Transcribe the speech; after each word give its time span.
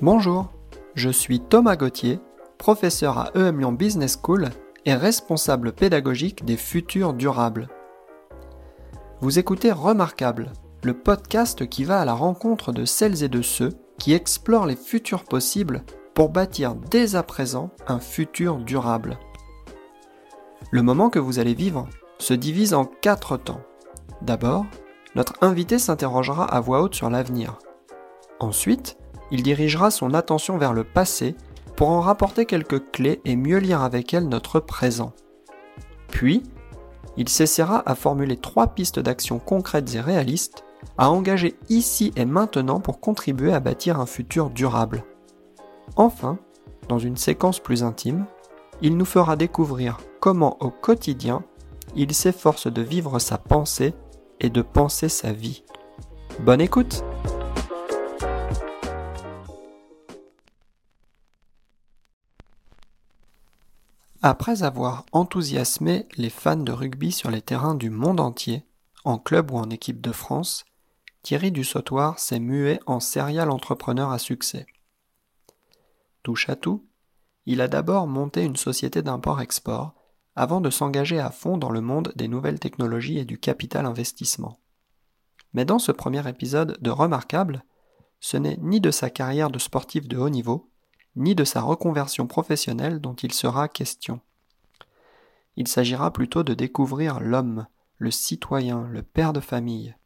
Bonjour, 0.00 0.46
je 0.94 1.10
suis 1.10 1.40
Thomas 1.40 1.74
Gauthier, 1.74 2.20
professeur 2.56 3.18
à 3.18 3.30
EM 3.34 3.58
Lyon 3.58 3.72
Business 3.72 4.16
School 4.22 4.48
et 4.84 4.94
responsable 4.94 5.72
pédagogique 5.72 6.44
des 6.44 6.56
futurs 6.56 7.14
durables. 7.14 7.68
Vous 9.20 9.40
écoutez 9.40 9.72
Remarquable, 9.72 10.52
le 10.84 10.94
podcast 10.94 11.68
qui 11.68 11.82
va 11.82 12.00
à 12.00 12.04
la 12.04 12.14
rencontre 12.14 12.72
de 12.72 12.84
celles 12.84 13.24
et 13.24 13.28
de 13.28 13.42
ceux 13.42 13.70
qui 13.98 14.12
explorent 14.12 14.66
les 14.66 14.76
futurs 14.76 15.24
possibles 15.24 15.82
pour 16.14 16.28
bâtir 16.28 16.76
dès 16.76 17.16
à 17.16 17.24
présent 17.24 17.70
un 17.88 17.98
futur 17.98 18.58
durable. 18.58 19.18
Le 20.70 20.82
moment 20.82 21.10
que 21.10 21.18
vous 21.18 21.40
allez 21.40 21.54
vivre 21.54 21.88
se 22.18 22.34
divise 22.34 22.72
en 22.72 22.84
quatre 22.84 23.36
temps. 23.36 23.62
D'abord, 24.22 24.66
notre 25.14 25.34
invité 25.40 25.78
s'interrogera 25.78 26.44
à 26.44 26.60
voix 26.60 26.82
haute 26.82 26.94
sur 26.94 27.10
l'avenir. 27.10 27.58
Ensuite, 28.40 28.98
il 29.30 29.42
dirigera 29.42 29.90
son 29.90 30.14
attention 30.14 30.58
vers 30.58 30.72
le 30.72 30.84
passé 30.84 31.34
pour 31.76 31.90
en 31.90 32.00
rapporter 32.00 32.44
quelques 32.44 32.90
clés 32.90 33.20
et 33.24 33.36
mieux 33.36 33.58
lire 33.58 33.82
avec 33.82 34.12
elles 34.14 34.28
notre 34.28 34.60
présent. 34.60 35.12
Puis, 36.08 36.42
il 37.16 37.28
s'essaiera 37.28 37.82
à 37.86 37.94
formuler 37.94 38.36
trois 38.36 38.68
pistes 38.68 39.00
d'action 39.00 39.38
concrètes 39.38 39.94
et 39.94 40.00
réalistes 40.00 40.64
à 40.96 41.10
engager 41.10 41.56
ici 41.68 42.12
et 42.16 42.24
maintenant 42.24 42.80
pour 42.80 43.00
contribuer 43.00 43.52
à 43.52 43.60
bâtir 43.60 43.98
un 44.00 44.06
futur 44.06 44.50
durable. 44.50 45.04
Enfin, 45.96 46.38
dans 46.88 46.98
une 46.98 47.16
séquence 47.16 47.58
plus 47.58 47.82
intime, 47.82 48.26
il 48.80 48.96
nous 48.96 49.04
fera 49.04 49.36
découvrir 49.36 49.98
comment 50.20 50.56
au 50.60 50.70
quotidien 50.70 51.42
il 51.96 52.14
s'efforce 52.14 52.66
de 52.66 52.82
vivre 52.82 53.18
sa 53.18 53.38
pensée 53.38 53.94
et 54.40 54.50
de 54.50 54.62
penser 54.62 55.08
sa 55.08 55.32
vie. 55.32 55.64
Bonne 56.40 56.60
écoute 56.60 57.02
Après 64.22 64.62
avoir 64.62 65.06
enthousiasmé 65.12 66.06
les 66.16 66.30
fans 66.30 66.56
de 66.56 66.72
rugby 66.72 67.12
sur 67.12 67.30
les 67.30 67.40
terrains 67.40 67.74
du 67.74 67.88
monde 67.88 68.20
entier, 68.20 68.64
en 69.04 69.16
club 69.16 69.52
ou 69.52 69.56
en 69.56 69.70
équipe 69.70 70.00
de 70.00 70.12
France, 70.12 70.64
Thierry 71.22 71.52
Dussautoir 71.52 72.18
s'est 72.18 72.40
mué 72.40 72.80
en 72.86 73.00
serial 73.00 73.50
entrepreneur 73.50 74.10
à 74.10 74.18
succès. 74.18 74.66
Touche 76.22 76.48
à 76.48 76.56
tout, 76.56 76.84
il 77.46 77.60
a 77.60 77.68
d'abord 77.68 78.06
monté 78.06 78.42
une 78.42 78.56
société 78.56 79.02
d'import-export 79.02 79.94
avant 80.38 80.60
de 80.60 80.70
s'engager 80.70 81.18
à 81.18 81.32
fond 81.32 81.58
dans 81.58 81.70
le 81.70 81.80
monde 81.80 82.12
des 82.14 82.28
nouvelles 82.28 82.60
technologies 82.60 83.18
et 83.18 83.24
du 83.24 83.38
capital 83.38 83.84
investissement. 83.86 84.60
Mais 85.52 85.64
dans 85.64 85.80
ce 85.80 85.90
premier 85.90 86.26
épisode 86.28 86.78
de 86.80 86.90
Remarquable, 86.90 87.64
ce 88.20 88.36
n'est 88.36 88.56
ni 88.58 88.80
de 88.80 88.92
sa 88.92 89.10
carrière 89.10 89.50
de 89.50 89.58
sportif 89.58 90.06
de 90.06 90.16
haut 90.16 90.28
niveau, 90.28 90.70
ni 91.16 91.34
de 91.34 91.42
sa 91.42 91.60
reconversion 91.60 92.28
professionnelle 92.28 93.00
dont 93.00 93.14
il 93.14 93.32
sera 93.32 93.66
question. 93.66 94.20
Il 95.56 95.66
s'agira 95.66 96.12
plutôt 96.12 96.44
de 96.44 96.54
découvrir 96.54 97.18
l'homme, 97.18 97.66
le 97.96 98.12
citoyen, 98.12 98.86
le 98.92 99.02
père 99.02 99.32
de 99.32 99.40
famille. 99.40 99.96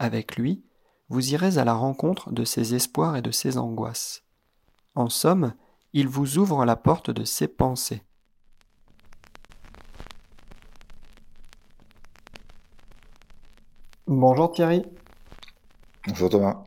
Avec 0.00 0.36
lui, 0.36 0.64
vous 1.08 1.34
irez 1.34 1.56
à 1.56 1.64
la 1.64 1.74
rencontre 1.74 2.32
de 2.32 2.44
ses 2.44 2.74
espoirs 2.74 3.14
et 3.14 3.22
de 3.22 3.30
ses 3.30 3.58
angoisses. 3.58 4.24
En 4.96 5.08
somme, 5.08 5.54
il 5.92 6.08
vous 6.08 6.38
ouvre 6.38 6.64
la 6.64 6.74
porte 6.74 7.10
de 7.10 7.24
ses 7.24 7.46
pensées. 7.46 8.02
Bonjour 14.08 14.50
Thierry. 14.50 14.86
Bonjour 16.06 16.30
Thomas. 16.30 16.64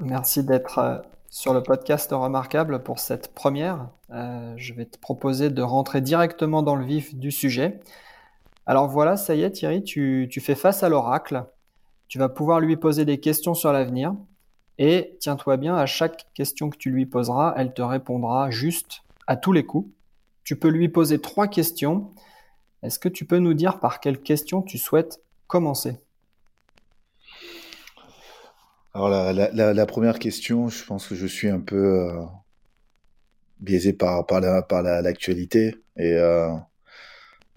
Merci 0.00 0.42
d'être 0.42 0.78
euh, 0.78 0.98
sur 1.30 1.54
le 1.54 1.62
podcast 1.62 2.10
remarquable 2.10 2.82
pour 2.82 2.98
cette 2.98 3.32
première. 3.32 3.90
Euh, 4.10 4.54
je 4.56 4.74
vais 4.74 4.84
te 4.84 4.98
proposer 4.98 5.50
de 5.50 5.62
rentrer 5.62 6.00
directement 6.00 6.64
dans 6.64 6.74
le 6.74 6.84
vif 6.84 7.14
du 7.14 7.30
sujet. 7.30 7.78
Alors 8.66 8.88
voilà, 8.88 9.16
ça 9.16 9.36
y 9.36 9.42
est 9.44 9.52
Thierry, 9.52 9.84
tu, 9.84 10.28
fais 10.40 10.56
face 10.56 10.82
à 10.82 10.88
l'oracle. 10.88 11.44
Tu 12.08 12.18
vas 12.18 12.28
pouvoir 12.28 12.58
lui 12.58 12.76
poser 12.76 13.04
des 13.04 13.20
questions 13.20 13.54
sur 13.54 13.72
l'avenir. 13.72 14.16
Et 14.78 15.16
tiens-toi 15.20 15.58
bien, 15.58 15.76
à 15.76 15.86
chaque 15.86 16.26
question 16.34 16.70
que 16.70 16.76
tu 16.76 16.90
lui 16.90 17.06
poseras, 17.06 17.54
elle 17.56 17.72
te 17.72 17.82
répondra 17.82 18.50
juste 18.50 19.04
à 19.28 19.36
tous 19.36 19.52
les 19.52 19.64
coups. 19.64 19.88
Tu 20.42 20.56
peux 20.56 20.70
lui 20.70 20.88
poser 20.88 21.20
trois 21.20 21.46
questions. 21.46 22.10
Est-ce 22.82 22.98
que 22.98 23.08
tu 23.08 23.26
peux 23.26 23.38
nous 23.38 23.54
dire 23.54 23.78
par 23.78 24.00
quelle 24.00 24.20
question 24.20 24.60
tu 24.60 24.76
souhaites 24.76 25.20
commencer? 25.46 26.00
Alors 28.94 29.10
la, 29.10 29.86
première 29.86 30.18
question, 30.18 30.68
je 30.68 30.84
pense 30.84 31.06
que 31.06 31.14
je 31.14 31.26
suis 31.26 31.48
un 31.48 31.60
peu 31.60 31.76
euh, 31.76 32.24
biaisé 33.60 33.92
par 33.92 34.26
par 34.26 34.40
la 34.40 34.62
par 34.62 34.82
l'actualité 34.82 35.76
et 35.96 36.14
euh, 36.14 36.52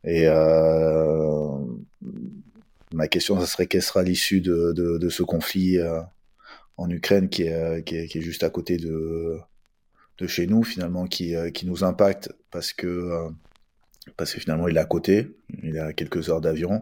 et 0.03 0.28
euh, 0.28 1.58
ma 2.94 3.08
question 3.08 3.40
ce 3.40 3.46
serait 3.46 3.68
quelle 3.68 3.81
sera 3.81 4.03
l'issue 4.03 4.42
de, 4.42 4.74
de, 4.74 5.09
ce 5.09 5.24
conflit 5.24 5.78
en 6.78 6.90
Ukraine 6.90 7.30
qui 7.30 7.44
est, 7.44 7.84
qui 7.86 7.98
est, 7.98 8.08
qui 8.08 8.18
est 8.18 8.22
juste 8.22 8.44
à 8.44 8.50
côté 8.50 8.78
de 8.78 9.40
de 10.18 10.28
chez 10.28 10.48
nous 10.48 10.63
finalement 10.63 11.08
qui 11.08 11.34
qui 11.53 11.66
nous 11.66 11.84
impacte 11.84 12.31
parce 12.52 12.74
que 12.74 13.30
parce 14.17 14.34
que 14.34 14.39
finalement 14.39 14.67
il 14.67 14.78
est 14.78 14.79
à 14.79 14.85
côté, 14.85 15.35
il 15.63 15.78
à 15.79 15.94
quelques 15.94 16.29
heures 16.29 16.41
d'avion. 16.41 16.81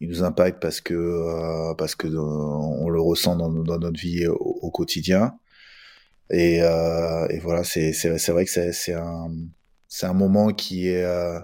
Il 0.00 0.08
nous 0.08 0.22
impacte 0.22 0.60
parce 0.60 0.80
que 0.80 0.94
euh, 0.94 1.74
parce 1.74 1.94
que 1.94 2.08
on 2.08 2.88
le 2.88 3.00
ressent 3.00 3.36
dans, 3.36 3.50
notre 3.50 3.98
vie 3.98 4.26
au, 4.26 4.70
quotidien. 4.70 5.38
Et, 6.30 6.62
euh, 6.62 7.26
et 7.28 7.38
voilà, 7.38 7.64
c'est 7.64 7.92
c'est 7.92 8.32
vrai 8.32 8.44
que 8.44 8.50
c'est 8.50 8.94
un 8.94 9.30
c'est 9.88 10.06
un 10.06 10.14
moment 10.14 10.52
qui 10.52 10.88
est 10.88 11.04
euh, 11.04 11.40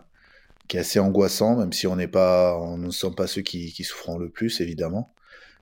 qui 0.68 0.76
est 0.76 0.80
assez 0.80 1.00
angoissant, 1.00 1.56
même 1.56 1.72
si 1.72 1.86
on 1.86 1.96
n'est 1.96 2.08
pas 2.08 2.58
on 2.58 2.78
ne 2.78 2.90
sommes 2.90 3.14
pas 3.14 3.26
ceux 3.26 3.42
qui 3.42 3.72
qui 3.72 3.84
souffront 3.84 4.18
le 4.18 4.30
plus 4.30 4.60
évidemment. 4.60 5.14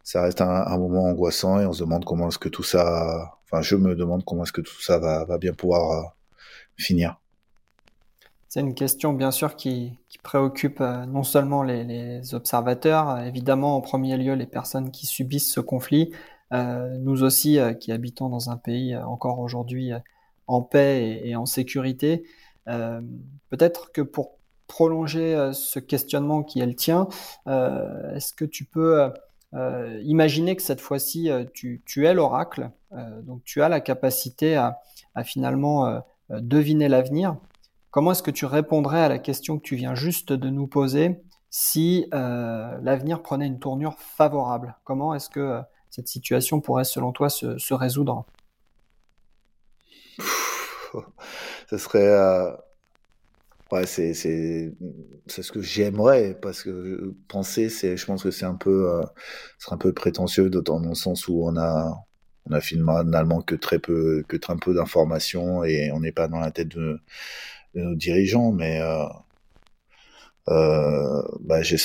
Ça 0.04 0.22
reste 0.22 0.41
un, 0.41 0.48
un 0.48 0.78
moment 0.78 1.04
angoissant 1.06 1.60
et 1.60 1.66
on 1.66 1.72
se 1.72 1.80
demande 1.80 2.04
comment 2.04 2.28
est-ce 2.28 2.38
que 2.38 2.48
tout 2.48 2.62
ça, 2.62 3.38
enfin 3.44 3.62
je 3.62 3.76
me 3.76 3.94
demande 3.94 4.25
comment 4.25 4.44
est-ce 4.44 4.53
que 4.53 4.62
tout 4.62 4.80
ça 4.80 4.98
va 4.98 5.25
va 5.25 5.38
bien 5.38 5.53
pouvoir 5.54 5.91
euh, 5.92 6.09
finir. 6.76 7.20
C'est 8.48 8.60
une 8.60 8.75
question 8.75 9.12
bien 9.12 9.31
sûr 9.31 9.56
qui, 9.56 9.98
préoccupe 10.22 10.81
euh, 10.81 11.06
non 11.06 11.22
seulement 11.22 11.62
les, 11.62 12.34
observateurs, 12.34 13.20
évidemment 13.20 13.76
en 13.76 13.81
premier 13.81 14.16
lieu 14.16 14.34
les 14.34 14.47
personnes 14.47 14.91
qui 14.91 15.06
subissent 15.06 15.53
ce 15.53 15.60
conflit, 15.60 16.12
euh, 16.53 16.97
nous 16.98 17.22
aussi 17.22 17.59
euh, 17.59 17.72
qui 17.72 17.92
habitons 17.92 18.28
dans 18.28 18.50
un 18.50 18.56
pays 18.56 18.97
encore 18.97 19.38
aujourd'hui 19.38 19.92
en 20.47 20.62
paix 20.62 21.20
et, 21.25 21.36
en 21.36 21.47
sécurité. 21.47 22.25
Peut-être 22.66 23.92
que 23.92 24.03
pour 24.03 24.32
prolonger 24.66 25.50
ce 25.54 25.78
questionnement 25.78 26.42
qui 26.42 26.60
est 26.60 26.66
le 26.66 26.75
tien, 26.75 27.09
est-ce 27.47 28.32
que 28.34 28.44
tu 28.44 28.65
peux 28.65 29.10
imaginer 30.03 30.56
que 30.56 30.62
cette 30.62 30.80
fois-ci 30.80 31.30
tu, 31.54 32.06
es 32.06 32.15
l'oracle, 32.15 32.70
donc 33.22 33.42
tu 33.44 33.62
as 33.62 33.69
la 33.70 33.80
capacité 33.80 34.56
à 34.56 35.25
finalement 35.25 36.03
deviner 36.30 36.88
l'avenir? 36.88 37.36
Comment 37.91 38.12
est-ce 38.12 38.22
que 38.22 38.31
tu 38.31 38.44
répondrais 38.44 39.00
à 39.00 39.09
la 39.09 39.19
question 39.19 39.59
que 39.59 39.62
tu 39.62 39.75
viens 39.75 39.94
juste 39.94 40.32
de 40.32 40.50
nous 40.50 40.66
poser 40.66 41.21
si 41.50 42.06
euh, 42.12 42.76
l'avenir 42.82 43.22
prenait 43.22 43.47
une 43.47 43.59
tournure 43.59 43.97
favorable? 43.99 44.76
Comment 44.84 45.15
est-ce 45.15 45.31
que 45.31 45.41
euh, 45.41 45.60
cette 45.88 46.09
situation 46.09 46.60
pourrait, 46.60 46.84
selon 46.84 47.12
toi, 47.12 47.31
se, 47.31 47.72
résoudre? 47.72 48.27
Ce 51.71 51.78
serait. 51.78 52.09
Euh, 52.09 52.50
ouais, 53.72 53.87
c'est, 53.87 54.12
c'est, 54.12 54.75
ce 55.28 55.53
que 55.53 55.62
j'aimerais, 55.62 56.38
parce 56.41 56.62
que 56.62 57.15
penser, 57.27 57.71
c'est, 57.71 57.97
je 57.97 58.04
pense 58.04 58.22
que 58.22 58.31
c'est 58.31 58.47
un 58.47 58.54
peu, 58.54 59.00
un 59.71 59.77
peu 59.78 59.95
prétentieux, 59.95 60.51
dans 60.51 60.78
le 60.78 60.95
sens 60.95 61.27
où 61.28 61.42
on 61.42 61.57
a, 61.57 62.04
on 62.47 62.53
a 62.53 62.60
finalement 62.60 63.41
que 63.41 63.54
très 63.54 63.78
peu, 63.78 64.24
que 64.28 64.36
très 64.36 64.57
peu 64.57 64.74
d'informations 64.74 65.65
et 65.65 65.91
on 65.92 66.01
n'est 66.01 66.12
pas 66.12 66.28
dans 66.28 66.41
la 66.41 66.51
tête 66.51 66.68
de, 66.68 67.01
nos 67.83 67.95
dirigeants, 67.95 68.53
mais 68.53 68.80
euh, 68.80 69.04
euh, 70.48 71.22
bah, 71.41 71.63
je 71.63 71.77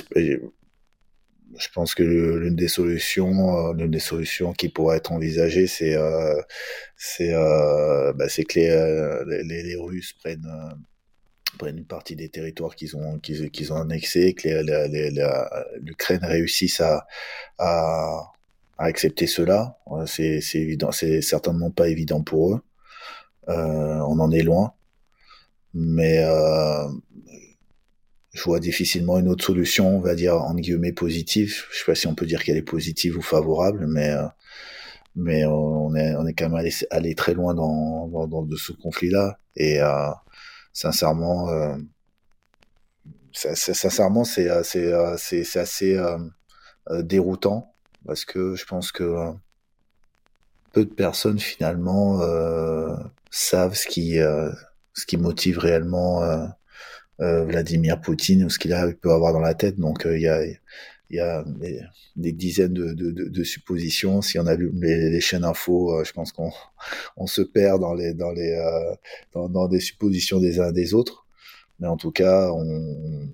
pense 1.74 1.96
que 1.96 2.04
l'une 2.04 2.56
des 2.56 2.68
solutions, 2.68 3.70
euh, 3.70 3.74
l'une 3.74 3.92
des 3.92 4.00
solutions 4.00 4.54
qui 4.54 4.70
pourrait 4.70 4.98
être 4.98 5.12
envisagée, 5.12 5.68
c'est 5.68 5.96
c'est 6.98 7.34
bah, 7.34 8.28
que 8.28 8.60
les, 9.26 9.64
les, 9.64 9.76
Russes 9.76 10.14
prennent 10.14 10.48
prennent 11.60 11.78
une 11.78 11.86
partie 11.86 12.16
des 12.16 12.30
territoires 12.30 12.76
qu'ils 12.76 12.96
ont 12.98 13.20
qu'ils 13.20 13.52
qu'ils 13.52 13.74
ont 13.74 13.78
annexés, 13.78 14.34
que 14.34 14.50
l'Ukraine 15.82 16.24
réussisse 16.24 16.82
à, 16.82 17.06
à, 17.60 18.32
à 18.78 18.86
accepter 18.86 19.28
cela. 19.28 19.78
C'est 20.08 20.42
c'est 20.42 20.60
évident, 20.60 20.92
c'est 20.92 21.22
certainement 21.22 21.72
pas 21.72 21.90
évident 21.90 22.24
pour 22.24 22.56
eux. 22.56 22.62
on 23.48 24.20
en 24.20 24.32
est 24.32 24.44
loin 24.44 24.74
mais 25.74 26.24
euh, 26.24 26.88
je 28.34 28.44
vois 28.44 28.60
difficilement 28.60 29.20
une 29.20 29.30
autre 29.30 29.46
solution, 29.46 29.96
on 29.96 30.00
va 30.00 30.16
dire 30.16 30.36
en 30.36 30.56
guillemets 30.56 30.92
positive. 30.92 31.56
Je 31.72 31.78
sais 31.78 31.86
pas 31.86 31.96
si 31.96 32.08
on 32.08 32.16
peut 32.16 32.26
dire 32.26 32.44
qu'elle 32.44 32.58
est 32.58 32.64
positive 32.64 33.18
ou 33.18 33.22
favorable, 33.22 33.86
mais 33.88 34.10
euh, 34.10 34.26
mais 35.16 35.46
on 35.46 35.96
est 35.96 36.16
on 36.16 36.26
est 36.26 36.34
quand 36.34 36.46
même 36.50 36.56
allé, 36.56 36.72
allé 36.90 37.16
très 37.16 37.36
loin 37.36 37.54
dans, 37.54 38.08
dans, 38.08 38.28
dans 38.28 38.42
de 38.44 38.56
ce 38.56 38.74
conflit-là. 38.74 39.40
Et 39.56 39.80
euh, 39.82 40.10
sincèrement, 40.74 41.50
euh, 41.50 41.78
sincèrement, 43.34 44.24
c'est 44.24 44.50
c'est 44.64 45.44
c'est 45.44 45.60
assez 45.60 46.00
déroutant 47.02 47.76
parce 48.06 48.26
que 48.26 48.56
je 48.56 48.66
pense 48.66 48.92
que 48.92 49.32
peu 50.74 50.86
de 50.86 50.94
personnes 50.94 51.40
finalement 51.40 52.20
savent 53.30 53.76
ce 53.76 53.88
qui 53.88 54.18
ce 54.94 55.06
qui 55.06 55.18
motive 55.18 55.58
réellement 55.58 56.22
euh, 57.22 57.46
Vladimir 57.46 58.02
Poutine 58.02 58.44
ou 58.44 58.50
ce 58.50 58.58
qu'il 58.58 58.76
peut 59.02 59.12
avoir 59.12 59.34
dans 59.34 59.40
la 59.40 59.54
tête. 59.54 59.80
Donc 59.80 60.06
euh, 60.06 60.18
il 60.18 60.24
y 60.24 60.28
a, 60.28 60.44
y 61.12 61.20
a 61.20 61.44
des, 62.16 62.32
dizaines 62.32 62.74
de, 62.74 62.94
de, 62.94 63.12
de, 63.12 63.44
suppositions. 63.44 64.24
Si 64.24 64.40
on 64.40 64.48
allume 64.48 64.82
les, 64.82 65.12
les 65.12 65.22
chaînes 65.22 65.44
info, 65.44 65.94
euh, 65.94 66.04
je 66.04 66.12
pense 66.12 66.32
qu'on 66.32 66.52
on 67.16 67.28
se 67.28 67.44
perd 67.44 67.82
dans 67.82 67.94
les 67.94 68.14
dans 68.16 68.32
les 68.32 68.60
dans, 69.34 69.48
dans, 69.48 69.68
des 69.68 69.80
suppositions 69.80 70.40
des 70.40 70.60
uns 70.60 70.72
des 70.72 70.96
autres. 70.96 71.28
Mais 71.80 71.88
en 71.88 71.98
tout 71.98 72.12
cas, 72.12 72.52
on, 72.52 73.30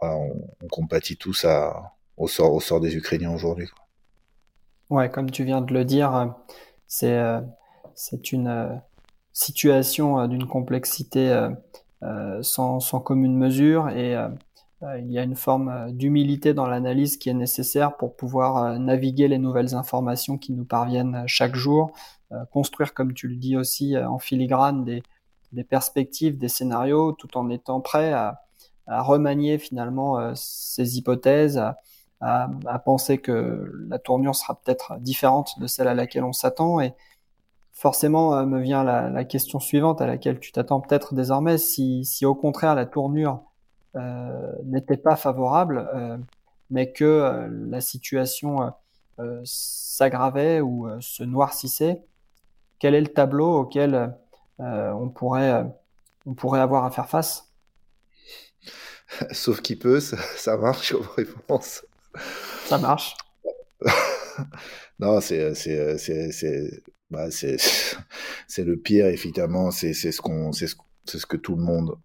on, 0.00 0.50
on 0.62 0.66
compatit 0.68 1.16
tous 1.16 1.44
à, 1.44 1.96
au 2.16 2.28
sort 2.28 2.54
au 2.54 2.60
sort 2.60 2.80
des 2.80 2.96
Ukrainiens 2.96 3.34
aujourd'hui. 3.34 3.68
Ouais, 4.88 5.10
comme 5.10 5.30
tu 5.30 5.44
viens 5.44 5.60
de 5.60 5.74
le 5.74 5.84
dire, 5.84 6.34
c'est 6.86 7.20
c'est 7.94 8.32
une 8.32 8.80
situation 9.38 10.26
d'une 10.26 10.46
complexité 10.46 11.48
euh, 12.04 12.42
sans, 12.42 12.78
sans, 12.78 13.00
commune 13.00 13.36
mesure 13.36 13.88
et 13.88 14.14
euh, 14.16 14.28
euh, 14.84 15.00
il 15.00 15.10
y 15.10 15.18
a 15.18 15.24
une 15.24 15.34
forme 15.34 15.90
d'humilité 15.90 16.54
dans 16.54 16.68
l'analyse 16.68 17.16
qui 17.16 17.28
est 17.28 17.34
nécessaire 17.34 17.96
pour 17.96 18.14
pouvoir 18.14 18.78
naviguer 18.78 19.26
les 19.26 19.38
nouvelles 19.38 19.74
informations 19.74 20.38
qui 20.38 20.52
nous 20.52 20.64
parviennent 20.64 21.24
chaque 21.26 21.56
jour, 21.56 21.90
construire, 22.52 22.94
comme 22.94 23.14
tu 23.14 23.26
le 23.26 23.34
dis 23.34 23.56
aussi, 23.56 23.98
en 23.98 24.20
filigrane 24.20 24.84
des, 24.84 25.02
des 25.52 25.64
perspectives, 25.64 26.38
des 26.38 26.46
scénarios, 26.46 27.12
tout 27.12 27.36
en 27.36 27.50
étant 27.50 27.80
prêt 27.80 28.12
à, 28.12 28.42
à 28.86 29.02
remanier 29.02 29.58
finalement 29.58 30.32
ces 30.36 30.98
hypothèses, 30.98 31.58
à, 31.58 31.78
à, 32.20 32.48
à, 32.66 32.78
penser 32.78 33.18
que 33.18 33.68
la 33.88 33.98
tournure 33.98 34.36
sera 34.36 34.60
peut-être 34.60 34.98
différente 35.00 35.58
de 35.58 35.66
celle 35.66 35.88
à 35.88 35.94
laquelle 35.94 36.24
on 36.24 36.32
s'attend 36.32 36.80
et, 36.80 36.94
forcément 37.78 38.36
euh, 38.36 38.44
me 38.44 38.60
vient 38.60 38.82
la, 38.82 39.24
question 39.24 39.60
suivante 39.60 40.00
à 40.00 40.06
laquelle 40.06 40.40
tu 40.40 40.52
t'attends 40.52 40.80
peut-être 40.80 41.14
désormais. 41.14 41.58
Si, 41.58 42.04
si, 42.04 42.26
au 42.26 42.34
contraire 42.34 42.74
la 42.74 42.86
tournure 42.86 43.44
euh, 43.96 44.52
n'était 44.64 44.96
pas 44.96 45.16
favorable, 45.16 45.88
euh, 45.94 46.18
mais 46.70 46.92
que 46.92 47.48
la 47.70 47.80
situation 47.80 48.72
s'aggravait 49.42 50.60
ou 50.60 50.86
se 51.00 51.24
noircissait, 51.24 52.04
quel 52.78 52.94
est 52.94 53.00
le 53.00 53.08
tableau 53.08 53.60
auquel 53.60 54.14
on, 54.58 55.08
pourrait, 55.08 55.64
on 56.26 56.34
pourrait 56.34 56.60
avoir 56.60 56.84
à 56.84 56.90
faire 56.90 57.08
face? 57.08 57.50
Sauf 59.32 59.62
qui 59.62 59.76
peut, 59.76 59.98
ça, 60.00 60.18
ça 60.36 60.58
marche 60.58 60.92
comme 60.92 61.06
réponse. 61.16 61.86
Ça 62.66 62.76
marche. 62.76 63.16
non, 65.00 65.20
c'est 65.22 65.54
bah, 67.10 67.30
c'est 67.30 67.56
c'est 68.48 68.64
le 68.64 68.76
pire 68.76 69.06
évidemment 69.06 69.70
c'est 69.70 69.94
c'est 69.94 70.12
ce 70.12 70.20
qu'on 70.20 70.52
c'est 70.52 70.66
ce, 70.68 70.76
ce 71.06 71.26
que 71.26 71.36
tout 71.36 71.56
le 71.56 71.62
monde 71.62 71.96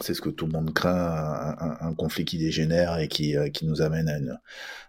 c'est 0.00 0.14
ce 0.14 0.20
que 0.20 0.30
tout 0.30 0.46
le 0.46 0.52
monde 0.52 0.72
craint 0.74 1.56
un, 1.58 1.88
un, 1.88 1.94
conflit 1.94 2.24
qui 2.24 2.38
dégénère 2.38 2.98
et 2.98 3.08
qui 3.08 3.36
euh, 3.36 3.48
qui 3.48 3.64
nous 3.66 3.80
amène 3.80 4.08
à, 4.08 4.18
une, 4.18 4.40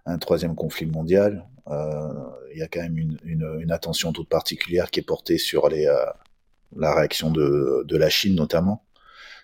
un 0.07 0.18
troisième 0.18 0.56
conflit 0.56 0.88
mondial. 0.88 1.45
Euh, 1.68 2.13
il 2.53 2.59
y 2.59 2.63
a 2.63 2.68
quand 2.68 2.81
même 2.81 2.97
une, 2.97 3.18
une, 3.24 3.57
une, 3.59 3.71
attention 3.71 4.12
toute 4.13 4.30
particulière 4.30 4.89
qui 4.92 5.00
est 5.00 5.03
portée 5.03 5.38
sur 5.38 5.69
les 5.69 5.86
euh, 5.88 6.06
la 6.75 6.95
réaction 6.95 7.31
de 7.31 7.83
de 7.88 7.98
la 7.98 8.09
Chine 8.09 8.36
notamment 8.36 8.83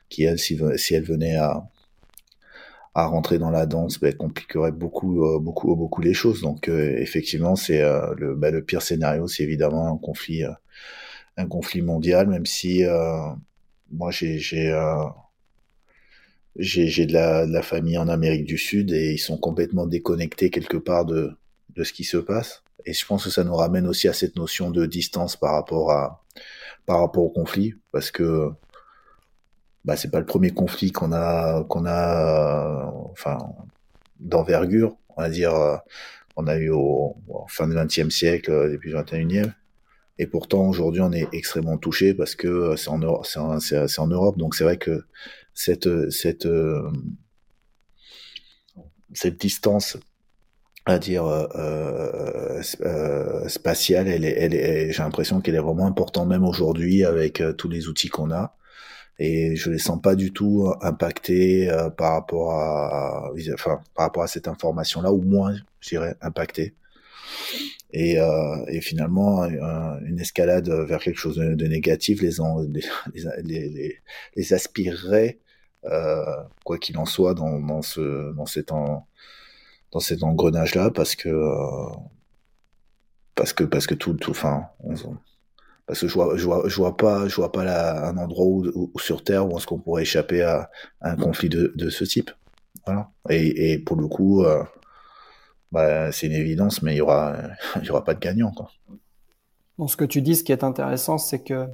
qui 0.10 0.24
elle 0.24 0.40
si, 0.40 0.60
si 0.78 0.96
elle 0.96 1.04
venait 1.04 1.38
à 1.38 1.64
à 2.94 3.06
rentrer 3.06 3.40
dans 3.40 3.52
la 3.52 3.66
danse 3.66 4.00
bah, 4.00 4.12
compliquerait 4.12 4.72
beaucoup 4.72 5.26
euh, 5.26 5.40
beaucoup 5.40 5.76
beaucoup 5.76 6.02
les 6.02 6.14
choses. 6.14 6.42
Donc 6.42 6.68
euh, 6.68 6.98
effectivement 6.98 7.56
c'est 7.56 7.82
euh, 7.82 8.14
le 8.18 8.36
bah, 8.36 8.52
le 8.52 8.64
pire 8.64 8.82
scénario 8.82 9.28
c'est 9.28 9.44
évidemment 9.44 9.88
un 9.94 9.98
conflit 9.98 10.44
un 11.38 11.48
conflit 11.48 11.82
mondial 11.82 12.28
même 12.28 12.46
si 12.46 12.84
moi 13.92 14.12
j'ai 14.12 14.40
j'ai 14.40 14.74
j'ai 16.58 16.88
j'ai 16.88 17.06
de 17.06 17.14
la, 17.14 17.46
de 17.46 17.52
la 17.54 17.62
famille 17.62 17.98
en 17.98 18.08
Amérique 18.10 18.46
du 18.46 18.58
Sud 18.58 18.92
et 18.92 19.14
ils 19.14 19.20
sont 19.20 19.38
complètement 19.38 19.88
déconnectés 19.88 20.50
quelque 20.50 20.78
part 20.78 21.06
de 21.06 21.32
de 21.76 21.84
ce 21.84 21.94
qui 21.94 22.04
se 22.04 22.18
passe. 22.18 22.64
Et 22.86 22.94
je 22.94 23.06
pense 23.06 23.24
que 23.26 23.30
ça 23.30 23.44
nous 23.44 23.56
ramène 23.56 23.88
aussi 23.88 24.08
à 24.08 24.14
cette 24.14 24.36
notion 24.36 24.72
de 24.72 24.86
distance 24.86 25.38
par 25.38 25.54
rapport 25.54 25.92
à 25.92 26.24
par 26.86 27.00
rapport 27.00 27.24
au 27.24 27.30
conflit 27.30 27.76
parce 27.92 28.12
que 28.12 28.52
bah, 29.86 29.96
c'est 29.96 30.12
pas 30.12 30.20
le 30.20 30.26
premier 30.26 30.52
conflit 30.52 30.92
qu'on 30.92 31.12
a 31.12 31.64
qu'on 31.66 31.86
a 31.86 32.84
euh, 32.86 33.10
enfin 33.12 33.38
d'envergure 34.20 34.96
on 35.18 35.22
va 35.22 35.30
dire 35.30 35.56
euh, 35.56 35.78
on 36.36 36.48
a 36.48 36.56
eu 36.58 36.70
au, 36.70 37.16
fin 37.48 37.68
du 37.68 37.76
XXe 37.76 38.10
siècle 38.10 38.52
euh, 38.52 38.70
début 38.70 38.90
du 38.90 38.96
XXIe 38.96 39.52
et 40.20 40.28
pourtant 40.28 40.68
aujourd'hui 40.68 41.02
on 41.02 41.12
est 41.12 41.28
extrêmement 41.34 41.78
touché 41.78 42.14
parce 42.14 42.36
que 42.36 42.76
c'est 42.76 42.90
en 42.90 43.00
Europe 43.00 43.26
c'est 43.26 43.40
en, 43.40 43.58
en, 44.04 44.08
Europe. 44.08 44.38
Donc 44.38 44.56
c'est 44.56 44.64
vrai 44.64 44.78
que 44.78 45.06
cette 45.54 46.10
cette 46.12 46.48
cette 49.14 49.40
distance 49.40 49.98
à 50.86 50.98
dire 50.98 51.26
euh, 51.26 52.62
euh, 52.82 53.48
spatiale, 53.48 54.08
elle 54.08 54.26
est, 54.26 54.36
elle 54.38 54.56
est, 54.56 54.92
j'ai 54.92 55.04
l'impression 55.04 55.40
qu'elle 55.42 55.56
est 55.56 55.60
vraiment 55.60 55.86
importante 55.86 56.28
même 56.28 56.44
aujourd'hui 56.44 57.06
avec 57.06 57.44
tous 57.58 57.70
les 57.70 57.88
outils 57.88 58.10
qu'on 58.10 58.32
a 58.32 58.56
et 59.20 59.56
je 59.56 59.70
les 59.70 59.78
sens 59.78 60.02
pas 60.02 60.16
du 60.16 60.34
tout 60.34 60.66
euh, 60.66 60.76
impactés 60.82 61.70
euh, 61.70 61.90
par 61.90 62.14
rapport 62.14 62.54
à, 62.54 63.32
enfin, 63.54 63.80
par 63.96 64.08
rapport 64.08 64.24
à 64.24 64.28
cette 64.28 64.48
information-là, 64.48 65.12
ou 65.14 65.22
moins, 65.22 65.56
je 65.80 65.90
dirais, 65.90 66.16
impactés. 66.22 66.74
Et, 67.92 68.20
euh, 68.20 68.66
et 68.68 68.82
finalement, 68.82 69.46
une 69.46 70.20
escalade 70.20 70.70
vers 70.70 71.00
quelque 71.00 71.20
chose 71.20 71.38
de, 71.38 71.68
négatif 71.68 72.22
les, 72.24 72.32
les, 73.44 73.70
les, 73.70 73.98
les, 74.36 74.54
aspirerait, 74.54 75.40
euh, 75.86 76.24
quoi 76.64 76.78
qu'il 76.78 76.98
en 76.98 77.06
soit, 77.06 77.34
dans, 77.34 77.60
dans, 77.60 77.82
ce, 77.82 78.34
dans 78.34 78.46
cet, 78.46 78.72
en, 78.72 79.08
dans 79.92 80.00
cet 80.00 80.24
engrenage-là, 80.24 80.90
parce 80.92 81.16
que, 81.16 81.30
parce 83.36 83.54
que, 83.54 83.64
parce 83.66 83.88
que 83.88 83.96
tout, 83.96 84.14
tout, 84.14 84.32
enfin, 84.32 84.68
on, 84.80 84.96
parce 85.92 86.00
que 86.00 86.08
je 86.08 86.14
vois, 86.14 86.38
je 86.38 86.46
vois, 86.46 86.64
je 86.70 86.76
vois 86.78 86.96
pas, 86.96 87.28
je 87.28 87.36
vois 87.36 87.52
pas 87.52 88.08
un 88.08 88.18
endroit 88.18 88.46
où, 88.46 88.94
sur 88.98 89.26
Terre 89.26 89.46
où 89.46 89.58
est-ce 89.58 89.68
qu'on 89.68 89.78
pourrait 89.78 90.04
échapper 90.04 90.42
à, 90.42 90.70
un 91.02 91.18
conflit 91.18 91.50
de, 91.50 91.74
de, 91.76 91.90
ce 91.90 92.06
type. 92.06 92.32
Voilà. 92.86 93.12
Et, 93.30 93.74
et 93.74 93.78
pour 93.78 93.98
le 93.98 94.08
coup, 94.08 94.46
euh, 94.46 94.64
bah, 95.74 96.10
c'est 96.14 96.28
une 96.28 96.34
évidence, 96.34 96.82
mais 96.82 96.94
il 96.94 97.00
y 97.00 97.02
aura, 97.02 97.36
il 97.76 97.84
y 97.84 97.90
aura 97.90 98.06
pas 98.06 98.14
de 98.14 98.22
gagnant. 98.22 98.52
Quoi. 98.52 98.70
Bon, 99.78 99.90
ce 99.90 99.98
que 99.98 100.06
tu 100.06 100.22
dis, 100.22 100.38
ce 100.38 100.46
qui 100.46 100.54
est 100.54 100.64
intéressant, 100.64 101.18
c'est 101.18 101.44
que 101.44 101.68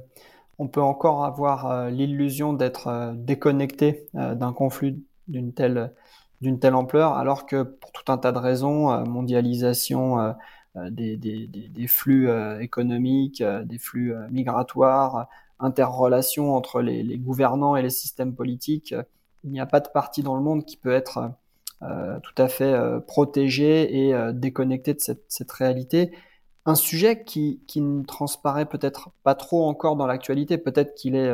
on 0.58 0.66
peut 0.66 0.82
encore 0.82 1.24
avoir 1.24 1.70
euh, 1.70 1.88
l'illusion 1.88 2.54
d'être 2.54 2.88
euh, 2.88 3.12
déconnecté 3.14 4.08
d'un 4.14 4.52
conflit 4.52 5.00
d'une 5.28 5.54
telle 5.54 5.92
d'une 6.40 6.58
telle 6.58 6.74
ampleur, 6.74 7.12
alors 7.12 7.46
que 7.46 7.62
pour 7.62 7.92
tout 7.92 8.10
un 8.10 8.18
tas 8.18 8.32
de 8.32 8.38
raisons, 8.38 9.04
mondialisation, 9.04 10.34
des, 10.90 11.16
des, 11.16 11.86
flux 11.86 12.28
euh, 12.28 12.60
économiques, 12.60 13.40
euh, 13.40 13.64
des 13.64 13.78
flux 13.78 14.14
migratoires, 14.30 15.28
interrelations 15.60 16.54
entre 16.54 16.80
les, 16.80 17.18
gouvernants 17.18 17.76
et 17.76 17.82
les 17.82 17.90
systèmes 17.90 18.34
politiques. 18.34 18.94
Il 19.44 19.50
n'y 19.50 19.60
a 19.60 19.66
pas 19.66 19.80
de 19.80 19.88
parti 19.88 20.22
dans 20.22 20.36
le 20.36 20.42
monde 20.42 20.64
qui 20.64 20.76
peut 20.76 20.92
être 20.92 21.32
tout 21.80 22.42
à 22.42 22.48
fait 22.48 22.76
protégé 23.06 24.08
et 24.08 24.32
déconnecté 24.32 24.94
de 24.94 25.00
cette, 25.00 25.52
réalité 25.52 26.12
un 26.66 26.74
sujet 26.74 27.22
qui, 27.22 27.60
qui 27.68 27.80
ne 27.80 28.02
transparaît 28.02 28.66
peut-être 28.66 29.10
pas 29.22 29.36
trop 29.36 29.68
encore 29.68 29.94
dans 29.94 30.08
l'actualité, 30.08 30.58
peut-être 30.58 30.96
qu'il 30.96 31.14
est 31.14 31.32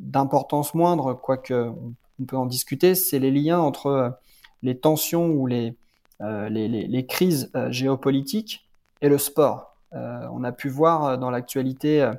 d'importance 0.00 0.74
moindre, 0.74 1.14
quoique 1.14 1.72
on 2.20 2.24
peut 2.24 2.36
en 2.36 2.46
discuter, 2.46 2.96
c'est 2.96 3.20
les 3.20 3.30
liens 3.30 3.60
entre 3.60 4.18
les 4.62 4.76
tensions 4.76 5.28
ou 5.28 5.46
les, 5.46 5.76
les 6.20 7.06
crises 7.06 7.52
géopolitiques 7.70 8.65
et 9.00 9.08
le 9.08 9.18
sport. 9.18 9.76
Euh, 9.94 10.26
on 10.32 10.44
a 10.44 10.52
pu 10.52 10.68
voir 10.68 11.04
euh, 11.04 11.16
dans 11.16 11.30
l'actualité 11.30 12.10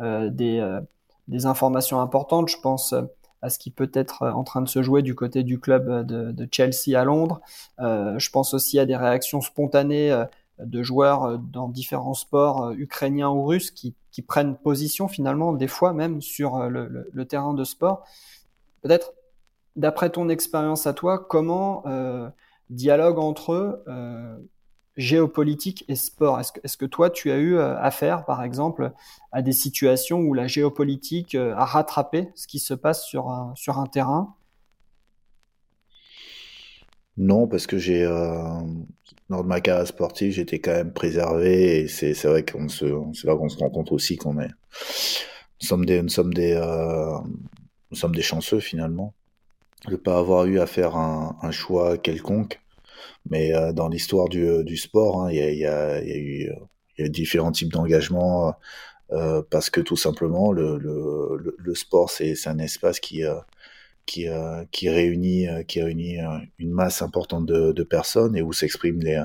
euh, 0.00 0.30
des, 0.30 1.46
informations 1.46 2.00
importantes. 2.00 2.48
Je 2.48 2.58
pense 2.58 2.94
à 3.40 3.50
ce 3.50 3.58
qui 3.58 3.70
peut 3.70 3.90
être 3.94 4.22
en 4.22 4.44
train 4.44 4.60
de 4.60 4.68
se 4.68 4.82
jouer 4.82 5.02
du 5.02 5.14
côté 5.14 5.42
du 5.42 5.58
club 5.58 6.06
de, 6.06 6.48
Chelsea 6.50 6.98
à 6.98 7.04
Londres. 7.04 7.40
je 7.78 8.30
pense 8.30 8.54
aussi 8.54 8.78
à 8.78 8.86
des 8.86 8.96
réactions 8.96 9.40
spontanées 9.40 10.24
de 10.58 10.82
joueurs 10.82 11.38
dans 11.38 11.68
différents 11.68 12.14
sports 12.14 12.72
ukrainiens 12.72 13.30
ou 13.30 13.46
russes 13.46 13.70
qui, 13.70 13.94
prennent 14.26 14.56
position 14.56 15.08
finalement, 15.08 15.52
des 15.52 15.68
fois 15.68 15.92
même 15.94 16.20
sur 16.20 16.68
le, 16.68 17.24
terrain 17.24 17.54
de 17.54 17.64
sport. 17.64 18.04
Peut-être 18.82 19.14
d'après 19.74 20.10
ton 20.10 20.28
expérience 20.28 20.86
à 20.86 20.92
toi, 20.92 21.18
comment 21.18 21.82
dialogue 22.68 23.18
entre 23.18 23.54
eux 23.54 23.84
géopolitique 24.96 25.84
et 25.88 25.96
sport 25.96 26.40
Est-ce 26.40 26.52
que, 26.52 26.60
est 26.62 26.76
que, 26.76 26.84
toi, 26.86 27.10
tu 27.10 27.30
as 27.30 27.38
eu 27.38 27.58
affaire, 27.58 28.24
par 28.24 28.42
exemple, 28.42 28.92
à 29.30 29.42
des 29.42 29.52
situations 29.52 30.20
où 30.20 30.34
la 30.34 30.46
géopolitique 30.46 31.34
a 31.34 31.64
rattrapé 31.64 32.30
ce 32.34 32.46
qui 32.46 32.58
se 32.58 32.74
passe 32.74 33.04
sur 33.04 33.28
un, 33.30 33.52
sur 33.56 33.78
un 33.78 33.86
terrain? 33.86 34.34
Non, 37.16 37.46
parce 37.46 37.66
que 37.66 37.78
j'ai, 37.78 38.04
lors 39.28 39.42
de 39.42 39.48
ma 39.48 39.60
carrière 39.60 39.86
sportive, 39.86 40.32
j'étais 40.32 40.58
quand 40.58 40.72
même 40.72 40.92
préservé 40.92 41.80
et 41.80 41.88
c'est, 41.88 42.12
vrai 42.24 42.44
qu'on 42.44 42.68
se, 42.68 42.86
c'est 43.14 43.28
qu'on 43.28 43.48
se 43.48 43.58
rend 43.58 43.70
compte 43.70 43.92
aussi 43.92 44.16
qu'on 44.16 44.40
est, 44.40 44.48
nous 44.48 45.66
sommes 45.66 45.84
des, 45.84 46.02
nous 46.02 46.08
sommes 46.08 46.34
des, 46.34 46.54
nous 47.90 47.96
sommes 47.96 48.14
des 48.14 48.22
chanceux 48.22 48.60
finalement 48.60 49.14
de 49.88 49.96
pas 49.96 50.18
avoir 50.18 50.46
eu 50.46 50.60
à 50.60 50.66
faire 50.66 50.96
un, 50.96 51.36
un 51.42 51.50
choix 51.50 51.98
quelconque. 51.98 52.60
Mais 53.30 53.54
euh, 53.54 53.72
dans 53.72 53.88
l'histoire 53.88 54.28
du, 54.28 54.46
euh, 54.46 54.62
du, 54.62 54.76
sport, 54.76 55.22
hein, 55.22 55.30
il 55.30 55.36
y, 55.36 55.42
a, 55.42 55.50
y, 55.50 55.66
a, 55.66 56.02
y, 56.02 56.12
a, 56.12 56.16
eu 56.16 56.50
y 56.98 57.02
a 57.04 57.08
différents 57.08 57.52
types 57.52 57.72
d'engagement 57.72 58.54
euh, 59.12 59.42
parce 59.50 59.70
que 59.70 59.80
tout 59.80 59.96
simplement 59.96 60.52
le, 60.52 60.78
le, 60.78 61.56
le 61.58 61.74
sport 61.74 62.10
c'est 62.10 62.34
un 62.46 62.58
espace 62.58 63.00
qui 63.00 63.22
qui, 64.06 64.26
qui 64.72 64.88
réunit 64.88 65.46
qui 65.68 65.82
réunit 65.82 66.18
une 66.58 66.72
masse 66.72 67.02
importante 67.02 67.46
de, 67.46 67.72
de 67.72 67.82
personnes 67.84 68.36
et 68.36 68.42
où 68.42 68.52
s'expriment 68.52 69.02
les, 69.02 69.22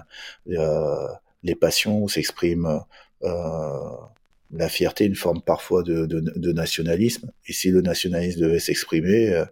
les 1.43 1.55
passions, 1.55 2.03
où 2.03 2.09
s'exprime 2.09 2.81
la 3.21 4.69
fierté, 4.69 5.05
une 5.05 5.15
forme 5.15 5.41
parfois 5.41 5.83
de, 5.83 6.05
de, 6.05 6.19
de, 6.19 6.51
nationalisme. 6.53 7.31
Et 7.47 7.53
si 7.53 7.69
le 7.69 7.81
nationalisme 7.81 8.39
devait 8.39 8.59
s'exprimer, 8.59 9.43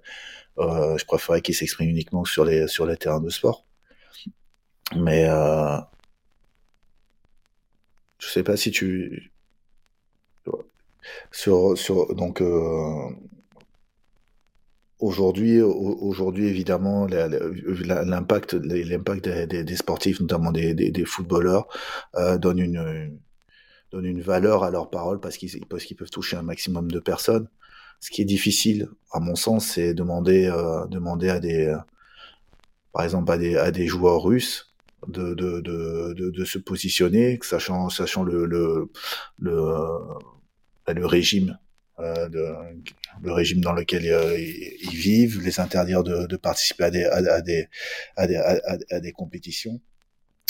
euh, 0.58 0.98
je 0.98 1.06
préférerais 1.06 1.42
qu'il 1.42 1.56
s'exprime 1.56 1.90
uniquement 1.90 2.26
sur 2.26 2.46
les 2.46 2.68
sur 2.68 2.86
les 2.86 2.98
terrains 2.98 3.22
de 3.22 3.30
sport. 3.30 3.65
Mais 4.94 5.28
euh, 5.28 5.78
je 8.20 8.30
sais 8.30 8.44
pas 8.44 8.58
si 8.58 8.72
tu 8.72 9.32
sur 11.32 11.78
sur 11.78 12.16
donc 12.16 12.42
euh, 12.42 13.10
aujourd'hui 15.00 15.62
aujourd'hui 15.62 16.48
évidemment 16.48 17.06
l'impact 17.08 18.54
l'impact 18.54 19.30
des, 19.30 19.76
sportifs 19.76 20.20
notamment 20.20 20.52
des, 20.52 20.74
des, 20.74 21.06
footballeurs 21.06 21.68
euh, 22.16 22.38
donne 22.38 22.60
une, 22.60 23.20
donne 23.92 24.06
une 24.06 24.22
valeur 24.22 24.64
à 24.64 24.72
leurs 24.72 24.90
paroles 24.90 25.20
parce 25.20 25.38
qu'ils 25.38 25.66
parce 25.68 25.84
qu'ils 25.84 25.98
peuvent 25.98 26.10
toucher 26.10 26.38
un 26.38 26.44
maximum 26.44 26.92
de 26.92 27.00
personnes. 27.00 27.48
Ce 28.02 28.12
qui 28.12 28.22
est 28.22 28.26
difficile, 28.26 28.90
à 29.12 29.20
mon 29.22 29.36
sens, 29.36 29.68
c'est 29.68 29.94
demander, 29.94 30.48
euh, 30.48 30.86
demander 30.88 31.30
à 31.30 31.40
des, 31.40 31.74
par 32.92 33.04
exemple, 33.04 33.32
à 33.32 33.38
des, 33.38 33.56
à 33.56 33.72
des 33.72 33.88
joueurs 33.88 34.22
russes 34.22 34.75
de, 35.08 35.34
de, 35.34 35.62
de, 35.62 36.30
de, 36.30 36.46
se 36.46 36.58
positionner, 36.58 37.40
sachant, 37.42 37.90
sachant 37.90 38.24
le, 38.24 38.46
le, 38.46 38.90
le, 39.40 39.54
bah, 40.86 40.94
le 40.94 41.06
régime, 41.06 41.58
euh, 42.00 42.30
de, 42.30 42.46
le 43.24 43.32
régime 43.32 43.62
dans 43.62 43.74
lequel 43.74 44.06
euh, 44.08 44.38
ils, 44.38 44.96
vivent, 44.96 45.42
les 45.42 45.60
interdire 45.60 46.04
de, 46.04 46.28
de 46.28 46.38
participer 46.38 46.84
à 46.86 46.92
des, 46.92 47.06
à, 47.06 47.42
des, 47.42 47.68
à 48.18 48.28
des, 48.28 48.36
à 48.36 49.00
des 49.00 49.12
compétitions. 49.12 49.80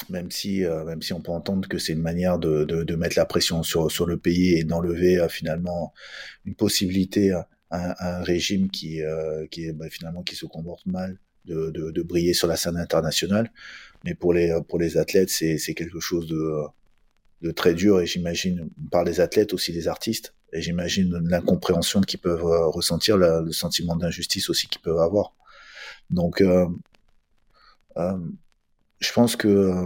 Même 0.10 0.30
si 0.30 0.66
euh, 0.66 0.84
même 0.84 1.02
si 1.02 1.14
on 1.14 1.22
peut 1.22 1.32
entendre 1.32 1.70
que 1.70 1.78
c'est 1.78 1.94
une 1.94 2.02
manière 2.02 2.38
de, 2.38 2.66
de, 2.66 2.84
de, 2.84 2.96
mettre 2.96 3.18
la 3.18 3.26
pression 3.26 3.64
sur 3.64 3.90
sur 3.90 4.06
le 4.06 4.18
pays 4.18 4.54
et 4.56 4.64
d'enlever 4.66 5.18
euh, 5.18 5.30
finalement 5.30 5.94
une 6.44 6.54
possibilité 6.54 7.32
à, 7.32 7.48
un 7.72 8.22
régime 8.22 8.70
qui 8.70 9.02
euh, 9.02 9.48
qui 9.48 9.72
bah, 9.72 9.90
finalement 9.90 10.22
qui 10.22 10.36
se 10.36 10.46
comporte 10.46 10.86
mal 10.86 11.18
de, 11.46 11.72
de, 11.72 11.92
de, 11.92 12.02
briller 12.02 12.34
sur 12.34 12.48
la 12.48 12.56
scène 12.56 12.78
internationale 12.78 13.52
mais 14.04 14.16
pour 14.16 14.34
les 14.34 14.58
pour 14.68 14.80
les 14.80 14.98
athlètes 14.98 15.30
c'est 15.30 15.74
quelque 15.74 16.00
chose 16.00 16.28
de 16.28 16.62
de 17.42 17.52
très 17.52 17.74
dur 17.74 18.02
et 18.02 18.06
j'imagine 18.06 18.70
par 18.92 19.04
les 19.04 19.20
athlètes 19.20 19.54
aussi 19.54 19.72
les 19.72 19.88
artistes 19.88 20.34
et 20.54 20.62
j'imagine 20.62 21.20
l'incompréhension 21.28 22.02
qu'ils 22.02 22.20
peuvent 22.20 22.44
ressentir 22.44 23.18
le 23.18 23.52
sentiment 23.52 23.96
d'injustice 23.96 24.50
aussi 24.50 24.68
qu'ils 24.68 24.82
peuvent 24.82 25.00
avoir 25.00 25.34
donc 26.10 26.42
euh, 27.98 28.18
je 29.00 29.12
pense 29.14 29.36
que 29.36 29.48
euh, 29.48 29.86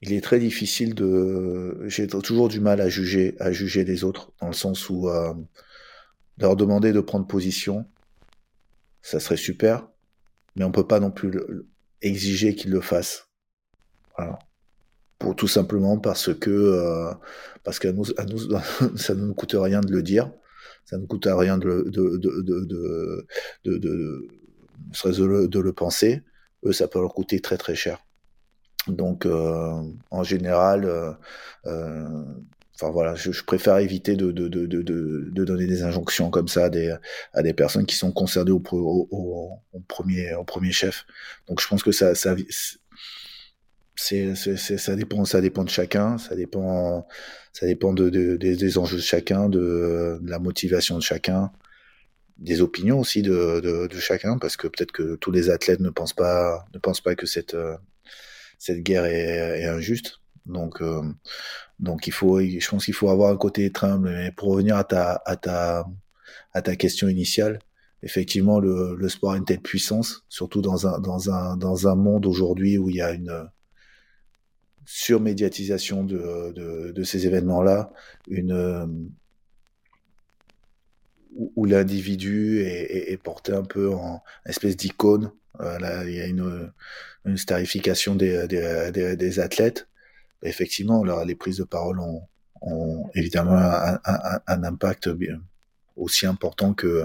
il 0.00 0.12
est 0.12 0.20
très 0.20 0.38
difficile 0.40 0.94
de. 0.94 1.84
J'ai 1.88 2.06
toujours 2.06 2.48
du 2.48 2.60
mal 2.60 2.80
à 2.80 2.88
juger, 2.88 3.36
à 3.38 3.52
juger 3.52 3.84
les 3.84 4.04
autres, 4.04 4.32
dans 4.40 4.48
le 4.48 4.52
sens 4.52 4.90
où 4.90 5.08
euh, 5.08 5.32
leur 6.38 6.56
demander 6.56 6.92
de 6.92 7.00
prendre 7.00 7.26
position, 7.26 7.86
ça 9.02 9.20
serait 9.20 9.36
super, 9.36 9.88
mais 10.56 10.64
on 10.64 10.72
peut 10.72 10.86
pas 10.86 11.00
non 11.00 11.10
plus 11.10 11.40
exiger 12.00 12.54
qu'ils 12.54 12.70
le 12.70 12.80
fassent. 12.80 13.28
Voilà. 14.16 14.38
Pour 15.18 15.36
tout 15.36 15.48
simplement 15.48 15.98
parce 15.98 16.34
que 16.34 16.50
euh, 16.50 17.12
parce 17.62 17.78
qu'à 17.78 17.92
nous, 17.92 18.04
à 18.16 18.24
nous, 18.24 18.38
ça 18.96 19.14
ne 19.14 19.26
nous 19.26 19.34
coûte 19.34 19.54
rien 19.56 19.80
de 19.80 19.92
le 19.92 20.02
dire, 20.02 20.30
ça 20.84 20.98
ne 20.98 21.06
coûte 21.06 21.28
rien 21.28 21.58
de 21.58 21.84
de 21.86 22.16
de 22.16 22.40
de 22.40 22.40
de, 22.42 22.64
de, 22.64 23.26
de, 23.64 23.78
de, 23.78 25.46
de 25.46 25.60
le 25.60 25.72
penser 25.72 26.22
eux, 26.64 26.72
ça 26.72 26.88
peut 26.88 27.00
leur 27.00 27.14
coûter 27.14 27.40
très 27.40 27.58
très 27.58 27.74
cher. 27.74 27.98
Donc, 28.88 29.26
euh, 29.26 29.82
en 30.10 30.22
général, 30.24 30.84
euh, 30.84 31.12
euh, 31.66 32.24
enfin 32.82 32.92
voilà, 32.92 33.14
je, 33.14 33.42
préfère 33.42 33.78
éviter 33.78 34.16
de, 34.16 34.30
donner 34.32 35.66
des 35.66 35.82
injonctions 35.82 36.30
comme 36.30 36.48
ça 36.48 36.70
à 37.32 37.42
des, 37.42 37.54
personnes 37.54 37.86
qui 37.86 37.94
sont 37.94 38.12
concernées 38.12 38.50
au, 38.50 38.60
premier, 38.60 40.72
chef. 40.72 41.06
Donc, 41.48 41.60
je 41.60 41.68
pense 41.68 41.82
que 41.82 41.92
ça, 41.92 42.12
dépend, 44.96 45.24
ça 45.24 45.40
dépend 45.40 45.64
de 45.64 45.70
chacun, 45.70 46.18
ça 46.18 46.34
dépend, 46.34 47.06
ça 47.52 47.66
dépend 47.66 47.92
de, 47.92 48.10
de 48.10 48.36
des, 48.36 48.78
enjeux 48.78 48.96
de 48.96 49.02
chacun, 49.02 49.48
de, 49.48 50.20
la 50.24 50.38
motivation 50.38 50.96
de 50.96 51.02
chacun 51.02 51.52
des 52.38 52.60
opinions 52.60 52.98
aussi 52.98 53.22
de, 53.22 53.88
chacun, 54.00 54.38
parce 54.38 54.56
que 54.56 54.66
peut-être 54.66 54.90
que 54.90 55.14
tous 55.16 55.30
les 55.30 55.50
athlètes 55.50 55.80
ne 55.80 55.90
pensent 55.90 56.14
pas, 56.14 56.66
que 57.16 57.26
cette, 57.26 57.54
guerre 58.82 59.04
est 59.04 59.66
injuste. 59.66 60.21
Donc, 60.46 60.82
euh, 60.82 61.02
donc 61.78 62.06
il 62.06 62.12
faut, 62.12 62.40
je 62.40 62.68
pense 62.68 62.84
qu'il 62.84 62.94
faut 62.94 63.10
avoir 63.10 63.32
un 63.32 63.36
côté 63.36 63.70
tremble. 63.70 64.10
Mais 64.10 64.32
pour 64.32 64.50
revenir 64.50 64.76
à 64.76 64.84
ta, 64.84 65.22
à 65.24 65.36
ta, 65.36 65.86
à 66.52 66.62
ta 66.62 66.76
question 66.76 67.08
initiale, 67.08 67.58
effectivement, 68.02 68.60
le, 68.60 68.96
le 68.96 69.08
sport 69.08 69.32
a 69.32 69.36
une 69.36 69.44
telle 69.44 69.60
puissance, 69.60 70.24
surtout 70.28 70.60
dans 70.60 70.86
un, 70.86 70.98
dans 71.00 71.30
un, 71.30 71.56
dans 71.56 71.88
un 71.88 71.94
monde 71.94 72.26
aujourd'hui 72.26 72.78
où 72.78 72.90
il 72.90 72.96
y 72.96 73.02
a 73.02 73.12
une 73.12 73.48
surmédiatisation 74.84 76.04
de, 76.04 76.52
de, 76.52 76.92
de 76.92 77.02
ces 77.04 77.26
événements-là, 77.26 77.92
une, 78.28 79.12
où, 81.34 81.64
l'individu 81.64 82.60
est, 82.62 83.12
est, 83.12 83.16
porté 83.16 83.52
un 83.52 83.62
peu 83.62 83.92
en 83.92 84.22
espèce 84.46 84.76
d'icône. 84.76 85.32
Euh, 85.60 85.78
là, 85.78 86.04
il 86.04 86.14
y 86.14 86.20
a 86.20 86.26
une, 86.26 86.72
une 87.24 87.36
starification 87.36 88.14
des, 88.14 88.46
des, 88.48 89.16
des, 89.16 89.40
athlètes. 89.40 89.88
Effectivement, 90.42 91.04
les 91.04 91.34
prises 91.34 91.58
de 91.58 91.64
parole 91.64 92.00
ont, 92.00 92.22
ont 92.60 93.10
évidemment 93.14 93.56
un, 93.56 93.94
un, 94.04 94.40
un, 94.46 94.64
impact 94.64 95.10
aussi 95.96 96.26
important 96.26 96.74
que, 96.74 97.04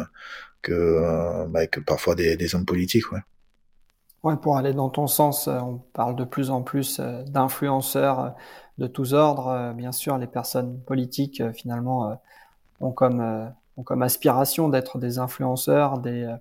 que, 0.62 0.72
euh, 0.74 1.46
bah, 1.48 1.68
que 1.68 1.80
parfois 1.80 2.16
des, 2.16 2.36
des, 2.38 2.56
hommes 2.56 2.66
politiques. 2.66 3.12
Ouais. 3.12 3.20
Ouais, 4.24 4.36
pour 4.38 4.58
aller 4.58 4.74
dans 4.74 4.90
ton 4.90 5.08
sens, 5.08 5.48
euh, 5.48 5.60
on 5.60 5.78
parle 5.94 6.16
de 6.16 6.24
plus 6.24 6.50
en 6.50 6.64
plus 6.64 7.00
d'influenceurs 7.00 8.36
de 8.78 8.88
tous 8.88 9.14
ordres. 9.14 9.74
Bien 9.76 9.92
sûr, 9.92 10.18
les 10.18 10.28
personnes 10.28 10.80
politiques, 10.82 11.44
finalement, 11.54 12.20
ont 12.80 12.92
comme 12.92 13.52
ont 13.78 13.84
comme 13.84 14.02
aspiration 14.02 14.70
d'être 14.70 14.98
des 14.98 15.20
influenceurs, 15.20 16.00
des, 16.00 16.24
euh, 16.24 16.36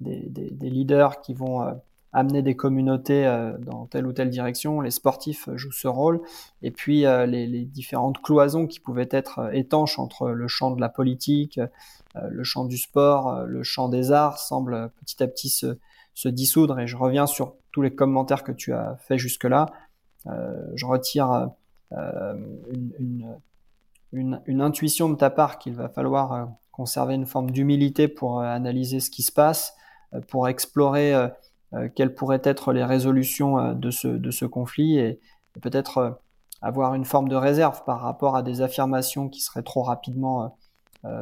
des, 0.00 0.50
des, 0.50 0.70
leaders 0.70 1.20
qui 1.20 1.34
vont 1.34 1.62
euh, 1.62 1.72
amener 2.12 2.42
des 2.42 2.56
communautés 2.56 3.26
euh, 3.26 3.56
dans 3.58 3.86
telle 3.86 4.06
ou 4.06 4.12
telle 4.12 4.30
direction. 4.30 4.80
Les 4.80 4.90
sportifs 4.90 5.48
jouent 5.54 5.72
ce 5.72 5.88
rôle. 5.88 6.20
Et 6.62 6.70
puis 6.70 7.02
les, 7.02 7.46
les, 7.46 7.64
différentes 7.64 8.20
cloisons 8.22 8.66
qui 8.66 8.80
pouvaient 8.80 9.08
être 9.10 9.54
étanches 9.54 9.98
entre 9.98 10.30
le 10.30 10.48
champ 10.48 10.70
de 10.70 10.80
la 10.80 10.88
politique, 10.88 11.60
le 12.14 12.42
champ 12.42 12.64
du 12.64 12.76
sport, 12.76 13.44
le 13.46 13.62
champ 13.62 13.88
des 13.88 14.12
arts 14.12 14.38
semblent 14.38 14.90
petit 15.00 15.22
à 15.22 15.28
petit 15.28 15.48
se, 15.48 15.78
se 16.14 16.28
dissoudre. 16.28 16.78
Et 16.80 16.86
je 16.86 16.96
reviens 16.96 17.26
sur 17.26 17.54
tous 17.72 17.82
les 17.82 17.94
commentaires 17.94 18.44
que 18.44 18.52
tu 18.52 18.72
as 18.72 18.96
fait 18.96 19.18
jusque-là. 19.18 19.66
je 20.26 20.86
retire 20.86 21.50
une, 21.92 22.92
une, 22.98 23.38
une, 24.12 24.42
une, 24.44 24.60
intuition 24.60 25.08
de 25.08 25.14
ta 25.14 25.30
part 25.30 25.58
qu'il 25.58 25.74
va 25.74 25.88
falloir 25.88 26.50
conserver 26.80 27.14
une 27.14 27.26
forme 27.26 27.50
d'humilité 27.50 28.08
pour 28.08 28.40
euh, 28.40 28.44
analyser 28.44 29.00
ce 29.00 29.10
qui 29.10 29.22
se 29.22 29.30
passe, 29.32 29.74
euh, 30.14 30.20
pour 30.22 30.48
explorer 30.48 31.14
euh, 31.14 31.28
quelles 31.94 32.14
pourraient 32.14 32.42
être 32.44 32.72
les 32.72 32.84
résolutions 32.84 33.74
de 33.74 33.90
ce, 33.90 34.08
de 34.08 34.30
ce 34.30 34.44
conflit 34.44 34.98
et, 34.98 35.20
peut-être 35.60 36.20
avoir 36.62 36.94
une 36.94 37.04
forme 37.04 37.28
de 37.28 37.34
réserve 37.34 37.82
par 37.84 38.00
rapport 38.00 38.36
à 38.36 38.42
des 38.42 38.60
affirmations 38.60 39.28
qui 39.28 39.40
seraient 39.40 39.62
trop 39.62 39.82
rapidement 39.82 40.56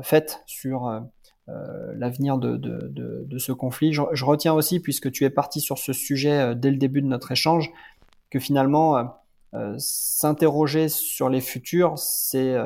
faites 0.03 0.43
sur 0.47 1.03
l'avenir 1.47 2.37
de, 2.39 3.39
ce 3.39 3.53
conflit. 3.53 3.93
Je, 3.93 4.25
retiens 4.25 4.53
aussi, 4.53 4.81
puisque 4.81 5.11
tu 5.11 5.25
es 5.25 5.31
parti 5.31 5.61
sur 5.61 5.79
ce 5.79 5.93
sujet 5.93 6.55
dès 6.55 6.71
le 6.71 6.77
début 6.77 7.01
de 7.01 7.07
notre 7.07 7.33
échange, 7.33 7.71
que 8.31 8.39
finalement, 8.39 9.19
s'interroger 9.79 10.89
sur 10.89 11.31
les 11.31 11.41
futurs, 11.41 11.99
c'est 11.99 12.57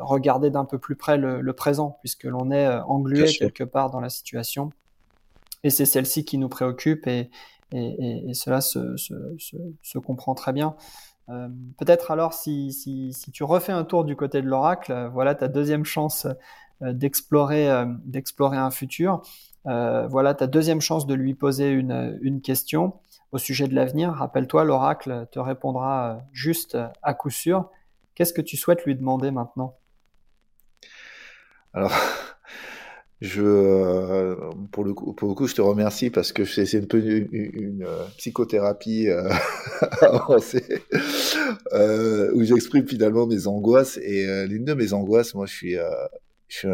regarder 0.00 0.50
d'un 0.50 0.64
peu 0.64 0.78
plus 0.78 0.96
près 0.96 1.16
le, 1.16 1.52
présent, 1.52 1.98
puisque 2.00 2.24
l'on 2.24 2.50
est 2.50 2.68
englué 2.80 3.26
quelque 3.38 3.64
part 3.64 3.90
dans 3.90 4.00
la 4.00 4.10
situation. 4.10 4.70
Et 5.64 5.70
c'est 5.70 5.86
celle-ci 5.86 6.24
qui 6.24 6.38
nous 6.38 6.48
préoccupe 6.48 7.06
et, 7.06 7.30
cela 8.32 8.60
se, 8.60 9.98
comprend 9.98 10.34
très 10.34 10.52
bien. 10.52 10.76
Euh, 11.28 11.48
peut-être 11.78 12.10
alors 12.10 12.32
si, 12.32 13.14
tu 13.32 13.44
refais 13.44 13.72
un 13.72 13.84
tour 13.84 14.04
du 14.04 14.16
côté 14.16 14.40
de 14.40 14.46
l'oracle, 14.46 14.92
euh, 14.92 15.08
voilà 15.10 15.34
ta 15.34 15.46
deuxième 15.48 15.84
chance 15.84 16.26
euh, 16.80 16.94
d'explorer 16.94 17.84
d'explorer 18.04 18.56
un 18.56 18.70
futur. 18.70 19.20
voilà 19.64 20.32
ta 20.34 20.46
deuxième 20.46 20.80
chance 20.80 21.06
de 21.06 21.14
lui 21.14 21.34
poser 21.34 21.70
une, 21.70 22.18
une 22.22 22.40
question 22.40 22.94
au 23.32 23.38
sujet 23.38 23.68
de 23.68 23.74
l'avenir. 23.74 24.12
Rappelle-toi, 24.12 24.64
l'oracle 24.64 25.26
te 25.30 25.38
répondra 25.38 26.22
juste 26.32 26.78
à 27.02 27.12
coup 27.12 27.30
sûr. 27.30 27.70
Qu'est-ce 28.14 28.32
que 28.32 28.40
tu 28.40 28.56
souhaites 28.56 28.84
lui 28.84 28.96
demander 28.96 29.30
maintenant? 29.30 29.76
Alors, 31.74 31.92
je, 33.20 33.42
euh, 33.42 34.36
pour 34.70 34.84
le 34.84 34.94
coup, 34.94 35.12
pour 35.12 35.28
le 35.28 35.34
coup, 35.34 35.48
je 35.48 35.54
te 35.54 35.60
remercie 35.60 36.08
parce 36.10 36.32
que 36.32 36.44
c'est 36.44 36.78
un 36.78 36.86
peu 36.86 37.04
une, 37.04 37.82
euh, 37.82 38.04
psychothérapie 38.16 39.08
euh, 39.08 39.28
avancée 40.02 40.64
euh, 41.72 42.30
où 42.34 42.44
j'exprime 42.44 42.86
finalement 42.86 43.26
mes 43.26 43.48
angoisses. 43.48 43.98
Et 44.02 44.24
euh, 44.24 44.46
l'une 44.46 44.64
de 44.64 44.74
mes 44.74 44.92
angoisses, 44.92 45.34
moi, 45.34 45.46
je 45.46 45.52
suis, 45.52 45.76
je 46.46 46.68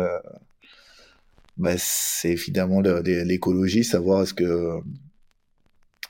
bah, 1.56 1.74
c'est 1.78 2.30
évidemment 2.32 2.80
l'écologie, 2.80 3.84
savoir 3.84 4.22
est-ce 4.22 4.34
que 4.34 4.80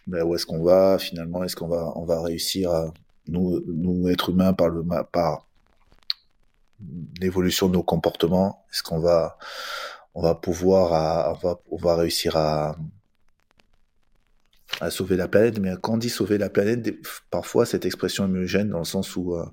bah, 0.08 0.24
où 0.24 0.34
est-ce 0.34 0.46
qu'on 0.46 0.64
va 0.64 0.98
finalement, 0.98 1.44
est-ce 1.44 1.54
qu'on 1.54 1.68
va, 1.68 1.92
on 1.96 2.04
va 2.04 2.20
réussir 2.22 2.72
à 2.72 2.92
nous, 3.28 3.62
nous 3.66 4.08
être 4.08 4.30
humains 4.30 4.52
par 4.52 4.68
le 4.68 4.82
par 5.12 5.46
l'évolution 7.20 7.68
de 7.68 7.74
nos 7.74 7.82
comportements, 7.82 8.64
est-ce 8.72 8.82
qu'on 8.82 8.98
va 8.98 9.38
on 10.14 10.23
va 10.23 10.35
pouvoir, 10.35 11.37
on, 11.42 11.47
va, 11.47 11.61
on 11.71 11.97
réussir 11.97 12.37
à, 12.37 12.76
sauver 14.90 15.16
la 15.16 15.28
planète. 15.28 15.59
Mais 15.59 15.73
quand 15.80 15.94
on 15.94 15.97
dit 15.97 16.11
sauver 16.11 16.38
la 16.38 16.50
planète, 16.50 16.94
parfois 17.30 17.66
cette 17.66 17.85
expression 17.85 18.28
me 18.28 18.47
gêne 18.47 18.71
dans 18.71 18.78
le 18.78 18.85
sens 18.85 19.16
où 19.16 19.35
euh, 19.35 19.44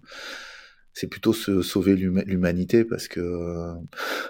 c'est 0.94 1.08
plutôt 1.08 1.34
se 1.34 1.62
sauver 1.62 1.96
l'humanité 1.96 2.86
parce 2.86 3.08
que 3.08 3.20
euh, 3.20 3.74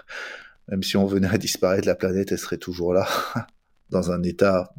même 0.68 0.82
si 0.82 0.96
on 0.96 1.06
venait 1.06 1.28
à 1.28 1.38
disparaître, 1.38 1.86
la 1.86 1.94
planète 1.94 2.32
elle 2.32 2.38
serait 2.38 2.58
toujours 2.58 2.94
là 2.94 3.06
dans 3.90 4.10
un 4.10 4.22
état 4.22 4.72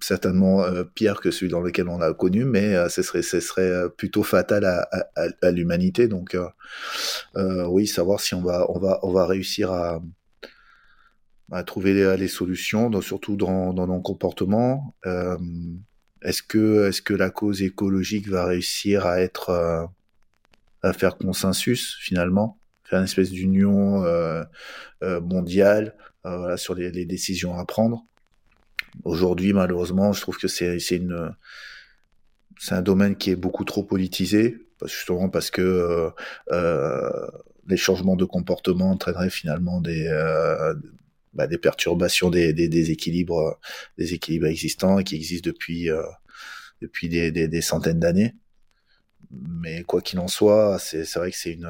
certainement 0.00 0.62
euh, 0.62 0.84
pire 0.84 1.20
que 1.20 1.30
celui 1.30 1.50
dans 1.50 1.60
lequel 1.60 1.88
on 1.88 1.98
l'a 1.98 2.12
connu, 2.14 2.44
mais 2.44 2.74
euh, 2.74 2.88
ce 2.88 3.02
serait, 3.02 3.22
ce 3.22 3.40
serait 3.40 3.62
euh, 3.62 3.88
plutôt 3.88 4.22
fatal 4.22 4.64
à, 4.64 4.88
à, 5.16 5.26
à 5.42 5.50
l'humanité. 5.50 6.08
Donc, 6.08 6.36
oui, 7.34 7.86
savoir 7.86 8.20
si 8.20 8.34
on 8.34 8.42
va, 8.42 8.70
on 8.70 8.78
va, 8.78 9.00
on 9.02 9.12
va 9.12 9.26
réussir 9.26 9.72
à, 9.72 10.02
à 11.52 11.64
trouver 11.64 11.94
les, 11.94 12.16
les 12.16 12.28
solutions, 12.28 12.90
surtout 13.00 13.36
dans, 13.36 13.72
dans 13.74 13.86
nos 13.86 14.00
comportements. 14.00 14.94
est-ce 16.22 16.42
que, 16.42 16.88
est-ce 16.88 17.02
que 17.02 17.14
la 17.14 17.30
cause 17.30 17.62
écologique 17.62 18.28
va 18.28 18.46
réussir 18.46 19.06
à 19.06 19.20
être, 19.20 19.50
à 20.82 20.92
faire 20.92 21.16
consensus 21.16 21.96
finalement, 22.00 22.58
faire 22.84 22.98
une 23.00 23.04
espèce 23.04 23.30
d'union 23.30 24.04
mondiale 25.02 25.96
sur 26.56 26.74
les, 26.74 26.90
les 26.90 27.04
décisions 27.04 27.58
à 27.58 27.64
prendre? 27.64 28.06
Aujourd'hui, 29.02 29.52
malheureusement, 29.52 30.12
je 30.12 30.20
trouve 30.20 30.38
que 30.38 30.48
c'est 30.48 30.78
une 30.90 31.34
c'est 32.58 32.74
un 32.74 32.82
domaine 32.82 33.16
qui 33.16 33.30
est 33.30 33.36
beaucoup 33.36 33.64
trop 33.64 33.82
politisé, 33.82 34.58
justement 34.84 35.28
parce 35.28 35.50
que 35.50 35.60
euh, 35.60 36.10
euh, 36.52 37.26
les 37.66 37.76
changements 37.76 38.16
de 38.16 38.24
comportement 38.24 38.92
entraîneraient 38.92 39.30
finalement 39.30 39.80
des 39.80 40.06
euh, 40.06 40.74
bah, 41.32 41.46
des 41.48 41.58
perturbations 41.58 42.30
des, 42.30 42.52
des, 42.52 42.68
des, 42.68 42.92
équilibres 42.92 43.58
des 43.98 44.14
équilibres 44.14 44.46
existants 44.46 44.98
et 45.00 45.04
qui 45.04 45.16
existent 45.16 45.50
depuis 45.50 45.90
euh, 45.90 46.02
depuis 46.80 47.08
des, 47.08 47.32
des, 47.32 47.48
des 47.48 47.60
centaines 47.62 48.00
d'années. 48.00 48.34
Mais 49.30 49.82
quoi 49.82 50.00
qu'il 50.00 50.20
en 50.20 50.28
soit, 50.28 50.78
c'est 50.78 51.12
vrai 51.16 51.32
que 51.32 51.36
c'est 51.36 51.52
une 51.52 51.66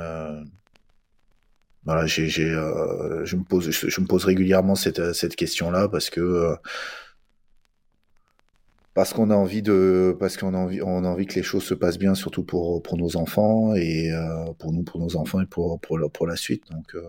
voilà, 1.84 2.06
j'ai, 2.06 2.50
euh, 2.50 3.24
je 3.26 3.36
me 3.36 3.44
pose, 3.44 3.70
je, 3.70 4.00
me 4.00 4.06
pose 4.06 4.24
régulièrement 4.24 4.74
cette, 4.74 5.12
cette 5.12 5.36
question-là 5.36 5.88
parce 5.88 6.08
que 6.08 6.56
parce 8.94 9.12
qu'on 9.12 9.30
a 9.30 9.34
envie 9.34 9.60
de 9.60 10.16
parce 10.18 10.36
qu'on 10.36 10.54
a 10.54 10.56
envie 10.56 10.80
on 10.80 11.04
a 11.04 11.08
envie 11.08 11.26
que 11.26 11.34
les 11.34 11.42
choses 11.42 11.64
se 11.64 11.74
passent 11.74 11.98
bien 11.98 12.14
surtout 12.14 12.44
pour 12.44 12.80
pour 12.82 12.96
nos 12.96 13.16
enfants 13.16 13.74
et 13.74 14.12
euh, 14.12 14.52
pour 14.58 14.72
nous 14.72 14.84
pour 14.84 15.00
nos 15.00 15.16
enfants 15.16 15.40
et 15.40 15.46
pour 15.46 15.80
pour 15.80 16.26
la, 16.26 16.36
suite. 16.36 16.70
Donc 16.70 16.94
euh, 16.94 17.02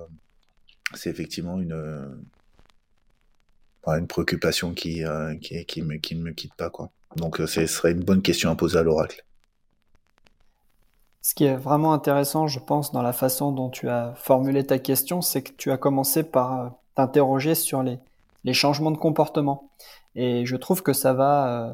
c'est 0.96 1.12
effectivement 1.12 1.62
une 1.62 2.26
une 3.88 4.08
préoccupation 4.08 4.74
qui 4.74 5.06
euh, 5.06 5.36
qui 5.36 5.64
qui, 5.66 5.84
me, 5.84 5.98
qui 5.98 6.16
ne 6.16 6.24
me 6.24 6.32
quitte 6.32 6.56
pas 6.56 6.72
quoi. 6.72 6.90
Donc 7.18 7.38
ce 7.38 7.66
serait 7.68 7.92
une 7.92 8.04
bonne 8.04 8.24
question 8.24 8.50
à 8.50 8.56
poser 8.56 8.80
à 8.80 8.84
l'oracle. 8.84 9.24
Ce 11.22 11.36
qui 11.36 11.46
est 11.46 11.56
vraiment 11.56 11.94
intéressant 11.94 12.48
je 12.48 12.60
pense 12.60 12.92
dans 12.92 13.04
la 13.04 13.14
façon 13.14 13.52
dont 13.52 13.70
tu 13.70 13.90
as 13.90 14.16
formulé 14.16 14.66
ta 14.66 14.80
question 14.80 15.22
c'est 15.22 15.44
que 15.44 15.52
tu 15.56 15.72
as 15.72 15.78
commencé 15.78 16.24
par 16.24 16.80
t'interroger 16.96 17.54
sur 17.54 17.84
les 17.84 18.00
les 18.44 18.54
changements 18.54 18.92
de 18.92 18.98
comportement 18.98 19.72
et 20.16 20.46
je 20.46 20.56
trouve 20.56 20.82
que 20.82 20.94
ça 20.94 21.14
va 21.14 21.70
euh, 21.70 21.74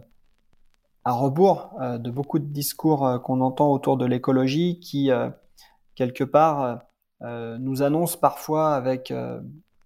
à 1.06 1.14
rebours 1.14 1.74
euh, 1.80 1.98
de 1.98 2.10
beaucoup 2.10 2.40
de 2.40 2.46
discours 2.46 3.06
euh, 3.06 3.20
qu'on 3.20 3.42
entend 3.42 3.72
autour 3.72 3.98
de 3.98 4.06
l'écologie 4.06 4.80
qui, 4.80 5.10
quelque 5.96 6.24
part, 6.24 6.82
nous 7.22 7.84
annoncent 7.84 8.18
parfois 8.18 8.74
avec 8.74 9.14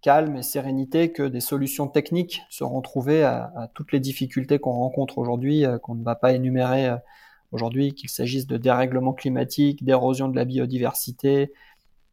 calme 0.01 0.37
et 0.37 0.43
sérénité 0.43 1.11
que 1.11 1.23
des 1.23 1.41
solutions 1.41 1.87
techniques 1.87 2.43
seront 2.49 2.81
trouvées 2.81 3.23
à, 3.23 3.69
toutes 3.73 3.91
les 3.91 3.99
difficultés 3.99 4.57
qu'on 4.57 4.71
rencontre 4.71 5.17
aujourd'hui, 5.17 5.65
qu'on 5.81 5.95
ne 5.95 6.03
va 6.03 6.15
pas 6.15 6.31
énumérer 6.31 6.95
aujourd'hui, 7.51 7.93
qu'il 7.93 8.09
s'agisse 8.09 8.47
de 8.47 8.55
dérèglement 8.55 9.11
climatique, 9.11 9.83
d'érosion 9.83 10.29
de 10.29 10.35
la 10.37 10.45
biodiversité, 10.45 11.51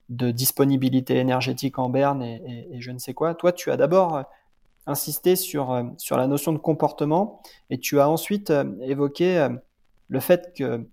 de 0.09 0.33
disponibilité 0.33 1.19
énergétique 1.19 1.79
en 1.79 1.89
berne 1.89 2.23
et, 2.23 2.81
je 2.81 2.91
ne 2.91 2.99
sais 2.99 3.15
quoi. 3.15 3.37
Toi, 3.37 3.53
tu 3.53 3.71
as 3.71 3.77
d'abord 3.77 4.25
insisté 4.87 5.37
sur, 5.37 5.71
euh, 5.73 5.85
sur 5.99 6.17
la 6.17 6.27
notion 6.27 6.53
de 6.53 6.59
comportement 6.59 7.41
et 7.71 7.79
tu 7.79 8.01
as 8.01 8.09
ensuite 8.09 8.51
euh, 8.51 8.65
évoqué 8.83 9.39
euh, 9.39 9.51
le 10.09 10.21
fait 10.21 10.53
que 10.57 10.87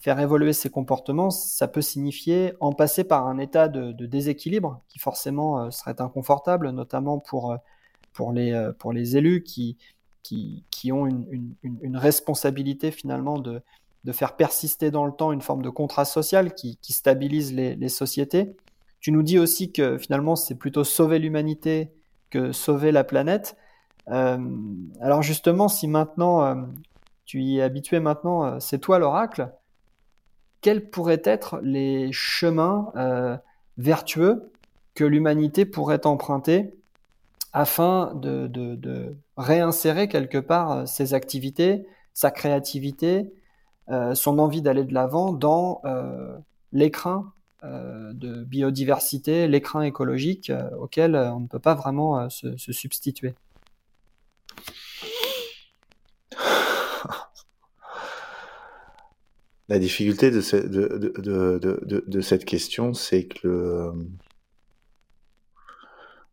faire 0.00 0.18
évoluer 0.18 0.52
ces 0.52 0.70
comportements, 0.70 1.30
ça 1.30 1.68
peut 1.68 1.82
signifier 1.82 2.54
en 2.58 2.72
passer 2.72 3.04
par 3.04 3.28
un 3.28 3.38
état 3.38 3.68
de, 3.68 3.92
déséquilibre 4.04 4.82
qui 4.88 4.98
forcément 4.98 5.70
serait 5.70 6.00
inconfortable, 6.00 6.70
notamment 6.70 7.20
pour, 7.20 7.56
pour, 8.12 8.32
les, 8.32 8.70
pour 8.80 8.92
les 8.92 9.16
élus 9.16 9.44
qui, 9.44 9.78
qui, 10.24 10.64
qui 10.72 10.90
ont 10.90 11.06
une, 11.06 11.54
une, 11.62 11.78
une, 11.80 11.96
responsabilité 11.96 12.90
finalement 12.90 13.38
de, 13.38 13.62
de 14.02 14.10
faire 14.10 14.34
persister 14.34 14.90
dans 14.90 15.06
le 15.06 15.12
temps 15.12 15.30
une 15.30 15.42
forme 15.42 15.62
de 15.62 15.70
contrat 15.70 16.04
social 16.04 16.52
qui, 16.52 16.78
qui 16.78 16.92
stabilise 16.92 17.54
les, 17.54 17.76
les 17.76 17.88
sociétés. 17.88 18.56
Tu 18.98 19.12
nous 19.12 19.22
dis 19.22 19.38
aussi 19.38 19.70
que 19.70 19.96
finalement 19.96 20.34
c'est 20.34 20.56
plutôt 20.56 20.82
sauver 20.82 21.20
l'humanité 21.20 21.92
que 22.30 22.52
sauver 22.52 22.92
la 22.92 23.04
planète. 23.04 23.56
Euh, 24.08 24.38
alors 25.00 25.22
justement, 25.22 25.68
si 25.68 25.88
maintenant 25.88 26.44
euh, 26.44 26.54
tu 27.24 27.42
y 27.42 27.58
es 27.58 27.62
habitué 27.62 28.00
maintenant, 28.00 28.44
euh, 28.44 28.58
c'est 28.60 28.78
toi 28.78 28.98
l'oracle, 28.98 29.52
quels 30.60 30.90
pourraient 30.90 31.22
être 31.24 31.60
les 31.62 32.12
chemins 32.12 32.92
vertueux 33.78 34.52
que 34.94 35.04
l'humanité 35.04 35.64
pourrait 35.64 36.06
emprunter 36.06 36.74
afin 37.54 38.12
de, 38.14 38.46
de, 38.46 39.16
réinsérer 39.38 40.06
quelque 40.06 40.36
part 40.36 40.86
ses 40.86 41.14
activités, 41.14 41.86
sa 42.12 42.30
créativité, 42.30 43.32
son 44.12 44.38
envie 44.38 44.60
d'aller 44.60 44.84
de 44.84 44.92
l'avant 44.92 45.32
dans 45.32 45.80
l'écrin 46.72 47.32
de 47.62 48.44
biodiversité, 48.44 49.46
l'écran 49.48 49.82
écologique 49.82 50.50
euh, 50.50 50.70
auquel 50.78 51.14
euh, 51.14 51.30
on 51.32 51.40
ne 51.40 51.46
peut 51.46 51.58
pas 51.58 51.74
vraiment 51.74 52.30
se, 52.30 52.56
substituer. 52.56 53.34
La 59.68 59.78
difficulté 59.78 60.30
de, 60.32 60.40
cette 62.20 62.44
question, 62.44 62.92
c'est 62.92 63.26
que 63.26 63.92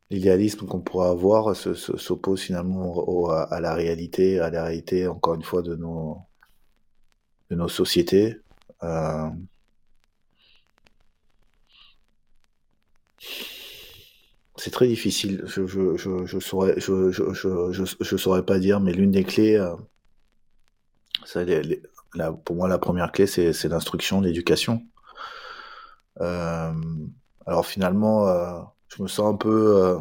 l'idéalisme 0.09 0.65
qu'on 0.65 0.79
pourrait 0.79 1.09
avoir 1.09 1.55
s'oppose 1.55 2.41
finalement 2.41 3.29
à, 3.29 3.59
la 3.59 3.75
réalité, 3.75 4.39
à 4.39 4.49
la 4.49 4.63
réalité, 4.63 5.05
encore 5.07 5.35
une 5.35 5.43
fois, 5.43 5.61
de 5.61 5.75
nos 5.75 6.25
sociétés. 7.67 8.37
C'est 14.55 14.71
très 14.71 14.87
difficile. 14.87 15.43
Je 15.45 15.65
je 15.67 15.97
je 15.97 16.25
je 16.25 16.39
saurais 16.39 16.79
je 16.79 17.11
je 17.11 18.17
saurais 18.17 18.45
pas 18.45 18.59
dire, 18.59 18.79
mais 18.79 18.93
l'une 18.93 19.11
des 19.11 19.23
clés, 19.23 19.55
euh, 19.55 19.75
ça, 21.25 21.43
pour 22.45 22.55
moi 22.55 22.67
la 22.67 22.77
première 22.79 23.11
clé 23.11 23.27
c'est 23.27 23.67
l'instruction, 23.67 24.21
l'éducation. 24.21 24.83
Euh, 26.21 26.73
alors 27.45 27.65
finalement, 27.65 28.27
euh, 28.27 28.59
je 28.89 29.03
me 29.03 29.07
sens 29.07 29.33
un 29.33 29.37
peu 29.37 29.83
euh, 29.83 29.99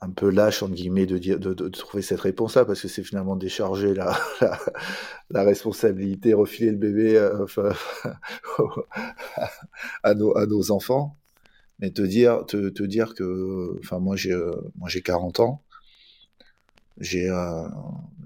un 0.00 0.10
peu 0.10 0.30
lâche 0.30 0.62
entre 0.62 0.74
guillemets 0.74 1.06
de 1.06 1.18
dire 1.18 1.38
de, 1.40 1.54
de, 1.54 1.68
trouver 1.68 2.02
cette 2.02 2.20
réponse 2.20 2.56
là 2.56 2.64
parce 2.64 2.80
que 2.82 2.88
c'est 2.88 3.02
finalement 3.02 3.36
décharger 3.36 3.94
la, 3.94 4.16
la, 4.40 4.58
la, 5.30 5.42
responsabilité 5.42 6.34
refiler 6.34 6.70
le 6.70 6.76
bébé 6.76 7.16
euh, 7.16 7.46
à 10.02 10.14
nos 10.14 10.36
à 10.36 10.46
nos 10.46 10.70
enfants 10.70 11.16
mais 11.78 11.90
te 11.90 12.02
dire 12.02 12.44
te, 12.46 12.68
te 12.70 12.82
dire 12.82 13.14
que 13.14 13.78
enfin 13.80 13.98
moi 14.00 14.16
j'ai 14.16 14.32
euh, 14.32 14.52
moi 14.76 14.88
j'ai 14.88 15.02
40 15.02 15.40
ans. 15.40 15.62
J'ai 16.98 17.28
euh, 17.28 17.68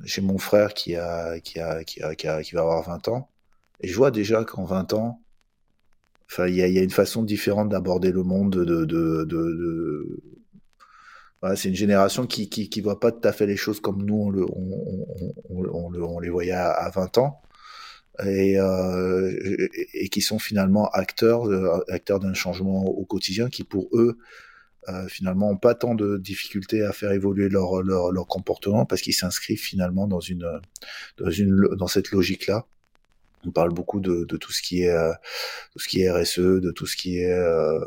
j'ai 0.05 0.21
mon 0.23 0.39
frère 0.39 0.75
qui 0.75 0.95
a, 0.97 1.41
qui 1.41 1.59
a 1.61 1.85
qui 1.85 2.03
a 2.03 2.15
qui 2.15 2.29
a 2.29 2.43
qui 2.43 2.55
va 2.55 2.61
avoir 2.63 2.83
20 2.85 3.09
ans. 3.09 3.31
Et 3.81 3.89
je 3.89 3.97
vois 3.97 4.11
déjà 4.11 4.45
qu'en 4.45 4.65
20 4.65 4.93
ans 4.95 5.23
enfin 6.31 6.47
il 6.49 6.55
y 6.57 6.63
a, 6.63 6.69
y 6.69 6.79
a 6.79 6.83
une 6.83 6.91
façon 6.91 7.23
différente 7.23 7.71
d'aborder 7.71 8.13
le 8.13 8.23
monde 8.23 8.53
de 8.53 8.65
de, 8.65 8.85
de, 8.85 9.25
de 9.25 10.21
voilà, 11.41 11.57
c'est 11.57 11.69
une 11.69 11.77
génération 11.77 12.27
qui, 12.27 12.49
qui, 12.49 12.69
qui 12.69 12.81
voit 12.81 12.99
pas 13.01 13.13
tout 13.13 13.27
à 13.27 13.33
fait 13.33 13.47
les 13.47 13.57
choses 13.57 13.81
comme 13.81 14.03
nous 14.05 14.17
on, 14.17 14.31
le, 14.31 14.45
on, 14.45 15.33
on, 15.51 15.65
on, 15.65 15.95
on 15.95 16.19
les 16.19 16.31
voyait 16.31 16.53
à, 16.53 16.71
à 16.71 16.91
20 16.91 17.19
ans 17.19 17.41
et, 18.25 18.59
euh, 18.59 19.69
et 19.95 20.09
qui 20.09 20.21
sont 20.21 20.39
finalement 20.39 20.89
acteurs, 20.91 21.47
euh, 21.49 21.85
acteurs 21.89 22.21
d'un 22.21 22.35
changement 22.35 22.85
au 22.85 23.05
quotidien 23.05 23.49
qui 23.49 23.65
pour 23.65 23.89
eux 23.93 24.19
euh, 24.89 25.07
finalement 25.09 25.51
ont 25.51 25.57
pas 25.57 25.75
tant 25.75 25.95
de 25.95 26.19
difficultés 26.19 26.83
à 26.83 26.93
faire 26.93 27.13
évoluer 27.13 27.49
leur, 27.49 27.83
leur, 27.83 28.11
leur 28.13 28.27
comportement 28.27 28.87
parce 28.87 29.03
qu'ils 29.03 29.15
s'inscrivent 29.15 29.61
finalement 29.61 30.07
dans 30.07 30.21
une, 30.21 30.61
dans 31.19 31.31
une 31.31 31.69
dans 31.77 31.89
cette 31.89 32.11
logique 32.11 32.47
là 32.47 32.67
on 33.47 33.51
parle 33.51 33.73
beaucoup 33.73 34.01
de, 34.01 34.25
de, 34.25 34.37
tout 34.37 34.53
ce 34.53 34.63
qui 34.63 34.83
est 34.83 34.91
euh, 34.91 35.13
tout 35.73 35.79
ce 35.79 35.89
qui 35.89 36.03
est 36.03 36.11
RSE, 36.11 36.39
de 36.39 36.71
tout 36.71 36.87
ce 36.87 36.97
qui 36.97 37.19
est 37.19 37.33
euh, 37.33 37.81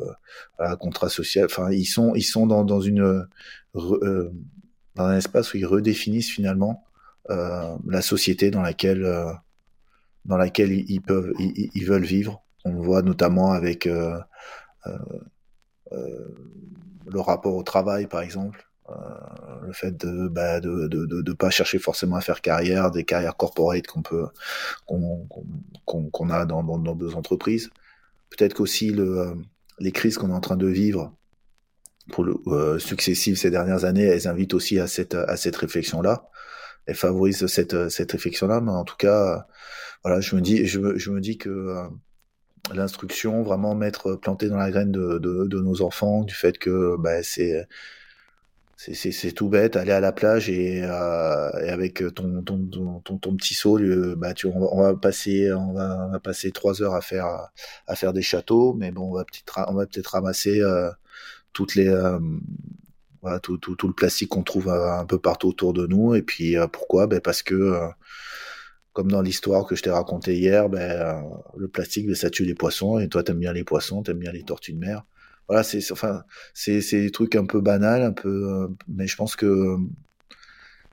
contrat 0.80 1.10
social. 1.10 1.46
Enfin, 1.46 1.72
ils 1.72 1.86
sont 1.86 2.16
ils 2.16 2.24
sont 2.24 2.48
dans, 2.48 2.64
dans 2.64 2.82
une 2.82 3.02
euh, 3.76 4.30
dans 4.96 5.06
un 5.06 5.18
espace 5.18 5.54
où 5.54 5.58
ils 5.58 5.66
redéfinissent 5.66 6.32
finalement 6.32 6.86
la 7.30 8.02
société 8.02 8.52
dans 8.52 8.62
laquelle 8.62 9.06
dans 10.26 10.38
laquelle 10.38 10.72
ils 10.72 11.02
peuvent, 11.02 11.34
ils, 11.40 11.86
veulent 11.86 12.06
vivre. 12.06 12.44
On 12.66 12.74
le 12.74 12.82
voit 12.82 13.02
notamment 13.02 13.52
avec 13.52 13.88
euh, 13.88 14.20
euh, 14.88 14.98
euh, 15.94 16.36
le 17.08 17.20
rapport 17.20 17.56
au 17.56 17.64
travail, 17.64 18.08
par 18.08 18.22
exemple. 18.22 18.68
le 19.64 19.74
fait 19.74 19.96
de, 19.98 20.28
bah, 20.28 20.60
de, 20.60 20.88
de, 20.88 21.06
de, 21.06 21.22
de, 21.22 21.34
pas 21.34 21.50
chercher 21.50 21.80
forcément 21.80 22.18
à 22.18 22.22
faire 22.22 22.42
carrière, 22.42 22.92
des 22.92 23.06
carrières 23.06 23.38
corporate 23.38 23.88
qu'on 23.88 24.02
peut 24.02 24.28
qu'on 24.86 25.28
qu'on 25.88 26.30
a 26.30 26.46
dans, 26.46 26.64
dans, 26.64 26.78
dans 26.78 26.96
nos 26.96 27.16
entreprises. 27.16 27.70
Peut-être 28.30 28.54
qu'aussi 28.54 28.92
le, 28.92 29.36
les 29.80 29.92
crises 29.92 30.18
qu'on 30.18 30.30
est 30.30 30.34
en 30.34 30.42
train 30.42 30.58
de 30.58 30.68
vivre 30.68 31.14
pour 32.12 32.24
le, 32.24 32.36
euh, 32.48 32.80
successives 32.80 33.38
ces 33.38 33.52
dernières 33.52 33.86
années, 33.86 34.04
elles 34.06 34.28
invitent 34.28 34.54
aussi 34.54 34.80
à 34.80 34.88
cette 34.88 35.16
à 35.16 35.38
cette 35.38 35.56
réflexion 35.56 36.02
là. 36.02 36.30
Elles 36.86 36.96
favorisent 36.96 37.46
cette 37.48 37.90
cette 37.90 38.12
réflexion 38.12 38.48
là, 38.48 38.62
mais 38.62 38.72
en 38.72 38.84
tout 38.84 38.98
cas, 38.98 39.48
voilà, 40.04 40.22
je 40.22 40.36
me 40.36 40.42
dis, 40.42 40.66
je, 40.66 40.98
je 40.98 41.12
me 41.12 41.22
dis 41.22 41.38
que 41.38 41.50
euh, 41.50 41.84
l'instruction, 42.74 43.44
vraiment 43.44 43.76
mettre 43.76 44.16
planté 44.16 44.50
dans 44.50 44.58
la 44.58 44.72
graine 44.72 44.92
de, 44.92 45.20
de, 45.20 45.46
de 45.46 45.62
nos 45.62 45.82
enfants, 45.82 46.24
du 46.24 46.34
fait 46.34 46.58
que 46.58 46.96
bah, 47.00 47.24
c'est 47.24 47.68
c'est 48.94 49.32
tout 49.32 49.48
bête, 49.48 49.76
aller 49.76 49.92
à 49.92 50.00
la 50.00 50.12
plage 50.12 50.50
et, 50.50 50.82
euh, 50.84 51.52
et 51.64 51.70
avec 51.70 52.04
ton 52.16 52.42
ton, 52.42 53.00
ton, 53.04 53.18
ton, 53.20 53.36
petit 53.36 53.54
seau, 53.54 53.78
bah, 54.18 54.34
tu, 54.34 54.48
on, 54.48 54.82
va, 54.82 54.96
passer 54.96 55.54
on 55.54 55.74
va, 55.74 56.08
on 56.08 56.12
va 56.12 56.20
passer 56.20 56.52
trois 56.52 56.82
heures 56.82 56.96
à 56.96 57.02
faire 57.02 57.28
à 57.88 57.96
faire 57.96 58.12
des 58.12 58.24
châteaux, 58.24 58.74
mais 58.74 58.92
bon, 58.92 59.12
on 59.12 59.14
va 59.14 59.24
peut-être 59.24 59.66
on 59.70 59.76
va 59.76 59.86
peut-être 59.86 60.08
ramasser 60.08 60.62
euh, 60.62 60.90
toutes 61.54 61.76
les 61.76 61.90
euh, 61.90 62.20
voilà, 63.22 63.40
tout, 63.40 63.60
tout, 63.60 63.76
tout, 63.76 63.88
le 63.88 63.94
plastique 63.94 64.30
qu'on 64.30 64.42
trouve 64.42 64.70
un 64.70 65.06
peu 65.06 65.20
partout 65.20 65.50
autour 65.50 65.74
de 65.74 65.86
nous. 65.86 66.16
Et 66.16 66.24
puis 66.24 66.56
pourquoi? 66.72 67.06
Ben 67.06 67.22
parce 67.22 67.44
que 67.44 67.78
comme 68.94 69.10
dans 69.12 69.22
l'histoire 69.22 69.66
que 69.66 69.76
je 69.76 69.84
t'ai 69.84 69.90
raconté 69.90 70.38
hier, 70.38 70.70
ben, 70.70 70.80
euh, 70.80 71.22
le 71.58 71.68
plastique, 71.68 72.08
ben, 72.08 72.16
ça 72.16 72.30
tue 72.30 72.46
les 72.46 72.56
poissons, 72.56 73.00
et 73.00 73.08
toi, 73.08 73.24
t'aimes 73.24 73.40
bien 73.40 73.54
les 73.54 73.64
poissons, 73.64 74.04
t'aimes 74.04 74.20
bien 74.20 74.32
les 74.32 74.44
tortues 74.44 74.74
de 74.74 74.80
mer. 74.80 75.06
Voilà, 75.48 75.64
c'est 75.64 75.92
enfin, 75.92 76.24
c'est 76.54 76.82
des 76.92 77.12
trucs 77.12 77.36
un 77.36 77.46
peu 77.46 77.62
banals, 77.62 78.04
un 78.04 78.14
peu, 78.14 78.30
euh, 78.30 78.68
mais 78.88 79.08
je 79.08 79.16
pense 79.16 79.36
que 79.36 79.78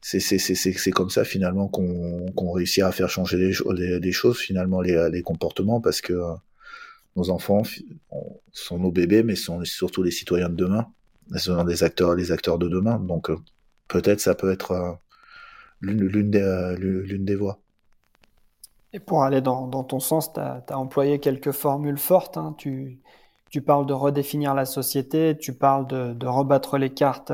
c'est 0.01 0.21
c'est 0.21 0.91
comme 0.91 1.11
ça 1.11 1.25
finalement 1.25 1.69
qu'on 1.69 2.27
qu'on 2.33 2.53
réussit 2.53 2.83
à 2.85 2.93
faire 2.93 3.11
changer 3.11 3.37
les, 3.37 4.13
choses, 4.13 4.39
finalement 4.39 4.81
les, 4.81 5.11
les 5.11 5.23
comportements, 5.23 5.81
parce 5.81 6.01
que 6.01 6.13
euh, 6.13 6.35
nos 7.17 7.31
enfants 7.31 7.63
sont 8.53 8.79
nos 8.79 8.93
bébés, 8.93 9.23
mais 9.25 9.37
sont 9.37 9.65
surtout 9.65 10.03
les 10.03 10.11
citoyens 10.13 10.49
de 10.49 10.57
demain. 10.57 10.87
Sont 11.37 11.65
des 11.65 11.83
acteurs, 11.85 12.15
les 12.15 12.33
acteurs 12.33 12.59
de 12.59 12.69
demain. 12.69 12.99
Donc 12.99 13.31
peut-être 13.89 14.21
ça 14.21 14.35
peut 14.35 14.51
être 14.53 14.99
l'une 15.81 16.31
des, 16.31 16.75
l'une 16.79 17.25
des 17.25 17.35
voies. 17.35 17.61
Et 18.93 19.01
pour 19.01 19.23
aller 19.23 19.41
dans, 19.41 19.69
ton 19.85 20.01
sens, 20.01 20.33
tu 20.33 20.41
as, 20.41 20.63
employé 20.71 21.19
quelques 21.19 21.53
formules 21.53 21.99
fortes. 21.99 22.39
Hein. 22.39 22.55
Tu, 22.57 23.03
parles 23.67 23.87
de 23.87 23.93
redéfinir 23.93 24.55
la 24.55 24.65
société, 24.65 25.37
tu 25.39 25.53
parles 25.53 25.87
de, 25.87 26.27
rebattre 26.27 26.79
les 26.79 26.91
cartes 26.91 27.33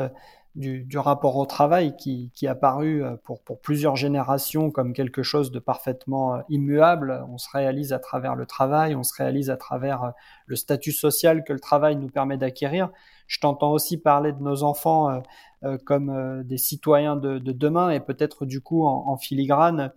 du, 0.57 0.99
rapport 0.99 1.37
au 1.37 1.47
travail 1.47 1.97
qui, 1.97 2.31
qui 2.35 2.47
a 2.47 2.55
paru 2.55 3.05
euh, 3.05 3.17
pour, 3.25 3.41
plusieurs 3.61 3.97
générations 3.97 4.71
comme 4.71 4.93
quelque 4.93 5.23
chose 5.23 5.51
de 5.51 5.59
parfaitement 5.59 6.35
euh, 6.35 6.41
immuable. 6.49 7.25
On 7.29 7.39
se 7.39 7.49
réalise 7.53 7.93
à 7.93 7.99
travers 7.99 8.37
le 8.37 8.47
travail, 8.47 8.95
on 8.95 9.03
se 9.03 9.15
réalise 9.15 9.51
à 9.51 9.57
travers 9.57 10.05
euh, 10.05 10.11
le 10.47 10.57
statut 10.57 10.93
social 10.93 11.45
que 11.45 11.53
le 11.53 11.61
travail 11.61 11.97
nous 11.97 12.09
permet 12.09 12.37
d'acquérir. 12.37 12.91
Je 13.27 13.41
t'entends 13.41 13.73
aussi 13.73 13.97
parler 13.97 14.33
de 14.33 14.43
nos 14.43 14.63
enfants 14.65 15.23
comme 15.87 16.43
des 16.45 16.59
citoyens 16.59 17.17
de, 17.17 17.39
de 17.39 17.53
demain 17.53 17.89
et 17.89 18.01
peut-être 18.01 18.45
du 18.45 18.61
coup 18.61 18.85
en, 18.85 19.17
filigrane 19.17 19.93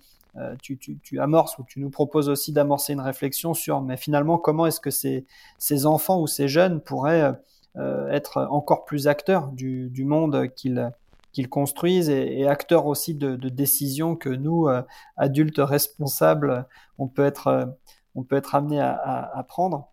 tu, 0.61 0.77
tu, 0.77 0.99
tu, 0.99 1.19
amorces 1.19 1.57
ou 1.57 1.63
tu 1.63 1.79
nous 1.79 1.89
proposes 1.89 2.29
aussi 2.29 2.53
d'amorcer 2.53 2.93
une 2.93 3.01
réflexion 3.01 3.53
sur, 3.53 3.81
mais 3.81 3.97
finalement, 3.97 4.37
comment 4.37 4.65
est-ce 4.65 4.79
que 4.79 4.91
ces, 4.91 5.25
ces, 5.57 5.85
enfants 5.85 6.21
ou 6.21 6.27
ces 6.27 6.47
jeunes 6.47 6.81
pourraient 6.81 7.33
euh, 7.77 8.09
être 8.09 8.47
encore 8.49 8.85
plus 8.85 9.07
acteurs 9.07 9.49
du, 9.49 9.89
du 9.89 10.03
monde 10.03 10.47
qu'ils 10.55 10.91
qu'ils 11.31 11.49
construisent 11.49 12.09
et, 12.09 12.39
et, 12.39 12.47
acteurs 12.47 12.87
aussi 12.87 13.13
de, 13.13 13.35
de, 13.35 13.49
décisions 13.49 14.15
que 14.15 14.29
nous, 14.29 14.67
euh, 14.67 14.81
adultes 15.17 15.59
responsables, 15.59 16.65
on 16.97 17.07
peut 17.07 17.25
être, 17.25 17.77
on 18.15 18.23
peut 18.23 18.35
être 18.35 18.55
amené 18.55 18.79
à, 18.79 18.93
à, 18.93 19.37
à 19.37 19.43
prendre. 19.43 19.91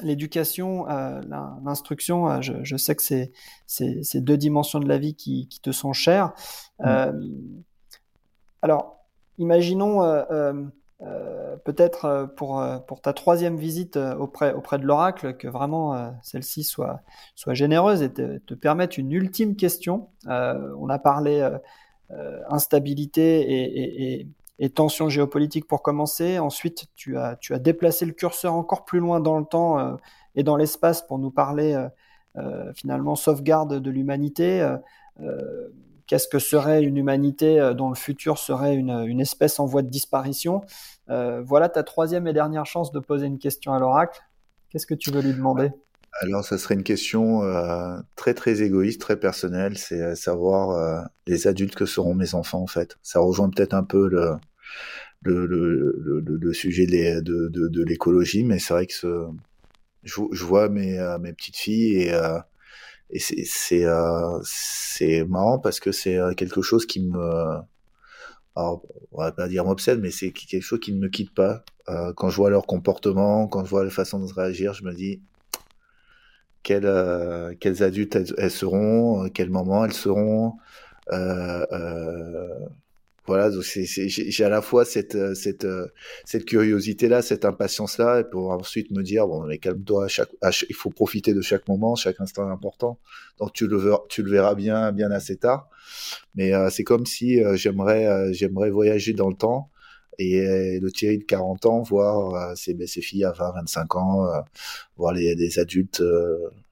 L'éducation, 0.00 0.88
euh, 0.88 1.20
l'instruction, 1.62 2.40
je, 2.40 2.54
je, 2.62 2.76
sais 2.78 2.96
que 2.96 3.02
c'est 3.02 3.32
ces 3.66 4.20
deux 4.22 4.38
dimensions 4.38 4.80
de 4.80 4.88
la 4.88 4.96
vie 4.96 5.14
qui, 5.14 5.48
qui 5.48 5.60
te 5.60 5.70
sont 5.70 5.92
chères. 5.92 6.32
Mmh. 6.78 7.10
alors, 8.62 9.01
imaginons 9.38 10.02
euh, 10.02 10.22
euh, 10.30 10.64
euh, 11.02 11.56
peut-être 11.64 12.32
pour, 12.36 12.64
pour 12.86 13.00
ta 13.00 13.12
troisième 13.12 13.56
visite 13.56 13.96
auprès, 13.96 14.52
auprès 14.52 14.78
de 14.78 14.84
l'oracle 14.84 15.36
que 15.36 15.48
vraiment 15.48 16.14
celle-ci 16.22 16.62
soit, 16.62 17.00
soit 17.34 17.54
généreuse 17.54 18.02
et 18.02 18.12
te, 18.12 18.38
te 18.38 18.54
permette 18.54 18.98
une 18.98 19.10
ultime 19.10 19.56
question. 19.56 20.10
on 20.26 20.88
a 20.88 20.98
parlé 21.00 21.48
instabilité 22.48 23.40
et, 23.40 23.62
et, 23.62 24.12
et, 24.20 24.28
et, 24.60 24.70
tension 24.70 25.08
géopolitique 25.08 25.66
pour 25.66 25.82
commencer. 25.82 26.38
Ensuite, 26.38 26.86
tu 26.94 27.18
as, 27.18 27.34
tu 27.36 27.52
as 27.52 27.58
déplacé 27.58 28.06
le 28.06 28.12
curseur 28.12 28.54
encore 28.54 28.84
plus 28.84 29.00
loin 29.00 29.18
dans 29.18 29.40
le 29.40 29.44
temps 29.44 29.98
et 30.36 30.44
dans 30.44 30.56
l'espace 30.56 31.02
pour 31.02 31.18
nous 31.18 31.32
parler 31.32 31.84
finalement 32.76 33.16
sauvegarde 33.16 33.80
de 33.80 33.90
l'humanité 33.90 34.64
qu'est-ce 36.12 36.28
que 36.28 36.38
serait 36.38 36.82
une 36.82 36.98
humanité 36.98 37.58
euh, 37.58 37.72
dont 37.72 37.88
le 37.88 37.94
futur 37.94 38.36
serait 38.36 38.74
une, 38.74 39.18
espèce 39.18 39.58
en 39.58 39.64
voie 39.64 39.80
de 39.80 39.88
disparition. 39.88 40.60
Euh, 41.08 41.40
voilà 41.40 41.70
ta 41.70 41.82
troisième 41.84 42.26
et 42.26 42.34
dernière 42.34 42.66
chance 42.66 42.92
de 42.92 43.00
poser 43.00 43.24
une 43.24 43.38
question 43.38 43.72
à 43.72 43.78
l'oracle. 43.78 44.20
Qu'est-ce 44.68 44.84
que 44.84 44.92
tu 44.92 45.10
veux 45.10 45.22
lui 45.22 45.32
demander? 45.32 45.70
Alors, 46.20 46.44
ça 46.44 46.58
serait 46.58 46.74
une 46.74 46.82
question 46.82 47.44
euh, 47.44 47.96
très 48.14 48.34
très 48.34 48.60
égoïste, 48.60 49.00
très 49.00 49.18
personnelle, 49.18 49.78
c'est 49.78 50.14
savoir 50.14 51.08
les 51.26 51.46
adultes 51.46 51.76
que 51.76 51.86
seront 51.86 52.12
mes 52.14 52.34
enfants 52.34 52.60
en 52.60 52.66
fait. 52.66 52.98
Ça 53.00 53.20
rejoint 53.20 53.48
peut-être 53.48 53.72
un 53.72 53.82
peu 53.82 54.06
le 55.22 56.52
sujet 56.52 56.84
de, 56.84 57.84
l'écologie, 57.84 58.44
mais 58.44 58.58
c'est 58.58 58.74
vrai 58.74 58.84
que 58.86 58.92
je, 60.02 60.44
vois 60.44 60.68
mes, 60.68 60.98
petites 61.32 61.56
filles 61.56 62.02
et 62.02 62.12
et 63.12 63.18
c'est 63.18 63.84
euh, 63.84 65.26
marrant 65.28 65.58
parce 65.58 65.80
que 65.80 65.92
c'est 65.92 66.16
euh, 66.16 66.32
quelque 66.34 66.62
chose 66.62 66.86
qui 66.86 67.00
me 67.00 67.62
alors, 68.54 68.82
on 69.12 69.22
va 69.22 69.32
pas 69.32 69.48
dire 69.48 69.64
m'obsède, 69.64 70.00
mais 70.00 70.10
c'est 70.10 70.30
quelque 70.30 70.62
chose 70.62 70.80
qui 70.80 70.92
ne 70.92 70.98
me 70.98 71.08
quitte 71.08 71.32
pas. 71.34 71.64
Euh, 71.88 72.12
quand 72.14 72.28
je 72.28 72.36
vois 72.36 72.50
leur 72.50 72.66
comportement, 72.66 73.48
quand 73.48 73.64
je 73.64 73.70
vois 73.70 73.84
la 73.84 73.90
façon 73.90 74.20
de 74.20 74.30
réagir, 74.32 74.74
je 74.74 74.84
me 74.84 74.92
dis, 74.92 75.22
quels, 76.62 76.86
euh, 76.86 77.54
quels 77.58 77.82
adultes 77.82 78.16
elles, 78.36 78.50
seront, 78.50 79.28
quel 79.30 79.50
moment 79.50 79.84
elles 79.84 79.94
seront. 79.94 80.58
Euh, 83.28 83.32
euh, 83.32 83.36
voilà, 83.38 83.50
donc 83.50 83.62
j'ai 83.62 84.44
à 84.44 84.48
la 84.48 84.62
fois 84.62 84.84
cette, 84.84 85.34
cette, 85.34 85.66
cette 86.24 86.44
curiosité-là, 86.44 87.22
cette 87.22 87.44
impatience-là, 87.44 88.24
pour 88.24 88.50
ensuite 88.50 88.90
me 88.90 89.02
dire, 89.02 89.26
bon, 89.26 89.44
mais 89.44 89.58
calme-toi, 89.58 90.08
il 90.68 90.74
faut 90.74 90.90
profiter 90.90 91.34
de 91.34 91.40
chaque 91.40 91.68
moment, 91.68 91.94
chaque 91.94 92.20
instant 92.20 92.48
important. 92.48 92.98
Donc 93.38 93.52
tu 93.52 93.66
le 93.66 93.76
verras, 93.76 94.00
tu 94.08 94.22
le 94.22 94.30
verras 94.30 94.54
bien, 94.54 94.92
bien 94.92 95.10
assez 95.10 95.36
tard. 95.36 95.68
Mais 96.34 96.52
c'est 96.70 96.84
comme 96.84 97.06
si 97.06 97.40
j'aimerais, 97.54 98.32
j'aimerais 98.32 98.70
voyager 98.70 99.12
dans 99.12 99.28
le 99.28 99.36
temps 99.36 99.70
et 100.18 100.78
le 100.80 100.90
Thierry 100.90 101.18
de 101.18 101.24
40 101.24 101.66
ans 101.66 101.82
voir 101.82 102.56
ses, 102.56 102.76
ses, 102.86 103.00
filles 103.00 103.24
à 103.24 103.32
20, 103.32 103.52
25 103.52 103.96
ans, 103.96 104.44
voir 104.96 105.12
les, 105.14 105.34
les 105.34 105.58
adultes, 105.58 106.02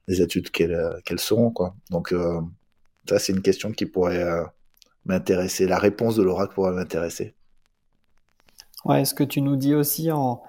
les 0.07 0.21
adultes 0.21 0.51
qu'elles 0.51 1.01
qu'elles 1.05 1.19
seront, 1.19 1.51
quoi. 1.51 1.75
Donc 1.89 2.13
ça, 3.09 3.19
c'est 3.19 3.33
une 3.33 3.41
question 3.41 3.71
qui 3.71 3.85
pourrait 3.85 4.23
m'intéresser. 5.05 5.67
La 5.67 5.77
réponse 5.77 6.15
de 6.15 6.23
l'oracle 6.23 6.53
pourrait 6.53 6.73
m'intéresser. 6.73 7.35
Ouais, 8.85 9.05
ce 9.05 9.13
que 9.13 9.23
tu 9.23 9.41
nous 9.41 9.55
dis 9.55 9.75
aussi 9.75 10.11
en, 10.11 10.41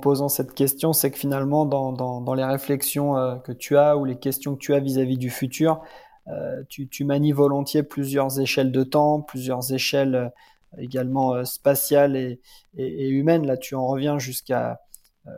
posant 0.00 0.28
cette 0.28 0.54
question, 0.54 0.92
c'est 0.92 1.10
que 1.10 1.18
finalement, 1.18 1.66
dans, 1.66 1.92
dans, 1.92 2.34
les 2.34 2.44
réflexions 2.44 3.40
que 3.44 3.52
tu 3.52 3.76
as 3.76 3.96
ou 3.98 4.06
les 4.06 4.16
questions 4.16 4.54
que 4.54 4.60
tu 4.60 4.74
as 4.74 4.80
vis-à-vis 4.80 5.18
du 5.18 5.28
futur, 5.28 5.82
euh, 6.28 6.62
tu, 6.70 6.88
tu, 6.88 7.04
manies 7.04 7.32
volontiers 7.32 7.82
plusieurs 7.82 8.40
échelles 8.40 8.72
de 8.72 8.82
temps, 8.82 9.20
plusieurs 9.20 9.74
échelles 9.74 10.32
également 10.78 11.34
euh, 11.34 11.44
spatiale 11.44 12.16
et, 12.16 12.40
et, 12.76 13.08
humaine. 13.08 13.46
Là, 13.46 13.56
tu 13.56 13.74
en 13.74 13.86
reviens 13.86 14.18
jusqu'à 14.18 14.80
euh, 15.26 15.30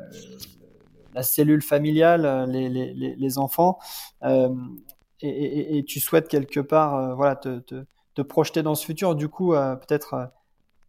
la 1.14 1.22
cellule 1.22 1.62
familiale, 1.62 2.24
euh, 2.24 2.46
les, 2.46 2.68
les, 2.68 2.94
les 2.94 3.38
enfants, 3.38 3.78
et, 5.22 5.84
tu 5.86 6.00
souhaites 6.00 6.28
quelque 6.28 6.60
part 6.60 7.16
voilà, 7.16 7.36
te, 7.36 7.84
te, 8.16 8.22
projeter 8.22 8.62
dans 8.62 8.74
ce 8.74 8.84
futur. 8.84 9.14
Du 9.14 9.28
coup, 9.28 9.52
peut-être 9.52 10.30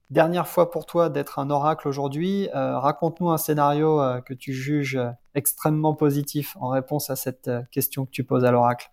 dernière 0.09 0.47
fois 0.47 0.71
pour 0.71 0.85
toi 0.85 1.09
d'être 1.09 1.39
un 1.39 1.49
oracle 1.49 1.87
aujourd'hui. 1.87 2.49
Raconte-nous 2.53 3.29
un 3.29 3.37
scénario 3.37 4.01
que 4.25 4.33
tu 4.33 4.53
juges 4.53 4.99
extrêmement 5.35 5.93
positif 5.93 6.55
en 6.59 6.69
réponse 6.69 7.09
à 7.09 7.15
cette 7.15 7.51
question 7.71 8.05
que 8.05 8.11
tu 8.11 8.23
poses 8.23 8.45
à 8.45 8.51
l'oracle. 8.51 8.91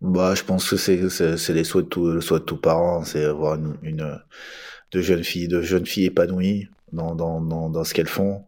Bah, 0.00 0.34
je 0.34 0.44
pense 0.44 0.68
que 0.70 0.76
c'est 0.76 1.52
les 1.52 1.64
souhaits 1.64 1.86
de 1.86 1.88
tout 1.88 2.06
le 2.06 2.20
souhait 2.20 2.38
de 2.38 2.44
tout 2.44 2.58
parent, 2.58 3.02
c'est 3.02 3.24
avoir 3.24 3.54
une, 3.56 3.76
une, 3.82 4.20
de 4.92 5.00
jeunes 5.00 5.24
filles 5.24 5.48
de 5.48 5.60
jeunes 5.62 5.86
filles 5.86 6.06
épanouies 6.06 6.68
dans, 6.92 7.14
dans 7.14 7.84
ce 7.84 7.94
qu'elles 7.94 8.08
font. 8.08 8.44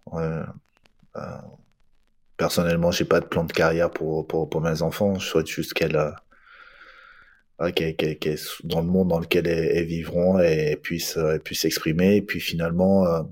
Euh, 2.40 2.44
euh, 2.44 2.46
personnellement, 2.46 2.90
j'ai 2.90 3.04
pas 3.04 3.20
de 3.20 3.26
plan 3.26 3.44
de 3.44 3.52
carrière 3.52 3.90
pour 3.90 4.26
pour 4.26 4.48
pour 4.48 4.60
mes 4.60 4.82
enfants. 4.82 5.18
Je 5.18 5.26
souhaite 5.26 5.46
juste 5.46 5.74
qu'elles 5.74 5.96
euh, 5.96 7.70
qu'elles 7.72 7.96
qu'elles 7.96 8.38
dans 8.64 8.80
le 8.80 8.86
monde 8.86 9.08
dans 9.08 9.20
lequel 9.20 9.46
elles, 9.46 9.86
vivront 9.86 10.38
et 10.40 10.76
puissent 10.82 11.16
elles 11.16 11.40
puissent 11.40 11.62
s'exprimer. 11.62 12.16
Et 12.16 12.22
puis 12.22 12.40
finalement. 12.40 13.06
Euh, 13.06 13.22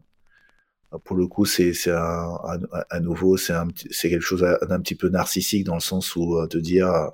pour 1.04 1.16
le 1.16 1.26
coup, 1.26 1.44
c'est 1.46 1.74
c'est 1.74 1.90
un, 1.90 2.38
à 2.90 3.00
nouveau 3.00 3.36
c'est 3.36 3.52
un 3.52 3.68
quelque 3.68 4.20
chose 4.20 4.42
d'un 4.68 4.80
petit 4.80 4.94
peu 4.94 5.08
narcissique 5.08 5.64
dans 5.64 5.74
le 5.74 5.80
sens 5.80 6.14
où 6.16 6.36
euh, 6.38 6.46
te 6.46 6.58
dire 6.58 7.10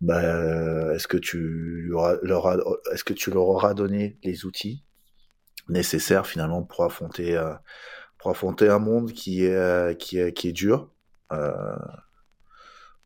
bah, 0.00 0.20
est-ce 0.94 1.06
que 1.08 1.16
tu 1.16 1.88
leur 2.22 2.52
est-ce 2.92 3.04
que 3.04 3.14
tu 3.14 3.30
leur 3.30 3.48
auras 3.48 3.72
donné 3.74 4.18
les 4.24 4.44
outils 4.44 4.84
nécessaires 5.68 6.26
finalement 6.26 6.62
pour 6.62 6.84
affronter 6.84 7.36
euh, 7.36 7.54
pour 8.18 8.30
affronter 8.30 8.68
un 8.68 8.78
monde 8.78 9.12
qui 9.12 9.44
est 9.44 9.54
euh, 9.54 9.94
qui 9.94 10.18
est 10.18 10.32
qui 10.32 10.48
est 10.48 10.52
dur. 10.52 10.90
Euh, 11.32 11.76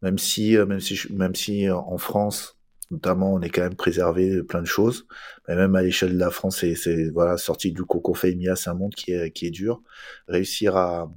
même 0.03 0.19
si 0.19 0.57
même 0.57 0.81
si 0.81 0.99
même 1.13 1.35
si 1.35 1.71
en 1.71 1.99
France 1.99 2.59
notamment 2.91 3.35
on 3.35 3.41
est 3.41 3.51
quand 3.51 3.63
même 3.63 3.77
préservé 3.77 4.43
plein 4.43 4.61
de 4.63 4.67
choses. 4.67 5.07
Mais 5.49 5.57
même 5.57 5.75
à 5.77 5.83
l'échelle 5.83 6.15
de 6.15 6.19
la 6.19 6.31
France 6.31 6.59
c'est 6.61 7.11
voilà 7.11 7.37
sorti 7.37 7.73
du 7.73 7.85
coco 7.85 8.15
fémia 8.15 8.57
c'est 8.57 8.71
un 8.71 8.75
monde 8.75 8.95
qui 8.95 9.13
est 9.13 9.31
qui 9.33 9.47
est 9.47 9.51
dur. 9.51 9.83
Réussir 10.29 10.77
à 10.77 11.11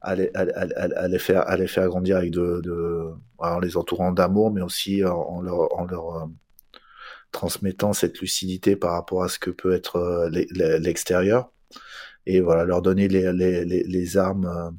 à 0.00 0.14
les, 0.14 0.30
à, 0.34 0.40
à, 0.40 1.08
les, 1.08 1.18
faire, 1.18 1.48
à 1.48 1.56
les 1.56 1.66
faire 1.66 1.88
grandir 1.88 2.16
avec 2.16 2.30
de, 2.30 2.60
de 2.62 3.12
en 3.38 3.58
les 3.58 3.76
entourant 3.76 4.12
d'amour, 4.12 4.50
mais 4.52 4.60
aussi 4.60 5.04
en 5.04 5.40
leur, 5.40 5.76
en 5.78 5.84
leur 5.86 6.16
euh, 6.16 6.26
transmettant 7.32 7.92
cette 7.92 8.20
lucidité 8.20 8.76
par 8.76 8.92
rapport 8.92 9.22
à 9.22 9.28
ce 9.28 9.38
que 9.38 9.50
peut 9.50 9.72
être 9.72 9.96
euh, 9.96 10.28
l'extérieur. 10.78 11.50
Et 12.28 12.40
voilà, 12.40 12.64
leur 12.64 12.82
donner 12.82 13.08
les, 13.08 13.32
les, 13.32 13.64
les, 13.64 14.16
armes, 14.16 14.46
euh, 14.46 14.70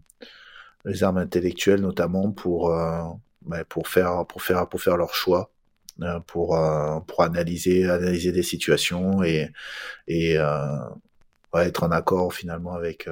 les 0.85 1.03
armes 1.03 1.17
intellectuelles 1.17 1.81
notamment 1.81 2.31
pour, 2.31 2.69
bah, 3.41 3.65
pour 3.67 3.87
faire, 3.87 4.25
pour 4.27 4.41
faire, 4.41 4.67
pour 4.69 4.81
faire 4.81 4.97
leur 4.97 5.13
choix 5.13 5.51
pour 6.27 6.57
pour 7.07 7.23
analyser 7.23 7.89
analyser 7.89 8.31
des 8.31 8.43
situations 8.43 9.21
et 9.21 9.51
et 10.07 10.37
être 11.55 11.83
en 11.83 11.91
accord 11.91 12.33
finalement 12.33 12.73
avec 12.73 13.09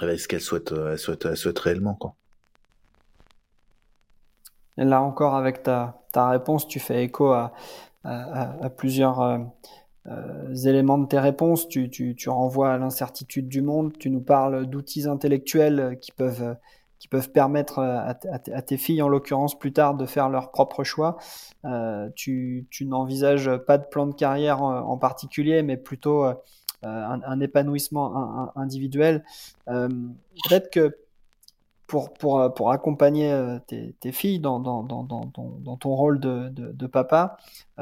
avec 0.00 0.20
ce 0.20 0.28
qu'elle 0.28 0.40
souhaite, 0.40 0.72
euh, 0.72 0.92
elle 0.92 0.98
souhaite, 0.98 1.24
elle 1.24 1.36
souhaite 1.36 1.58
réellement. 1.58 1.94
Quoi. 1.94 2.14
Et 4.76 4.84
là 4.84 5.02
encore, 5.02 5.34
avec 5.34 5.62
ta, 5.62 6.00
ta 6.12 6.28
réponse, 6.28 6.68
tu 6.68 6.78
fais 6.78 7.04
écho 7.04 7.32
à, 7.32 7.52
à, 8.04 8.64
à 8.64 8.70
plusieurs 8.70 9.20
euh, 9.20 9.38
euh, 9.38 9.44
éléments 10.64 10.98
de 10.98 11.06
tes 11.06 11.18
réponses. 11.18 11.68
Tu, 11.68 11.90
tu, 11.90 12.14
tu 12.14 12.28
renvoies 12.28 12.72
à 12.72 12.78
l'incertitude 12.78 13.48
du 13.48 13.62
monde, 13.62 13.92
tu 13.98 14.10
nous 14.10 14.20
parles 14.20 14.66
d'outils 14.66 15.06
intellectuels 15.06 15.98
qui 16.00 16.12
peuvent, 16.12 16.56
qui 16.98 17.08
peuvent 17.08 17.30
permettre 17.30 17.78
à, 17.78 18.18
à, 18.30 18.62
tes 18.62 18.76
filles, 18.76 19.02
en 19.02 19.08
l'occurrence 19.08 19.58
plus 19.58 19.72
tard, 19.72 19.94
de 19.94 20.06
faire 20.06 20.28
leur 20.28 20.50
propre 20.50 20.84
choix. 20.84 21.16
Euh, 21.64 22.08
tu, 22.14 22.66
tu 22.70 22.86
n'envisages 22.86 23.50
pas 23.66 23.78
de 23.78 23.86
plan 23.86 24.06
de 24.06 24.14
carrière 24.14 24.62
en, 24.62 24.78
en 24.78 24.98
particulier, 24.98 25.62
mais 25.62 25.76
plutôt 25.76 26.24
euh, 26.84 27.04
un, 27.24 27.40
épanouissement 27.40 28.52
individuel. 28.54 29.24
Euh, 29.66 29.88
peut-être 30.48 30.70
que 30.70 30.96
pour, 31.88 32.12
pour, 32.12 32.40
euh, 32.40 32.48
pour 32.48 32.70
accompagner 32.70 33.36
tes, 33.66 33.96
tes 33.98 34.12
filles 34.12 34.38
dans, 34.38 34.60
dans, 34.60 34.84
dans, 34.84 35.02
dans, 35.02 35.76
ton 35.76 35.94
rôle 35.94 36.20
de, 36.20 36.48
de, 36.50 36.70
de 36.70 36.86
papa, 36.86 37.36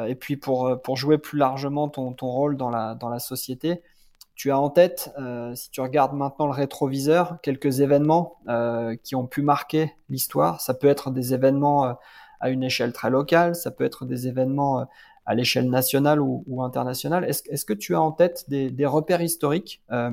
et 0.07 0.15
puis 0.15 0.39
pour, 0.39 0.81
pour 0.83 0.97
jouer 0.97 1.19
plus 1.19 1.39
largement 1.39 1.89
ton, 1.89 2.13
ton 2.15 2.29
rôle 2.29 2.57
dans 2.57 2.71
la, 2.71 2.95
dans 2.95 3.11
la 3.11 3.19
société, 3.19 3.83
tu 4.37 4.51
as 4.51 4.59
en 4.61 4.69
tête, 4.69 5.13
euh, 5.19 5.55
si 5.55 5.71
tu 5.71 5.81
regardes 5.81 6.13
maintenant 6.13 6.47
le 6.47 6.53
rétroviseur, 6.53 7.39
quelques 7.43 7.81
événements 7.81 8.37
euh, 8.49 8.95
qui 9.03 9.17
ont 9.17 9.27
pu 9.27 9.41
marquer 9.41 9.95
l'histoire. 10.11 10.61
Ça 10.61 10.75
peut 10.75 10.89
être 10.89 11.11
des 11.11 11.33
événements 11.33 11.87
euh, 11.87 11.93
à 12.41 12.51
une 12.51 12.63
échelle 12.63 12.93
très 12.93 13.09
locale, 13.09 13.57
ça 13.57 13.71
peut 13.71 13.85
être 13.85 14.05
des 14.05 14.29
événements 14.29 14.87
à 15.25 15.35
l'échelle 15.35 15.71
nationale 15.71 16.21
ou, 16.21 16.45
ou 16.47 16.63
internationale. 16.63 17.25
Est-ce 17.25 17.43
est 17.51 17.65
que 17.65 17.73
tu 17.73 17.95
as 17.95 18.01
en 18.01 18.13
tête 18.13 18.45
des, 18.49 18.71
des 18.71 18.85
repères 18.87 19.23
historiques 19.23 19.83
euh, 19.91 20.11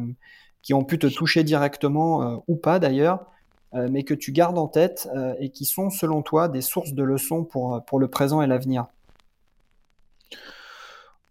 qui 0.62 0.74
ont 0.74 0.86
pu 0.86 0.98
te 0.98 1.08
toucher 1.08 1.44
directement 1.44 2.24
euh, 2.24 2.38
ou 2.48 2.56
pas 2.56 2.80
d'ailleurs, 2.80 3.20
euh, 3.20 3.26
mais 3.74 4.04
que 4.04 4.14
tu 4.14 4.32
gardes 4.32 4.58
en 4.58 4.68
tête 4.68 5.10
euh, 5.16 5.34
et 5.40 5.50
qui 5.50 5.66
sont 5.66 5.90
selon 5.90 6.22
toi 6.22 6.48
des 6.48 6.62
sources 6.62 6.94
de 6.94 7.04
leçons 7.04 7.44
pour, 7.44 7.84
pour 7.86 8.00
le 8.00 8.08
présent 8.08 8.42
et 8.42 8.48
l'avenir 8.48 8.86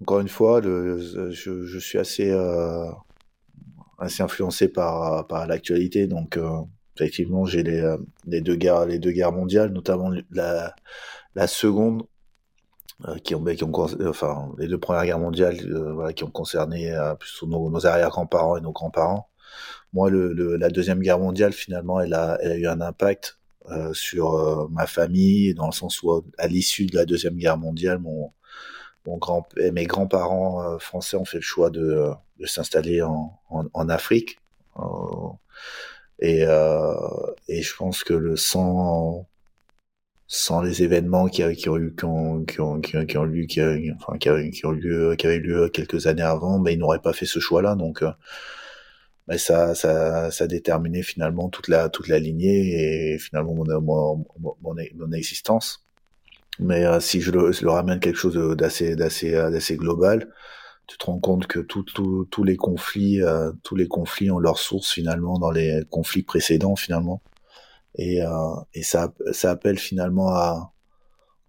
Encore 0.01 0.21
une 0.21 0.29
fois, 0.29 0.61
le, 0.61 0.99
je, 0.99 1.65
je, 1.65 1.79
suis 1.79 1.99
assez, 1.99 2.31
euh, 2.31 2.91
assez 3.99 4.23
influencé 4.23 4.69
par, 4.69 5.27
par 5.27 5.47
l'actualité, 5.47 6.07
donc 6.07 6.39
effectivement 6.97 7.45
j'ai 7.47 7.63
les, 7.63 7.97
les, 8.27 8.41
deux 8.41 8.57
guerres, 8.57 8.87
les 8.87 8.99
deux 8.99 9.13
guerres 9.13 9.33
mondiales, 9.33 9.73
notamment 9.73 10.11
la, 10.31 10.75
la 11.35 11.47
seconde 11.47 12.03
euh, 13.09 13.19
qui 13.19 13.35
ont, 13.35 13.45
qui 13.45 13.65
ont, 13.65 13.73
enfin, 14.07 14.53
les 14.59 14.69
deux 14.69 14.79
premières 14.79 15.05
guerres 15.05 15.19
mondiales, 15.19 15.59
euh, 15.65 15.93
voilà, 15.93 16.13
qui 16.13 16.23
ont 16.23 16.31
concerné 16.31 16.93
euh, 16.93 17.15
plus 17.17 17.43
nos, 17.43 17.69
nos 17.69 17.87
arrière-grands-parents 17.87 18.57
et 18.57 18.61
nos 18.61 18.71
grands-parents. 18.71 19.29
Moi, 19.93 20.11
le, 20.11 20.33
le, 20.33 20.57
la 20.57 20.71
deuxième 20.71 21.01
guerre 21.01 21.19
mondiale, 21.19 21.53
finalement, 21.53 22.01
elle 22.01 22.15
a, 22.15 22.39
elle 22.41 22.53
a 22.53 22.57
eu 22.57 22.67
un 22.67 22.81
impact 22.81 23.39
euh, 23.71 23.93
sur 23.95 24.69
ma 24.71 24.87
famille, 24.87 25.55
dans 25.55 25.67
le 25.67 25.73
sens 25.73 26.03
où, 26.03 26.25
à 26.39 26.47
l'issue 26.49 26.87
de 26.87 26.97
la 26.97 27.05
deuxième 27.05 27.37
guerre 27.37 27.59
mondiale, 27.59 27.99
mon, 27.99 28.33
mon 29.07 29.19
grand, 29.19 29.47
mes 29.73 29.87
grands-parents 29.87 30.79
français 30.79 31.17
ont 31.17 31.25
fait 31.25 31.39
le 31.39 31.43
choix 31.43 31.71
de, 31.71 32.11
de 32.39 32.47
s'installer 32.47 33.03
en, 33.03 33.39
en, 33.51 33.65
en, 33.75 33.89
Afrique. 33.89 34.39
et, 36.21 36.43
et 37.49 37.63
je 37.63 37.77
pense 37.77 38.05
que 38.05 38.15
le 38.15 38.37
sang 38.37 39.27
sans 40.33 40.63
les 40.63 40.83
événements 40.83 41.29
qui, 41.29 41.43
qui 41.55 41.69
ont 41.69 41.77
eu 41.77 41.91
lieu 41.91 42.45
qui, 42.47 42.59
ont 42.59 42.77
lieu 44.73 45.69
quelques 45.69 46.07
années 46.07 46.23
avant 46.23 46.59
ben 46.59 46.71
ils 46.71 46.79
n'auraient 46.79 47.03
pas 47.03 47.13
fait 47.13 47.27
ce 47.27 47.39
choix 47.39 47.61
là 47.61 47.75
donc 47.75 48.03
ben 49.29 49.39
ça 49.39 49.75
ça 49.75 50.31
ça 50.31 50.47
déterminé 50.47 51.03
finalement 51.03 51.49
toute 51.49 51.69
la 51.69 51.89
toute 51.89 52.09
la 52.09 52.19
lignée 52.19 53.13
et 53.15 53.19
finalement 53.19 53.55
mon 53.55 53.65
mon, 53.81 54.25
mon, 54.39 54.77
mon 54.95 55.13
existence. 55.13 55.85
Mais 56.59 56.85
euh, 56.85 57.01
si 57.01 57.21
je 57.21 57.31
le, 57.33 57.53
je 57.53 57.65
le 57.65 57.71
ramène 57.71 58.01
quelque 58.01 58.19
chose 58.19 58.57
d'assez 58.57 58.97
d'assez 58.97 59.33
d'assez 59.33 59.77
global 59.77 60.29
tu 60.89 60.99
te 60.99 61.07
rends 61.07 61.21
compte 61.21 61.47
que 61.47 61.61
tous 61.61 62.45
les 62.45 62.57
conflits, 62.57 63.21
tous 63.63 63.77
les 63.77 63.89
conflits 63.89 64.31
ont 64.31 64.39
leur 64.39 64.59
source 64.59 64.93
finalement 64.93 65.39
dans 65.39 65.51
les 65.51 65.83
conflits 65.91 66.25
précédents 66.25 66.77
finalement, 66.77 67.23
et, 67.97 68.21
et 68.75 68.83
ça, 68.83 69.13
ça 69.33 69.53
appelle 69.53 69.79
finalement 69.79 70.31
à 70.31 70.73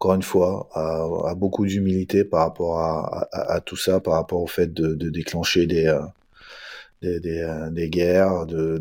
encore 0.04 0.16
une 0.16 0.24
fois, 0.24 0.68
à, 0.74 1.34
beaucoup 1.34 1.66
d'humilité 1.66 2.26
par 2.26 2.42
rapport 2.42 2.78
à, 2.78 3.62
tout 3.62 3.78
ça, 3.78 4.02
par 4.02 4.16
rapport 4.16 4.42
au 4.42 4.48
fait 4.48 4.74
de, 4.74 5.10
déclencher 5.10 5.66
des, 5.66 5.98
euh, 7.04 7.20
euh, 7.26 7.70
des, 7.70 7.90
guerres, 7.90 8.46
de, 8.46 8.78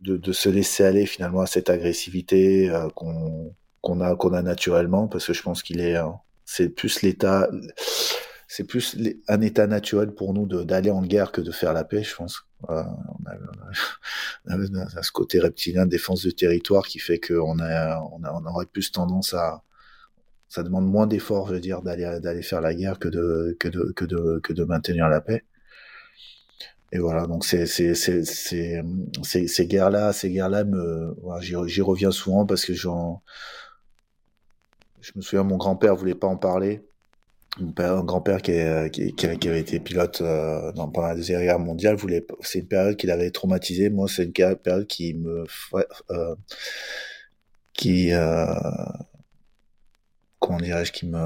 de, 0.00 0.32
se 0.32 0.48
laisser 0.48 0.84
aller 0.84 1.06
finalement 1.06 1.40
à 1.40 1.46
cette 1.46 1.70
agressivité 1.70 2.70
euh, 2.70 2.88
qu'on 2.90 4.00
a, 4.00 4.16
qu'on 4.16 4.32
a 4.32 4.42
naturellement, 4.42 5.08
parce 5.08 5.26
que 5.26 5.32
je 5.32 5.42
pense 5.42 5.62
qu'il 5.62 5.80
est, 5.80 5.96
c'est 6.44 6.68
plus 6.68 7.02
l'état, 7.02 7.48
c'est 8.48 8.64
plus 8.64 8.96
un 9.28 9.40
état 9.40 9.66
naturel 9.66 10.12
pour 10.14 10.34
nous 10.34 10.46
d'aller 10.46 10.90
en 10.90 11.02
guerre 11.02 11.32
que 11.32 11.40
de 11.40 11.50
faire 11.50 11.72
la 11.72 11.84
paix, 11.84 12.02
je 12.02 12.14
pense. 12.14 12.46
Euh, 12.70 12.82
on, 12.82 13.26
a, 13.28 13.34
on, 14.48 14.78
a, 14.78 15.02
ce 15.02 15.12
côté 15.12 15.38
reptilien 15.40 15.84
de 15.84 15.90
défense 15.90 16.22
de 16.22 16.30
territoire 16.30 16.86
qui 16.86 16.98
fait 16.98 17.18
qu'on 17.18 17.58
a, 17.58 18.00
on, 18.12 18.22
a, 18.22 18.32
on 18.32 18.46
aurait 18.46 18.66
plus 18.66 18.90
tendance 18.90 19.34
à 19.34 19.62
ça 20.48 20.62
demande 20.62 20.86
moins 20.86 21.08
d'efforts, 21.08 21.48
je 21.48 21.54
veux 21.54 21.60
dire, 21.60 21.82
d'aller 21.82 22.20
d'aller 22.22 22.42
faire 22.42 22.60
la 22.60 22.74
guerre 22.74 23.00
que 23.00 23.08
de 23.08 23.56
que 23.58 23.68
de 23.68 23.92
que 23.96 24.04
de 24.04 24.40
que 24.40 24.52
de 24.52 24.64
maintenir 24.64 25.08
la 25.08 25.20
paix. 25.20 25.42
Et 26.94 26.98
voilà, 26.98 27.26
donc 27.26 27.44
c'est 27.44 27.66
c'est 27.66 27.94
c'est 27.96 28.22
c'est 28.24 29.46
ces 29.48 29.66
guerres 29.66 29.90
là, 29.90 30.12
ces 30.12 30.30
guerres 30.30 30.48
là 30.48 30.62
me 30.62 31.16
j'y 31.40 31.80
reviens 31.82 32.12
souvent 32.12 32.46
parce 32.46 32.64
que 32.64 32.72
j'en 32.72 33.20
je 35.00 35.10
me 35.16 35.20
souviens 35.20 35.42
mon 35.42 35.56
grand-père 35.56 35.96
voulait 35.96 36.14
pas 36.14 36.28
en 36.28 36.36
parler. 36.36 36.82
Mon 37.60 38.02
grand-père 38.02 38.42
qui, 38.42 38.52
qui, 38.92 39.14
qui, 39.14 39.48
avait 39.48 39.60
été 39.60 39.78
pilote 39.78 40.20
euh, 40.22 40.72
pendant 40.72 41.02
la 41.02 41.14
deuxième 41.14 41.40
guerre 41.42 41.60
mondiale 41.60 41.94
voulait 41.96 42.26
c'est 42.40 42.60
une 42.60 42.68
période 42.68 42.96
qui 42.96 43.06
l'avait 43.06 43.30
traumatisé 43.30 43.90
moi 43.90 44.08
c'est 44.08 44.24
une 44.24 44.32
période 44.32 44.86
qui 44.88 45.14
me 45.14 45.44
euh, 46.10 46.34
qui 47.72 48.12
euh, 48.12 48.46
comment 50.40 50.58
dirais-je 50.58 50.90
qui 50.92 51.06
me 51.06 51.18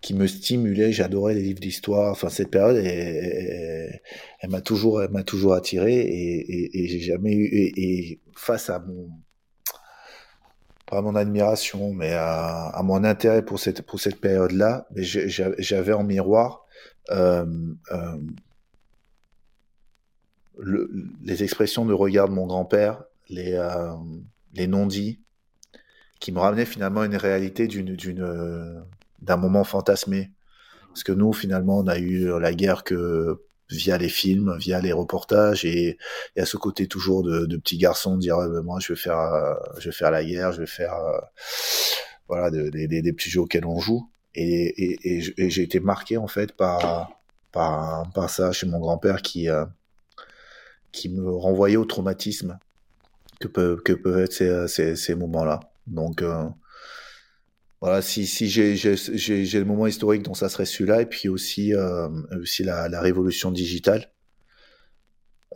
qui 0.00 0.14
me 0.14 0.26
stimulait. 0.26 0.92
J'adorais 0.92 1.34
les 1.34 1.42
livres 1.42 1.60
d'histoire. 1.60 2.12
Enfin 2.12 2.28
cette 2.28 2.50
période 2.50 2.76
elle, 2.76 4.00
m'a 4.48 4.60
toujours 4.60 5.02
elle 5.02 5.10
m'a 5.10 5.24
toujours 5.24 5.54
attiré 5.54 5.94
et, 5.94 6.40
et, 6.40 6.84
et 6.84 6.88
j'ai 6.88 7.00
jamais 7.00 7.34
eu 7.34 7.72
et 7.76 8.20
face 8.34 8.70
à 8.70 8.78
mon 8.78 9.10
pas 10.86 11.02
mon 11.02 11.16
admiration, 11.16 11.92
mais 11.92 12.12
à, 12.12 12.68
à, 12.68 12.82
mon 12.82 13.02
intérêt 13.02 13.44
pour 13.44 13.58
cette, 13.58 13.82
pour 13.82 13.98
cette 13.98 14.20
période-là, 14.20 14.86
j'avais 14.94 15.92
en 15.92 16.04
miroir 16.04 16.64
euh, 17.10 17.44
euh, 17.92 18.16
le, 20.58 20.90
les 21.22 21.42
expressions 21.42 21.84
de 21.84 21.92
regard 21.92 22.28
de 22.28 22.34
mon 22.34 22.46
grand-père, 22.46 23.02
les, 23.28 23.54
euh, 23.54 23.94
les 24.54 24.68
non-dits, 24.68 25.20
qui 26.20 26.32
me 26.32 26.38
ramenaient 26.38 26.66
finalement 26.66 27.04
une 27.04 27.16
réalité 27.16 27.66
d'une, 27.66 27.94
d'une, 27.96 28.84
d'un 29.20 29.36
moment 29.36 29.64
fantasmé. 29.64 30.32
Parce 30.88 31.04
que 31.04 31.12
nous, 31.12 31.32
finalement, 31.32 31.78
on 31.78 31.86
a 31.86 31.98
eu 31.98 32.38
la 32.40 32.54
guerre 32.54 32.84
que 32.84 33.40
via 33.70 33.98
les 33.98 34.08
films, 34.08 34.56
via 34.58 34.80
les 34.80 34.92
reportages, 34.92 35.64
et 35.64 35.98
il 36.34 36.38
y 36.38 36.42
a 36.42 36.46
ce 36.46 36.56
côté 36.56 36.86
toujours 36.86 37.22
de, 37.22 37.46
de 37.46 37.56
petit 37.56 37.78
garçon 37.78 38.16
de 38.16 38.20
dire 38.20 38.38
moi 38.64 38.78
je 38.80 38.92
vais 38.92 38.98
faire, 38.98 39.18
euh, 39.18 39.54
je 39.78 39.88
vais 39.88 39.94
faire 39.94 40.10
la 40.10 40.24
guerre, 40.24 40.52
je 40.52 40.60
vais 40.60 40.66
faire 40.66 40.94
euh, 40.94 41.18
voilà 42.28 42.50
des, 42.50 43.12
petits 43.12 43.30
jeux 43.30 43.40
auxquels 43.40 43.66
on 43.66 43.78
joue, 43.78 44.08
et, 44.34 44.94
et, 44.94 45.22
et 45.36 45.50
j'ai 45.50 45.62
été 45.62 45.80
marqué 45.80 46.16
en 46.16 46.28
fait 46.28 46.52
par 46.52 47.10
par, 47.52 48.10
par 48.12 48.30
ça 48.30 48.52
chez 48.52 48.66
mon 48.66 48.78
grand-père 48.78 49.22
qui 49.22 49.48
euh, 49.48 49.64
qui 50.92 51.08
me 51.08 51.30
renvoyait 51.30 51.76
au 51.76 51.84
traumatisme 51.84 52.58
que 53.40 53.48
peuvent 53.48 53.82
que 53.82 53.92
peuvent 53.92 54.20
être 54.20 54.32
ces, 54.32 54.68
ces, 54.68 54.96
ces 54.96 55.14
moments-là. 55.14 55.60
Donc 55.86 56.22
voilà, 57.80 58.00
si, 58.00 58.26
si 58.26 58.48
j'ai 58.48 58.68
le 58.74 59.64
moment 59.64 59.86
historique 59.86 60.22
dont 60.22 60.34
ça 60.34 60.48
serait 60.48 60.64
celui-là, 60.64 61.02
et 61.02 61.06
puis 61.06 61.28
aussi, 61.28 61.74
euh, 61.74 62.08
aussi 62.40 62.64
la, 62.64 62.88
la, 62.88 63.00
révolution 63.00 63.50
digitale, 63.50 64.10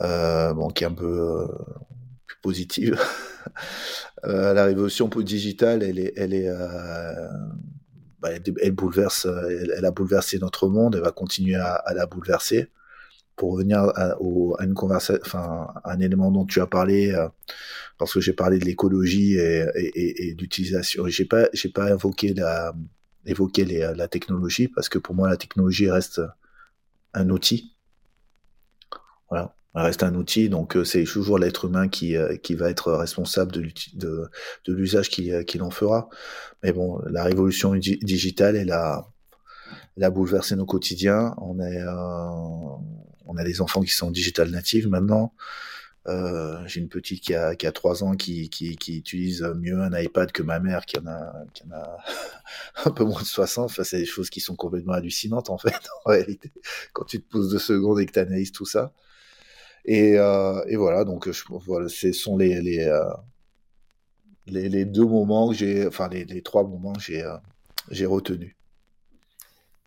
euh, 0.03 0.53
bon, 0.53 0.69
qui 0.69 0.85
est 0.85 0.87
un 0.87 0.95
peu 0.95 1.07
euh, 1.07 1.47
plus 2.27 2.39
positive. 2.43 3.01
euh, 4.25 4.53
la 4.53 4.65
révolution 4.65 5.09
digitale, 5.09 5.83
elle 5.83 5.99
est, 5.99 6.13
elle 6.17 6.35
est, 6.35 6.49
euh, 6.49 7.29
bah, 8.21 8.31
elle, 8.33 8.73
bouleverse, 8.73 9.27
elle, 9.27 9.73
elle, 9.77 9.85
a 9.87 9.91
bouleversé 9.91 10.39
notre 10.39 10.69
monde, 10.69 10.97
elle 10.97 11.03
va 11.03 11.13
continuer 11.13 11.57
à, 11.57 11.75
à 11.75 11.95
la 11.95 12.07
bouleverser 12.07 12.71
pour 13.41 13.53
revenir 13.55 13.79
à, 13.79 14.13
à 14.13 14.65
une 14.65 14.75
conversation, 14.75 15.19
enfin, 15.25 15.69
un 15.87 15.99
élément 15.99 16.31
dont 16.31 16.45
tu 16.45 16.61
as 16.61 16.67
parlé, 16.67 17.11
euh, 17.11 17.27
parce 17.97 18.13
que 18.13 18.21
j'ai 18.21 18.35
parlé 18.35 18.59
de 18.59 18.67
l'écologie 18.67 19.37
et, 19.37 19.65
et, 19.77 20.29
et 20.29 20.35
d'utilisation. 20.35 21.09
J'ai 21.09 21.25
pas, 21.25 21.49
j'ai 21.55 21.71
pas 21.71 21.91
évoqué 21.91 22.35
la, 22.35 22.75
évoqué 23.25 23.65
la 23.65 24.09
technologie 24.09 24.69
parce 24.69 24.91
que 24.91 24.99
pour 24.99 25.15
moi 25.15 25.31
la 25.31 25.39
technologie 25.39 25.91
reste 25.91 26.21
un 27.15 27.31
outil. 27.31 27.75
Voilà, 29.31 29.57
elle 29.75 29.83
reste 29.83 30.03
un 30.03 30.15
outil, 30.17 30.51
donc 30.51 30.77
euh, 30.77 30.85
c'est 30.85 31.05
toujours 31.05 31.39
l'être 31.39 31.65
humain 31.65 31.89
qui, 31.89 32.17
euh, 32.17 32.37
qui 32.37 32.55
va 32.55 32.69
être 32.69 32.93
responsable 32.93 33.53
de, 33.53 34.29
l'usage 34.67 35.09
qu'il 35.09 35.47
qu'il 35.47 35.63
en 35.63 35.71
fera. 35.71 36.11
Mais 36.63 36.73
bon, 36.75 37.01
la 37.09 37.25
révolution 37.25 37.75
digitale, 37.75 38.57
elle 38.57 38.73
a, 38.73 39.07
elle 39.97 40.05
a 40.05 40.11
bouleversé 40.11 40.57
nos 40.57 40.67
quotidiens. 40.67 41.35
On 41.39 41.59
est, 41.61 41.81
euh, 41.81 42.70
on 43.31 43.37
a 43.37 43.45
des 43.45 43.61
enfants 43.61 43.83
qui 43.83 43.95
sont 43.95 44.11
digital 44.11 44.51
natives 44.51 44.89
maintenant. 44.89 45.33
Euh, 46.09 46.67
j'ai 46.67 46.81
une 46.81 46.89
petite 46.89 47.23
qui 47.23 47.35
a, 47.35 47.55
qui 47.55 47.67
a 47.67 47.73
3 47.73 48.05
ans 48.05 48.17
qui, 48.17 48.49
qui, 48.49 48.77
qui, 48.77 48.99
utilise 48.99 49.43
mieux 49.59 49.79
un 49.81 49.97
iPad 49.99 50.33
que 50.33 50.43
ma 50.43 50.59
mère 50.59 50.87
qui 50.87 50.99
en 50.99 51.07
a, 51.07 51.33
qui 51.53 51.63
en 51.65 51.73
a 51.73 51.99
un 52.87 52.91
peu 52.91 53.05
moins 53.05 53.21
de 53.21 53.27
60. 53.27 53.67
Enfin, 53.67 53.85
c'est 53.85 53.99
des 53.99 54.07
choses 54.07 54.31
qui 54.31 54.41
sont 54.41 54.57
complètement 54.57 54.95
hallucinantes 54.95 55.51
en 55.51 55.59
fait, 55.59 55.75
en 56.05 56.11
réalité, 56.11 56.53
quand 56.93 57.05
tu 57.05 57.21
te 57.23 57.29
poses 57.31 57.51
deux 57.51 57.59
secondes 57.59 58.01
et 58.01 58.07
que 58.07 58.13
tu 58.13 58.19
analyses 58.19 58.53
tout 58.53 58.67
ça. 58.67 58.93
Et, 59.85 60.19
euh, 60.19 60.63
et 60.67 60.77
voilà, 60.77 61.05
donc 61.05 61.31
je, 61.31 61.45
voilà, 61.49 61.89
ce 61.89 62.13
sont 62.13 62.37
les, 62.37 62.61
les, 62.61 62.85
euh, 62.85 63.05
les, 64.47 64.85
deux 64.85 65.07
moments 65.07 65.51
que 65.51 65.55
j'ai, 65.55 65.87
enfin 65.87 66.09
les, 66.09 66.25
les, 66.25 66.43
trois 66.43 66.65
moments 66.65 66.93
que 66.93 67.03
j'ai, 67.03 67.23
euh, 67.23 67.37
j'ai 67.91 68.07
retenus. 68.07 68.55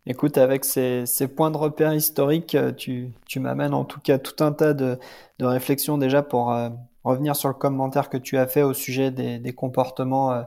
Écoute, 0.06 0.36
avec 0.36 0.66
ces, 0.66 1.06
points 1.34 1.50
de 1.50 1.56
repère 1.56 1.94
historiques, 1.94 2.54
euh, 2.54 2.72
tu, 2.72 3.14
m'amènes 3.36 3.72
en 3.72 3.86
tout 3.86 4.00
cas 4.00 4.18
tout 4.18 4.44
un 4.44 4.52
tas 4.52 4.74
de, 4.74 4.98
réflexions 5.40 5.96
déjà 5.96 6.22
pour 6.22 6.52
euh, 6.52 6.68
revenir 7.04 7.34
sur 7.34 7.48
le 7.48 7.54
commentaire 7.54 8.10
que 8.10 8.18
tu 8.18 8.36
as 8.36 8.46
fait 8.46 8.62
au 8.62 8.74
sujet 8.74 9.10
des, 9.10 9.54
comportements 9.54 10.44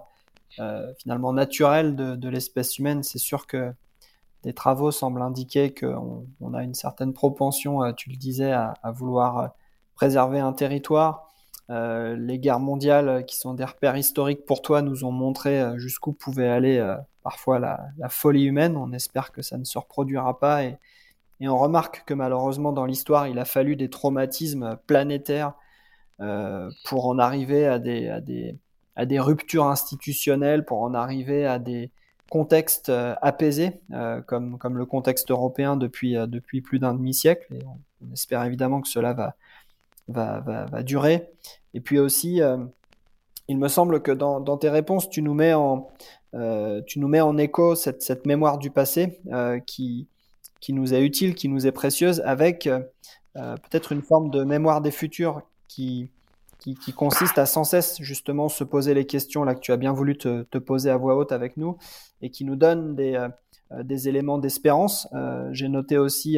euh, 0.60 0.94
finalement 1.00 1.34
naturels 1.34 1.96
de, 1.96 2.30
l'espèce 2.30 2.78
humaine. 2.78 3.02
C'est 3.02 3.18
sûr 3.18 3.48
que 3.48 3.74
des 4.44 4.54
travaux 4.54 4.92
semblent 4.92 5.24
indiquer 5.24 5.74
qu'on 5.74 6.28
on 6.40 6.54
a 6.54 6.64
une 6.64 6.76
certaine 6.76 7.14
propension, 7.14 7.92
tu 7.94 8.12
le 8.12 8.16
disais, 8.16 8.52
à 8.52 8.76
vouloir 8.94 9.56
préserver 9.96 10.40
un 10.40 10.54
territoire. 10.54 11.27
Les 11.70 12.40
guerres 12.40 12.60
mondiales, 12.60 13.26
qui 13.26 13.36
sont 13.36 13.54
des 13.54 13.66
repères 13.66 13.98
historiques 13.98 14.46
pour 14.46 14.62
toi, 14.62 14.82
nous 14.82 15.04
ont 15.04 15.12
montré 15.12 15.78
jusqu'où 15.78 16.14
pouvait 16.14 16.48
aller 16.48 16.80
parfois 17.28 17.60
la, 17.60 18.08
folie 18.08 18.46
humaine. 18.46 18.78
On 18.78 18.94
espère 18.94 19.34
que 19.34 19.42
ça 19.42 19.58
ne 19.58 19.66
se 19.66 19.78
reproduira 19.78 20.40
pas. 20.40 20.64
Et, 20.64 20.78
on 21.42 21.58
remarque 21.58 22.04
que 22.06 22.14
malheureusement, 22.14 22.72
dans 22.72 22.86
l'histoire, 22.86 23.28
il 23.28 23.38
a 23.38 23.44
fallu 23.44 23.76
des 23.76 23.90
traumatismes 23.90 24.78
planétaires 24.88 25.54
euh, 26.22 26.72
pour 26.86 27.06
en 27.08 27.20
arriver 27.20 27.68
à 27.68 27.80
des, 27.80 28.08
à, 28.08 28.22
des, 28.22 28.56
à 28.96 29.06
des, 29.06 29.20
ruptures 29.20 29.66
institutionnelles, 29.66 30.64
pour 30.64 30.82
en 30.82 30.94
arriver 30.94 31.46
à 31.46 31.60
des 31.60 31.92
contextes 32.32 32.88
euh, 32.88 33.14
apaisés, 33.22 33.82
euh, 33.92 34.22
comme, 34.22 34.58
comme 34.58 34.78
le 34.78 34.86
contexte 34.86 35.30
européen 35.30 35.76
depuis, 35.76 36.14
depuis 36.14 36.62
plus 36.62 36.80
d'un 36.80 36.94
demi-siècle. 36.94 37.54
Et 37.54 37.60
on, 37.66 38.14
espère 38.14 38.42
évidemment 38.46 38.80
que 38.80 38.88
cela 38.88 39.12
va, 39.12 39.36
va, 40.08 40.40
va, 40.42 40.84
durer. 40.84 41.30
Et 41.74 41.82
puis 41.82 42.00
aussi, 42.00 42.42
il 43.48 43.58
me 43.58 43.68
semble 43.68 44.02
que 44.02 44.12
dans, 44.12 44.40
dans, 44.40 44.58
tes 44.58 44.70
réponses, 44.70 45.10
tu 45.10 45.22
nous 45.22 45.34
mets 45.34 45.54
en, 45.54 45.88
euh, 46.34 46.82
tu 46.86 47.00
nous 47.00 47.08
mets 47.08 47.22
en 47.22 47.38
écho 47.38 47.76
cette, 47.76 48.02
cette 48.02 48.26
mémoire 48.26 48.58
du 48.58 48.70
passé 48.70 49.20
euh, 49.32 49.60
qui, 49.60 50.08
qui 50.60 50.74
nous 50.74 50.94
est 50.94 51.02
utile, 51.02 51.36
qui 51.36 51.48
nous 51.48 51.66
est 51.66 51.72
précieuse, 51.72 52.22
avec 52.26 52.68
euh, 52.68 52.82
peut-être 53.34 53.92
une 53.92 54.02
forme 54.02 54.30
de 54.30 54.44
mémoire 54.44 54.82
des 54.82 54.92
futurs 54.92 55.42
qui, 55.68 56.12
qui, 56.60 56.76
qui, 56.76 56.92
consiste 56.92 57.38
à 57.38 57.46
sans 57.46 57.64
cesse 57.64 58.02
justement 58.02 58.50
se 58.50 58.64
poser 58.64 58.94
les 58.94 59.06
questions 59.06 59.44
là 59.44 59.56
que 59.56 59.60
tu 59.62 59.72
as 59.72 59.78
bien 59.78 59.94
voulu 59.94 60.18
te, 60.18 60.44
te 60.44 60.58
poser 60.58 60.90
à 60.90 60.98
voix 60.98 61.16
haute 61.16 61.32
avec 61.32 61.56
nous 61.56 61.78
et 62.22 62.30
qui 62.32 62.46
nous 62.46 62.56
donne 62.56 62.96
des, 62.96 63.28
des 63.84 64.08
éléments 64.08 64.38
d'espérance. 64.38 65.08
J'ai 65.52 65.70
noté 65.70 65.98
aussi 65.98 66.38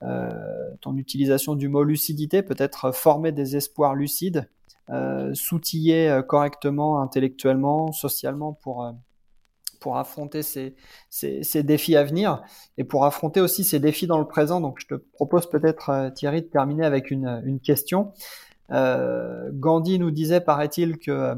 ton 0.00 0.96
utilisation 0.96 1.54
du 1.54 1.68
mot 1.68 1.82
lucidité, 1.82 2.42
peut-être 2.42 2.92
former 2.92 3.32
des 3.32 3.56
espoirs 3.56 3.94
lucides, 3.94 4.48
s'outiller 5.34 6.20
correctement 6.28 7.00
intellectuellement, 7.00 7.92
socialement 7.92 8.52
pour 8.52 8.92
pour 9.80 9.96
affronter 9.96 10.42
ces, 10.42 10.76
ces, 11.08 11.62
défis 11.62 11.96
à 11.96 12.04
venir 12.04 12.42
et 12.76 12.84
pour 12.84 13.06
affronter 13.06 13.40
aussi 13.40 13.64
ces 13.64 13.80
défis 13.80 14.06
dans 14.06 14.18
le 14.18 14.26
présent. 14.26 14.60
Donc, 14.60 14.78
je 14.78 14.86
te 14.86 14.94
propose 14.94 15.48
peut-être, 15.48 16.12
Thierry, 16.14 16.42
de 16.42 16.46
terminer 16.46 16.84
avec 16.84 17.10
une, 17.10 17.42
une 17.44 17.60
question. 17.60 18.12
Gandhi 18.70 19.98
nous 19.98 20.10
disait, 20.10 20.40
paraît-il, 20.40 20.98
que 20.98 21.34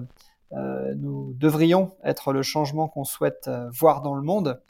nous 0.97 1.33
devrions 1.39 1.93
être 2.05 2.33
le 2.33 2.43
changement 2.43 2.89
qu'on 2.89 3.05
souhaite 3.05 3.49
voir 3.71 4.03
dans 4.03 4.15
le 4.15 4.23
monde. 4.23 4.61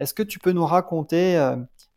Est-ce 0.00 0.14
que 0.14 0.22
tu 0.22 0.38
peux 0.38 0.52
nous 0.52 0.66
raconter 0.66 1.38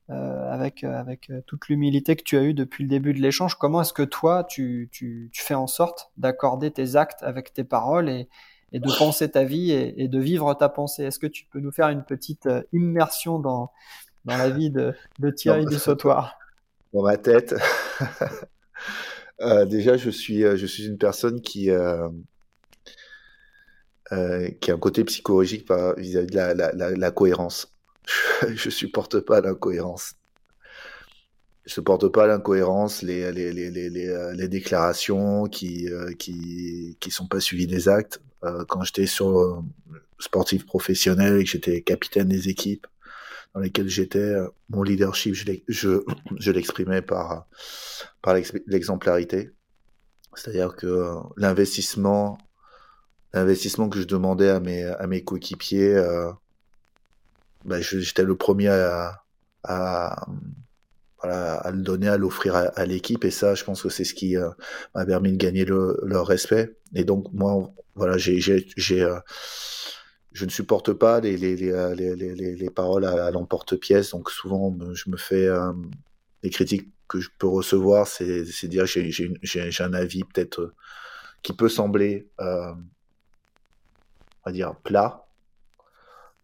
euh, 0.09 0.51
avec, 0.51 0.83
euh, 0.83 0.99
avec 0.99 1.29
euh, 1.29 1.39
toute 1.47 1.69
l'humilité 1.69 2.17
que 2.17 2.23
tu 2.23 2.37
as 2.37 2.43
eue 2.43 2.53
depuis 2.53 2.83
le 2.83 2.89
début 2.89 3.13
de 3.13 3.21
l'échange, 3.21 3.55
comment 3.55 3.81
est-ce 3.81 3.93
que 3.93 4.03
toi, 4.03 4.43
tu, 4.43 4.89
tu, 4.91 5.29
tu 5.31 5.41
fais 5.41 5.53
en 5.53 5.65
sorte 5.65 6.11
d'accorder 6.17 6.71
tes 6.71 6.97
actes 6.97 7.23
avec 7.23 7.53
tes 7.53 7.63
paroles 7.63 8.09
et, 8.09 8.27
et 8.73 8.81
de 8.81 8.97
penser 8.97 9.31
ta 9.31 9.45
vie 9.45 9.71
et, 9.71 10.03
et, 10.03 10.09
de 10.09 10.19
vivre 10.19 10.53
ta 10.55 10.67
pensée? 10.67 11.03
Est-ce 11.03 11.19
que 11.19 11.27
tu 11.27 11.45
peux 11.45 11.61
nous 11.61 11.71
faire 11.71 11.87
une 11.87 12.03
petite 12.03 12.49
immersion 12.73 13.39
dans, 13.39 13.71
dans 14.25 14.35
la 14.35 14.49
vie 14.49 14.69
de, 14.69 14.93
de 15.19 15.29
Thierry 15.31 15.65
du 15.65 15.79
Sautoir? 15.79 16.37
Dans 16.93 17.03
ma 17.03 17.15
tête. 17.15 17.55
euh, 19.41 19.65
déjà, 19.65 19.95
je 19.95 20.09
suis, 20.09 20.41
je 20.41 20.65
suis 20.65 20.85
une 20.85 20.97
personne 20.97 21.39
qui, 21.39 21.71
euh, 21.71 22.09
euh, 24.11 24.49
qui 24.59 24.69
a 24.69 24.73
un 24.73 24.79
côté 24.79 25.05
psychologique 25.05 25.65
vis-à-vis 25.97 26.27
de 26.27 26.35
la, 26.35 26.53
la, 26.53 26.73
la, 26.73 26.91
la 26.91 27.11
cohérence. 27.11 27.72
je 28.55 28.69
supporte 28.69 29.19
pas 29.19 29.41
l'incohérence. 29.41 30.15
Je 31.65 31.73
supporte 31.73 32.09
pas 32.09 32.27
l'incohérence, 32.27 33.01
les, 33.01 33.31
les, 33.31 33.53
les, 33.53 33.71
les, 33.71 34.07
euh, 34.07 34.47
déclarations 34.47 35.45
qui, 35.45 35.87
euh, 35.87 36.11
qui, 36.13 36.97
qui 36.99 37.11
sont 37.11 37.27
pas 37.27 37.39
suivies 37.39 37.67
des 37.67 37.87
actes. 37.87 38.21
Euh, 38.43 38.65
quand 38.67 38.83
j'étais 38.83 39.05
sur 39.05 39.63
sportif 40.19 40.65
professionnel 40.65 41.39
et 41.39 41.43
que 41.45 41.49
j'étais 41.49 41.81
capitaine 41.81 42.27
des 42.27 42.49
équipes 42.49 42.85
dans 43.53 43.61
lesquelles 43.61 43.87
j'étais, 43.87 44.33
mon 44.69 44.83
leadership, 44.83 45.35
je, 45.35 46.51
l'exprimais 46.51 47.01
par, 47.01 47.47
par 48.21 48.35
l'exemplarité. 48.65 49.51
C'est-à-dire 50.35 50.75
que 50.75 51.13
l'investissement, 51.37 52.39
l'investissement 53.31 53.89
que 53.89 53.99
je 53.99 54.05
demandais 54.05 54.49
à 54.49 54.59
mes, 54.59 54.83
à 54.83 55.05
mes 55.05 55.23
coéquipiers, 55.23 56.01
bah, 57.65 57.81
j'étais 57.81 58.23
le 58.23 58.35
premier 58.35 58.69
à, 58.69 59.23
à, 59.63 60.27
voilà, 61.21 61.55
à 61.55 61.71
le 61.71 61.81
donner, 61.81 62.09
à 62.09 62.17
l'offrir 62.17 62.55
à, 62.55 62.85
l'équipe. 62.85 63.23
Et 63.23 63.31
ça, 63.31 63.55
je 63.55 63.63
pense 63.63 63.81
que 63.81 63.89
c'est 63.89 64.03
ce 64.03 64.13
qui 64.13 64.37
euh, 64.37 64.49
m'a 64.93 65.05
permis 65.05 65.31
de 65.31 65.37
gagner 65.37 65.65
le, 65.65 65.99
leur 66.03 66.27
respect. 66.27 66.75
Et 66.93 67.05
donc, 67.05 67.31
moi, 67.33 67.73
voilà, 67.95 68.17
j'ai, 68.17 68.39
j'ai, 68.39 69.01
euh, 69.01 69.19
je 70.33 70.45
ne 70.45 70.49
supporte 70.49 70.93
pas 70.93 71.21
les, 71.21 71.37
les, 71.37 71.55
les, 71.55 71.71
euh, 71.71 71.95
les, 71.95 72.15
les, 72.15 72.55
les 72.55 72.69
paroles 72.69 73.05
à, 73.05 73.31
l'emporte-pièce. 73.31 74.11
Donc, 74.11 74.29
souvent, 74.29 74.75
je 74.93 75.09
me 75.09 75.17
fais 75.17 75.47
des 76.43 76.49
critiques 76.49 76.89
que 77.07 77.19
je 77.19 77.29
peux 77.37 77.47
recevoir, 77.47 78.07
c'est, 78.07 78.45
c'est 78.45 78.67
dire 78.67 78.85
j'ai, 78.85 79.11
j'ai, 79.11 79.33
j'ai 79.41 79.83
un 79.83 79.93
avis 79.93 80.23
peut-être 80.23 80.73
qui 81.41 81.53
peut 81.53 81.69
sembler, 81.69 82.29
on 82.39 82.75
va 84.45 84.51
dire, 84.51 84.75
plat 84.83 85.22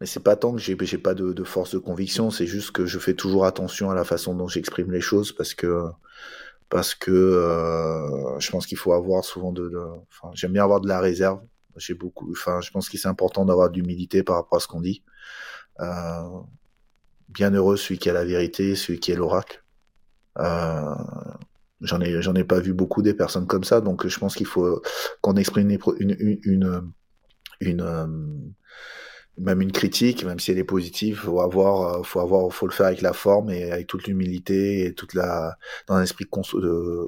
mais 0.00 0.06
c'est 0.06 0.22
pas 0.22 0.36
tant 0.36 0.52
que 0.54 0.58
j'ai 0.58 0.76
pas 0.98 1.14
de, 1.14 1.32
de, 1.32 1.44
force 1.44 1.74
de 1.74 1.78
conviction, 1.78 2.30
c'est 2.30 2.46
juste 2.46 2.70
que 2.72 2.86
je 2.86 2.98
fais 2.98 3.14
toujours 3.14 3.44
attention 3.44 3.90
à 3.90 3.94
la 3.94 4.04
façon 4.04 4.34
dont 4.34 4.48
j'exprime 4.48 4.90
les 4.90 5.00
choses 5.00 5.32
parce 5.32 5.54
que 5.54 5.84
parce 6.70 6.94
que 6.94 7.10
euh, 7.10 8.38
je 8.38 8.50
pense 8.50 8.66
qu'il 8.66 8.78
faut 8.78 8.92
avoir 8.92 9.24
souvent 9.24 9.52
de, 9.52 9.68
de 9.68 9.78
enfin, 10.08 10.30
j'aime 10.34 10.52
bien 10.52 10.64
avoir 10.64 10.80
de 10.80 10.88
la 10.88 11.00
réserve. 11.00 11.40
J'ai 11.76 11.94
beaucoup, 11.94 12.30
enfin, 12.32 12.60
je 12.60 12.70
pense 12.70 12.88
que 12.88 12.96
c'est 12.96 13.08
important 13.08 13.44
d'avoir 13.44 13.70
de 13.70 13.76
l'humilité 13.76 14.22
par 14.22 14.36
rapport 14.36 14.56
à 14.56 14.60
ce 14.60 14.68
qu'on 14.68 14.80
dit. 14.80 15.02
Euh, 15.80 16.40
bien 17.28 17.50
heureux 17.50 17.76
celui 17.76 17.98
qui 17.98 18.08
a 18.10 18.12
la 18.12 18.24
vérité, 18.24 18.76
celui 18.76 19.00
qui 19.00 19.12
est 19.12 19.16
l'oracle. 19.16 19.64
Euh, 20.38 20.94
j'en 21.80 22.00
ai 22.00 22.22
j'en 22.22 22.34
ai 22.34 22.44
pas 22.44 22.60
vu 22.60 22.72
beaucoup 22.72 23.02
des 23.02 23.14
personnes 23.14 23.46
comme 23.46 23.64
ça, 23.64 23.80
donc 23.80 24.06
je 24.06 24.18
pense 24.18 24.36
qu'il 24.36 24.46
faut 24.46 24.82
qu'on 25.22 25.36
exprime 25.36 25.70
une 25.70 25.78
une, 25.98 26.40
une, 26.44 26.92
une, 27.60 28.54
même 29.38 29.60
une 29.62 29.72
critique, 29.72 30.24
même 30.24 30.38
si 30.38 30.50
elle 30.50 30.58
est 30.58 30.64
positive, 30.64 31.16
faut 31.16 31.40
avoir, 31.40 32.00
euh, 32.00 32.02
faut 32.02 32.20
avoir, 32.20 32.52
faut 32.52 32.66
le 32.66 32.72
faire 32.72 32.86
avec 32.86 33.00
la 33.00 33.12
forme 33.12 33.50
et 33.50 33.70
avec 33.70 33.86
toute 33.86 34.06
l'humilité 34.06 34.84
et 34.86 34.94
toute 34.94 35.14
la, 35.14 35.56
dans 35.86 35.94
un 35.94 36.02
esprit 36.02 36.26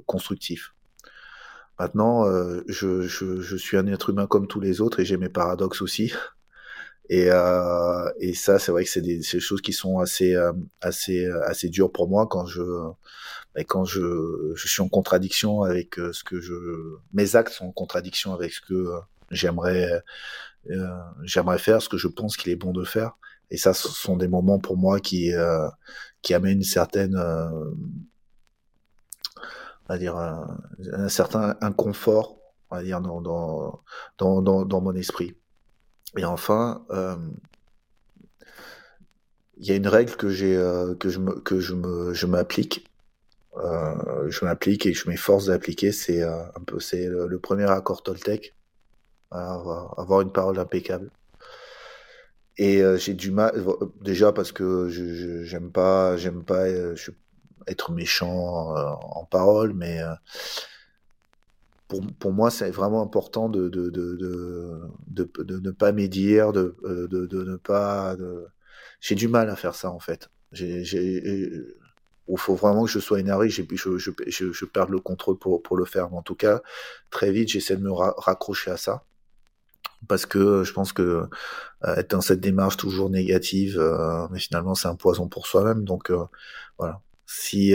constructif. 0.06 0.74
Maintenant, 1.78 2.26
euh, 2.26 2.62
je, 2.68 3.02
je, 3.02 3.40
je, 3.40 3.56
suis 3.56 3.76
un 3.76 3.86
être 3.86 4.10
humain 4.10 4.26
comme 4.26 4.46
tous 4.46 4.60
les 4.60 4.80
autres 4.80 5.00
et 5.00 5.04
j'ai 5.04 5.16
mes 5.16 5.28
paradoxes 5.28 5.82
aussi. 5.82 6.12
Et, 7.08 7.28
euh, 7.30 8.10
et 8.20 8.34
ça, 8.34 8.58
c'est 8.58 8.72
vrai 8.72 8.84
que 8.84 8.90
c'est 8.90 9.00
des, 9.02 9.18
des, 9.18 9.40
choses 9.40 9.60
qui 9.60 9.72
sont 9.72 9.98
assez, 9.98 10.34
euh, 10.34 10.52
assez, 10.80 11.26
assez 11.46 11.68
dures 11.68 11.90
pour 11.92 12.08
moi 12.08 12.26
quand 12.28 12.46
je, 12.46 12.62
quand 13.66 13.84
je, 13.84 14.52
je 14.54 14.68
suis 14.68 14.82
en 14.82 14.88
contradiction 14.88 15.62
avec 15.62 15.96
ce 15.96 16.24
que 16.24 16.40
je, 16.40 16.54
mes 17.12 17.36
actes 17.36 17.52
sont 17.52 17.66
en 17.66 17.72
contradiction 17.72 18.32
avec 18.32 18.52
ce 18.52 18.60
que 18.60 19.02
j'aimerais 19.32 19.92
euh, 19.92 20.00
j'aimerais 21.24 21.58
faire 21.58 21.82
ce 21.82 21.88
que 21.88 21.96
je 21.96 22.08
pense 22.08 22.36
qu'il 22.36 22.52
est 22.52 22.56
bon 22.56 22.72
de 22.72 22.84
faire. 22.84 23.12
Et 23.50 23.56
ça, 23.56 23.74
ce 23.74 23.88
sont 23.88 24.16
des 24.16 24.28
moments 24.28 24.58
pour 24.58 24.76
moi 24.76 25.00
qui 25.00 25.32
euh, 25.34 25.68
qui 26.22 26.34
amènent 26.34 26.58
une 26.58 26.62
certaine 26.62 27.16
euh, 27.16 27.70
va 29.88 29.98
dire 29.98 30.16
un, 30.16 30.58
un, 30.92 31.08
certain 31.08 31.56
inconfort, 31.60 32.38
on 32.70 32.76
va 32.76 32.82
dire 32.82 33.00
dans 33.00 33.20
dans 33.20 33.82
dans 34.18 34.64
dans, 34.64 34.80
mon 34.80 34.94
esprit. 34.94 35.36
Et 36.16 36.24
enfin, 36.24 36.84
euh, 36.90 37.16
il 39.56 39.66
y 39.66 39.72
a 39.72 39.76
une 39.76 39.88
règle 39.88 40.16
que 40.16 40.28
j'ai 40.30 40.56
euh, 40.56 40.94
que 40.94 41.08
je 41.08 41.18
me 41.18 41.40
que 41.40 41.60
je 41.60 41.74
me 41.74 42.14
je 42.14 42.26
m'applique. 42.26 42.88
Euh, 43.56 44.30
je 44.30 44.44
m'applique 44.46 44.86
et 44.86 44.94
je 44.94 45.08
m'efforce 45.08 45.46
d'appliquer. 45.46 45.92
C'est 45.92 46.22
un 46.22 46.62
peu 46.66 46.80
c'est 46.80 47.06
le, 47.06 47.26
le, 47.26 47.38
premier 47.38 47.70
accord 47.70 48.02
Toltec 48.02 48.54
avoir 49.32 50.20
une 50.20 50.32
parole 50.32 50.58
impeccable. 50.58 51.10
Et 52.58 52.82
euh, 52.82 52.96
j'ai 52.98 53.14
du 53.14 53.30
mal, 53.30 53.52
déjà 54.02 54.32
parce 54.32 54.52
que 54.52 54.88
je 54.88 55.42
j'aime 55.44 55.72
pas, 55.72 56.16
j'aime 56.16 56.44
pas 56.44 56.66
euh, 56.66 56.94
être 57.66 57.92
méchant 57.92 58.76
euh, 58.76 58.90
en 59.02 59.24
parole, 59.24 59.72
mais 59.72 60.00
pour, 61.88 62.02
pour 62.18 62.32
moi 62.32 62.50
c'est 62.50 62.70
vraiment 62.70 63.02
important 63.02 63.48
de 63.48 63.68
de, 63.68 63.90
de, 63.90 64.16
de, 65.08 65.30
de, 65.42 65.58
ne 65.60 65.70
pas 65.70 65.92
médire, 65.92 66.52
de, 66.52 66.76
de, 66.84 67.26
de 67.26 67.44
ne 67.44 67.56
pas. 67.56 68.16
J'ai 69.00 69.14
du 69.14 69.28
mal 69.28 69.48
à 69.50 69.56
faire 69.56 69.74
ça 69.74 69.90
en 69.90 69.98
fait. 69.98 70.28
Il 70.52 72.38
faut 72.38 72.54
vraiment 72.54 72.84
que 72.84 72.90
je 72.90 72.98
sois 72.98 73.20
énervé, 73.20 73.48
je, 73.48 73.62
je, 73.74 73.98
je, 73.98 74.52
je 74.52 74.64
perds 74.64 74.88
le 74.90 75.00
contrôle 75.00 75.38
pour, 75.38 75.62
pour 75.62 75.76
le 75.76 75.84
faire. 75.84 76.10
Mais 76.10 76.16
en 76.18 76.22
tout 76.22 76.34
cas, 76.36 76.62
très 77.10 77.32
vite, 77.32 77.48
j'essaie 77.48 77.76
de 77.76 77.82
me 77.82 77.90
raccrocher 77.92 78.70
à 78.70 78.76
ça 78.76 79.04
parce 80.08 80.26
que 80.26 80.64
je 80.64 80.72
pense 80.72 80.92
que 80.92 81.02
euh, 81.84 81.96
être 81.96 82.10
dans 82.10 82.20
cette 82.20 82.40
démarche 82.40 82.76
toujours 82.76 83.10
négative, 83.10 83.78
euh, 83.78 84.26
mais 84.30 84.38
finalement 84.38 84.74
c'est 84.74 84.88
un 84.88 84.96
poison 84.96 85.28
pour 85.28 85.46
soi-même. 85.46 85.84
Donc 85.84 86.10
euh, 86.10 86.24
voilà. 86.78 87.00
Si 87.26 87.74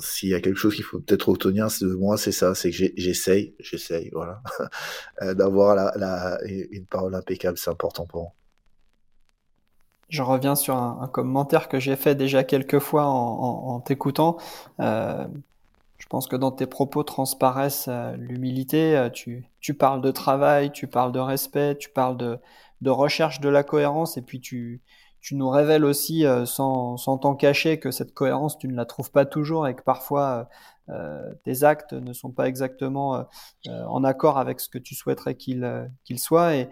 s'il 0.00 0.28
y 0.28 0.34
a 0.34 0.40
quelque 0.40 0.56
chose 0.56 0.74
qu'il 0.74 0.84
faut 0.84 1.00
peut-être 1.00 1.30
retenir 1.30 1.66
de 1.80 1.94
moi, 1.94 2.16
c'est 2.16 2.30
ça, 2.32 2.54
c'est 2.54 2.70
que 2.70 2.76
j'essaye, 2.96 3.54
j'essaye, 3.58 4.10
voilà, 4.12 4.40
d'avoir 5.34 5.74
la, 5.74 5.92
la, 5.96 6.38
une 6.46 6.86
parole 6.86 7.14
impeccable, 7.16 7.58
c'est 7.58 7.70
important 7.70 8.06
pour 8.06 8.22
moi. 8.22 8.32
Je 10.08 10.22
reviens 10.22 10.54
sur 10.54 10.74
un, 10.76 11.00
un 11.02 11.08
commentaire 11.08 11.68
que 11.68 11.78
j'ai 11.78 11.96
fait 11.96 12.14
déjà 12.14 12.42
quelques 12.44 12.78
fois 12.78 13.04
en, 13.04 13.10
en, 13.10 13.74
en 13.74 13.80
t'écoutant. 13.80 14.38
Je 16.08 16.10
pense 16.10 16.26
que 16.26 16.36
dans 16.36 16.52
tes 16.52 16.66
propos 16.66 17.02
transparaissent 17.02 17.88
euh, 17.88 18.16
l'humilité. 18.16 18.96
Euh, 18.96 19.10
tu, 19.10 19.44
tu, 19.60 19.74
parles 19.74 20.00
de 20.00 20.10
travail, 20.10 20.72
tu 20.72 20.86
parles 20.86 21.12
de 21.12 21.18
respect, 21.18 21.76
tu 21.76 21.90
parles 21.90 22.16
de, 22.16 22.38
de 22.80 22.88
recherche 22.88 23.40
de 23.40 23.50
la 23.50 23.62
cohérence, 23.62 24.16
et 24.16 24.22
puis 24.22 24.40
tu, 24.40 24.80
tu 25.20 25.34
nous 25.34 25.50
révèles 25.50 25.84
aussi, 25.84 26.24
euh, 26.24 26.46
sans, 26.46 26.96
sans 26.96 27.18
t'en 27.18 27.34
cacher, 27.34 27.78
que 27.78 27.90
cette 27.90 28.14
cohérence, 28.14 28.56
tu 28.56 28.68
ne 28.68 28.74
la 28.74 28.86
trouves 28.86 29.10
pas 29.10 29.26
toujours 29.26 29.68
et 29.68 29.74
que 29.74 29.82
parfois 29.82 30.48
tes 31.44 31.64
actes 31.64 31.92
ne 31.92 32.14
sont 32.14 32.30
pas 32.30 32.48
exactement 32.48 33.26
en 33.66 34.04
accord 34.04 34.38
avec 34.38 34.58
ce 34.58 34.70
que 34.70 34.78
tu 34.78 34.94
souhaiterais 34.94 35.34
qu'ils 35.34 35.90
qu'ils 36.04 36.18
soient. 36.18 36.56
Et 36.56 36.70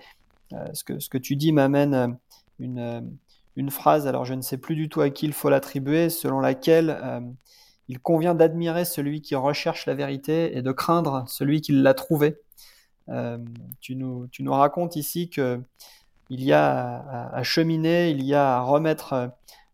ce, 0.73 0.85
que, 0.85 0.99
ce 0.99 1.11
que 1.11 1.19
tu 1.19 1.37
dis 1.37 1.53
m'amène 1.53 2.17
une, 2.59 3.15
une 3.57 3.71
phrase, 3.71 4.07
alors 4.07 4.25
je 4.25 4.33
ne 4.33 4.41
sais 4.41 4.57
plus 4.57 4.75
du 4.75 4.89
tout 4.89 5.03
à 5.03 5.11
qui 5.11 5.27
il 5.27 5.35
faut 5.35 5.51
l'attribuer, 5.51 6.09
selon 6.09 6.41
laquelle 6.41 6.99
il 7.89 8.01
convient 8.01 8.35
d'admirer 8.35 8.85
celui 8.85 9.23
qui 9.23 9.35
recherche 9.35 9.87
la 9.87 9.95
vérité 9.95 10.57
et 10.57 10.63
de 10.63 10.73
craindre 10.73 11.25
celui 11.29 11.61
qui 11.61 11.73
l'a 11.73 11.95
trouvée. 11.95 12.39
Euh, 13.09 13.39
tu, 13.81 13.95
nous, 13.95 14.29
racontes 14.49 14.97
ici 14.97 15.31
que 15.31 15.61
il 16.29 16.43
y 16.43 16.53
a 16.53 17.29
à, 17.33 17.43
cheminer, 17.45 18.11
il 18.11 18.25
y 18.25 18.35
a 18.35 18.57
à 18.57 18.61
remettre 18.63 19.13
euh, 19.13 19.29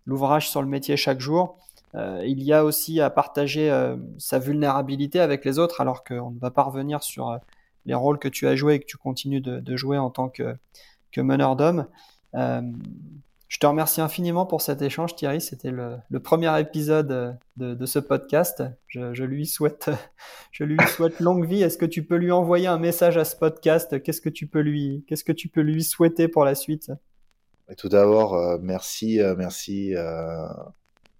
l'ouvrage 0.04 0.50
sur 0.50 0.60
le 0.60 0.68
métier 0.68 0.98
chaque 0.98 1.20
jour. 1.20 1.56
Euh, 1.94 2.22
il 2.26 2.42
y 2.42 2.52
a 2.52 2.64
aussi 2.64 3.00
à 3.00 3.08
partager 3.08 3.70
sa 4.18 4.38
vulnérabilité 4.38 5.20
avec 5.20 5.44
les 5.44 5.58
autres, 5.58 5.80
alors 5.80 6.04
qu'on 6.04 6.30
ne 6.30 6.38
va 6.38 6.50
pas 6.50 6.62
revenir 6.62 7.02
sur 7.02 7.38
les 7.86 7.94
rôles 7.94 8.18
que 8.18 8.28
tu 8.28 8.46
as 8.46 8.56
joués 8.56 8.74
et 8.74 8.80
que 8.80 8.86
tu 8.86 8.96
continues 8.96 9.40
de, 9.40 9.60
de 9.60 9.76
jouer 9.76 9.98
en 9.98 10.10
tant 10.10 10.28
que, 10.28 10.56
que 11.10 11.20
meneur 11.20 11.56
d'hommes. 11.56 11.86
Je 13.52 13.58
te 13.58 13.66
remercie 13.66 14.00
infiniment 14.00 14.46
pour 14.46 14.62
cet 14.62 14.80
échange, 14.80 15.14
Thierry. 15.14 15.38
C'était 15.42 15.70
le, 15.70 15.98
premier 16.20 16.58
épisode 16.58 17.38
de, 17.58 17.86
ce 17.86 17.98
podcast. 17.98 18.62
Je, 18.88 19.24
lui 19.24 19.44
souhaite, 19.44 19.90
je 20.52 20.64
lui 20.64 20.78
souhaite 20.88 21.20
longue 21.20 21.46
vie. 21.46 21.62
Est-ce 21.62 21.76
que 21.76 21.84
tu 21.84 22.02
peux 22.02 22.16
lui 22.16 22.32
envoyer 22.32 22.66
un 22.66 22.78
message 22.78 23.18
à 23.18 23.26
ce 23.26 23.36
podcast? 23.36 24.02
Qu'est-ce 24.02 24.22
que 24.22 24.30
tu 24.30 24.46
peux 24.46 24.60
lui, 24.60 25.04
qu'est-ce 25.06 25.22
que 25.22 25.32
tu 25.32 25.48
peux 25.48 25.60
lui 25.60 25.84
souhaiter 25.84 26.28
pour 26.28 26.46
la 26.46 26.54
suite? 26.54 26.92
Tout 27.76 27.90
d'abord, 27.90 28.36
euh, 28.36 28.56
merci, 28.58 29.20
euh, 29.20 29.34
merci 29.36 29.94
euh, 29.96 30.48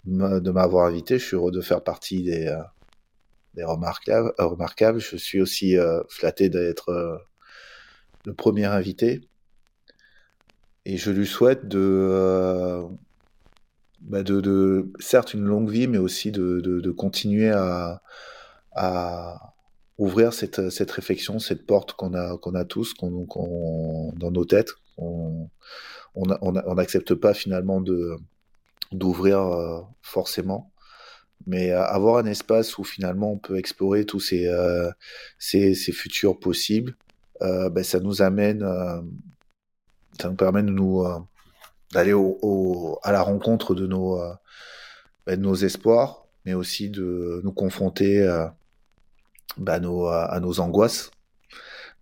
de 0.07 0.51
m'avoir 0.51 0.87
invité. 0.87 1.19
Je 1.19 1.27
suis 1.27 1.37
heureux 1.37 1.53
de 1.53 1.61
faire 1.61 1.85
partie 1.85 2.23
des, 2.23 2.51
remarquables. 3.63 5.01
Je 5.01 5.17
suis 5.19 5.43
aussi 5.43 5.77
flatté 6.09 6.49
d'être 6.49 7.27
le 8.25 8.33
premier 8.33 8.65
invité 8.65 9.21
et 10.85 10.97
je 10.97 11.11
lui 11.11 11.27
souhaite 11.27 11.69
de, 11.69 11.79
euh, 11.81 12.83
bah 14.01 14.23
de, 14.23 14.41
de, 14.41 14.93
certes 14.99 15.35
une 15.35 15.45
longue 15.45 15.71
vie, 15.71 15.87
mais 15.87 15.99
aussi 15.99 16.33
de, 16.33 16.61
de, 16.61 16.81
de 16.81 16.91
continuer 16.91 17.51
à, 17.51 18.03
à, 18.73 19.55
ouvrir 19.99 20.33
cette, 20.33 20.71
cette 20.71 20.91
réflexion, 20.91 21.39
cette 21.39 21.67
porte 21.67 21.93
qu'on 21.93 22.15
a, 22.15 22.37
qu'on 22.39 22.55
a 22.55 22.65
tous, 22.65 22.95
qu'on, 22.95 23.27
qu'on, 23.27 24.13
dans 24.17 24.31
nos 24.31 24.45
têtes. 24.45 24.73
On 24.99 25.49
n'accepte 26.75 27.13
on, 27.13 27.17
pas 27.17 27.35
finalement 27.35 27.83
d'ouvrir 28.91 29.41
euh, 29.41 29.81
forcément, 30.03 30.73
mais 31.47 31.71
avoir 31.71 32.19
un 32.19 32.27
espace 32.27 32.79
où 32.79 32.85
finalement 32.85 33.33
on 33.33 33.39
peut 33.39 33.59
explorer 33.59 34.05
tous 34.05 34.21
ces, 34.21 34.47
euh, 34.49 34.91
ces, 35.39 35.75
ces, 35.75 35.93
futurs 35.93 36.39
possibles, 36.39 36.97
euh, 37.43 37.71
ben, 37.71 37.85
ça 37.85 38.01
nous 38.01 38.23
amène 38.23 38.65
ça 40.21 40.29
nous 40.29 40.37
permet 40.37 40.63
de 40.63 40.71
nous 40.71 41.03
euh, 41.05 41.19
d'aller 41.93 42.13
au, 42.13 42.99
à 43.03 43.13
la 43.13 43.23
rencontre 43.23 43.75
de 43.75 43.87
nos, 43.87 44.21
euh, 44.21 44.33
bah, 45.27 45.37
de 45.37 45.43
nos 45.43 45.55
espoirs, 45.55 46.27
mais 46.45 46.55
aussi 46.55 46.91
de 46.91 47.41
nous 47.45 47.53
confronter 47.53 48.21
euh, 48.23 48.47
bah, 49.59 49.81
nos, 49.81 50.07
à 50.07 50.39
nos 50.41 50.61
angoisses. 50.61 51.11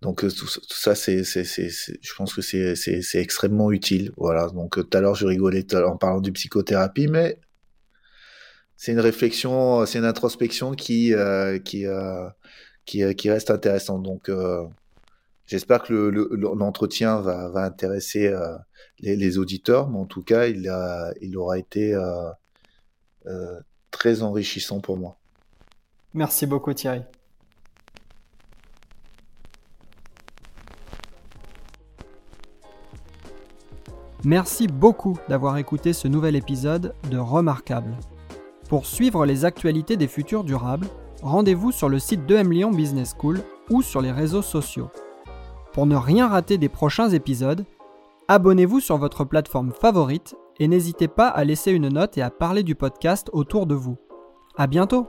Donc 0.01 0.21
tout, 0.21 0.47
ça, 0.69 0.95
c'est, 0.95 1.23
c'est, 1.23 1.43
c'est, 1.43 1.69
je 1.69 2.13
pense 2.15 2.33
que 2.33 2.41
c'est, 2.41 2.75
c'est, 2.75 3.01
c'est 3.03 3.21
extrêmement 3.21 3.71
utile. 3.71 4.11
Voilà. 4.17 4.47
Donc 4.47 4.75
tout 4.75 4.97
à 4.97 5.01
l'heure, 5.01 5.13
je 5.15 5.27
rigolais 5.27 5.65
en 5.75 5.97
parlant 5.97 6.21
du 6.21 6.31
psychothérapie, 6.31 7.07
mais 7.07 7.37
c'est 8.77 8.93
une 8.93 8.99
réflexion, 8.99 9.85
c'est 9.85 9.99
une 9.99 10.05
introspection 10.05 10.71
qui, 10.71 11.13
qui, 11.65 11.85
qui, 12.85 13.15
qui, 13.15 13.29
reste 13.29 13.51
intéressante. 13.51 14.01
Donc 14.01 14.31
J'espère 15.51 15.83
que 15.83 15.93
l'entretien 15.93 17.19
va, 17.19 17.65
intéresser 17.65 18.27
euh, 18.27 18.55
les, 19.01 19.37
auditeurs, 19.37 19.89
mais 19.89 19.99
en 19.99 20.05
tout 20.05 20.23
cas, 20.23 20.47
il 20.47 21.35
aura 21.35 21.59
été 21.59 21.93
euh, 21.93 22.29
euh, 23.25 23.59
très 23.91 24.21
enrichissant 24.21 24.79
pour 24.79 24.95
moi. 24.95 25.17
Merci 26.13 26.45
beaucoup 26.45 26.73
Thierry. 26.73 27.01
Merci 34.23 34.67
beaucoup 34.67 35.19
d'avoir 35.27 35.57
écouté 35.57 35.91
ce 35.91 36.07
nouvel 36.07 36.37
épisode 36.37 36.95
de 37.09 37.17
Remarquable. 37.17 37.97
Pour 38.69 38.85
suivre 38.85 39.25
les 39.25 39.43
actualités 39.43 39.97
des 39.97 40.07
futurs 40.07 40.45
durables, 40.45 40.87
rendez-vous 41.21 41.73
sur 41.73 41.89
le 41.89 41.99
site 41.99 42.25
de 42.25 42.35
M 42.35 42.53
Lyon 42.53 42.71
Business 42.71 43.13
School 43.19 43.41
ou 43.69 43.81
sur 43.81 43.99
les 43.99 44.13
réseaux 44.13 44.41
sociaux. 44.41 44.89
Pour 45.73 45.85
ne 45.85 45.95
rien 45.95 46.27
rater 46.27 46.57
des 46.57 46.69
prochains 46.69 47.09
épisodes, 47.09 47.65
abonnez-vous 48.27 48.79
sur 48.79 48.97
votre 48.97 49.23
plateforme 49.23 49.71
favorite 49.71 50.35
et 50.59 50.67
n'hésitez 50.67 51.07
pas 51.07 51.27
à 51.27 51.43
laisser 51.43 51.71
une 51.71 51.87
note 51.87 52.17
et 52.17 52.21
à 52.21 52.29
parler 52.29 52.63
du 52.63 52.75
podcast 52.75 53.29
autour 53.33 53.65
de 53.65 53.75
vous. 53.75 53.97
À 54.57 54.67
bientôt! 54.67 55.07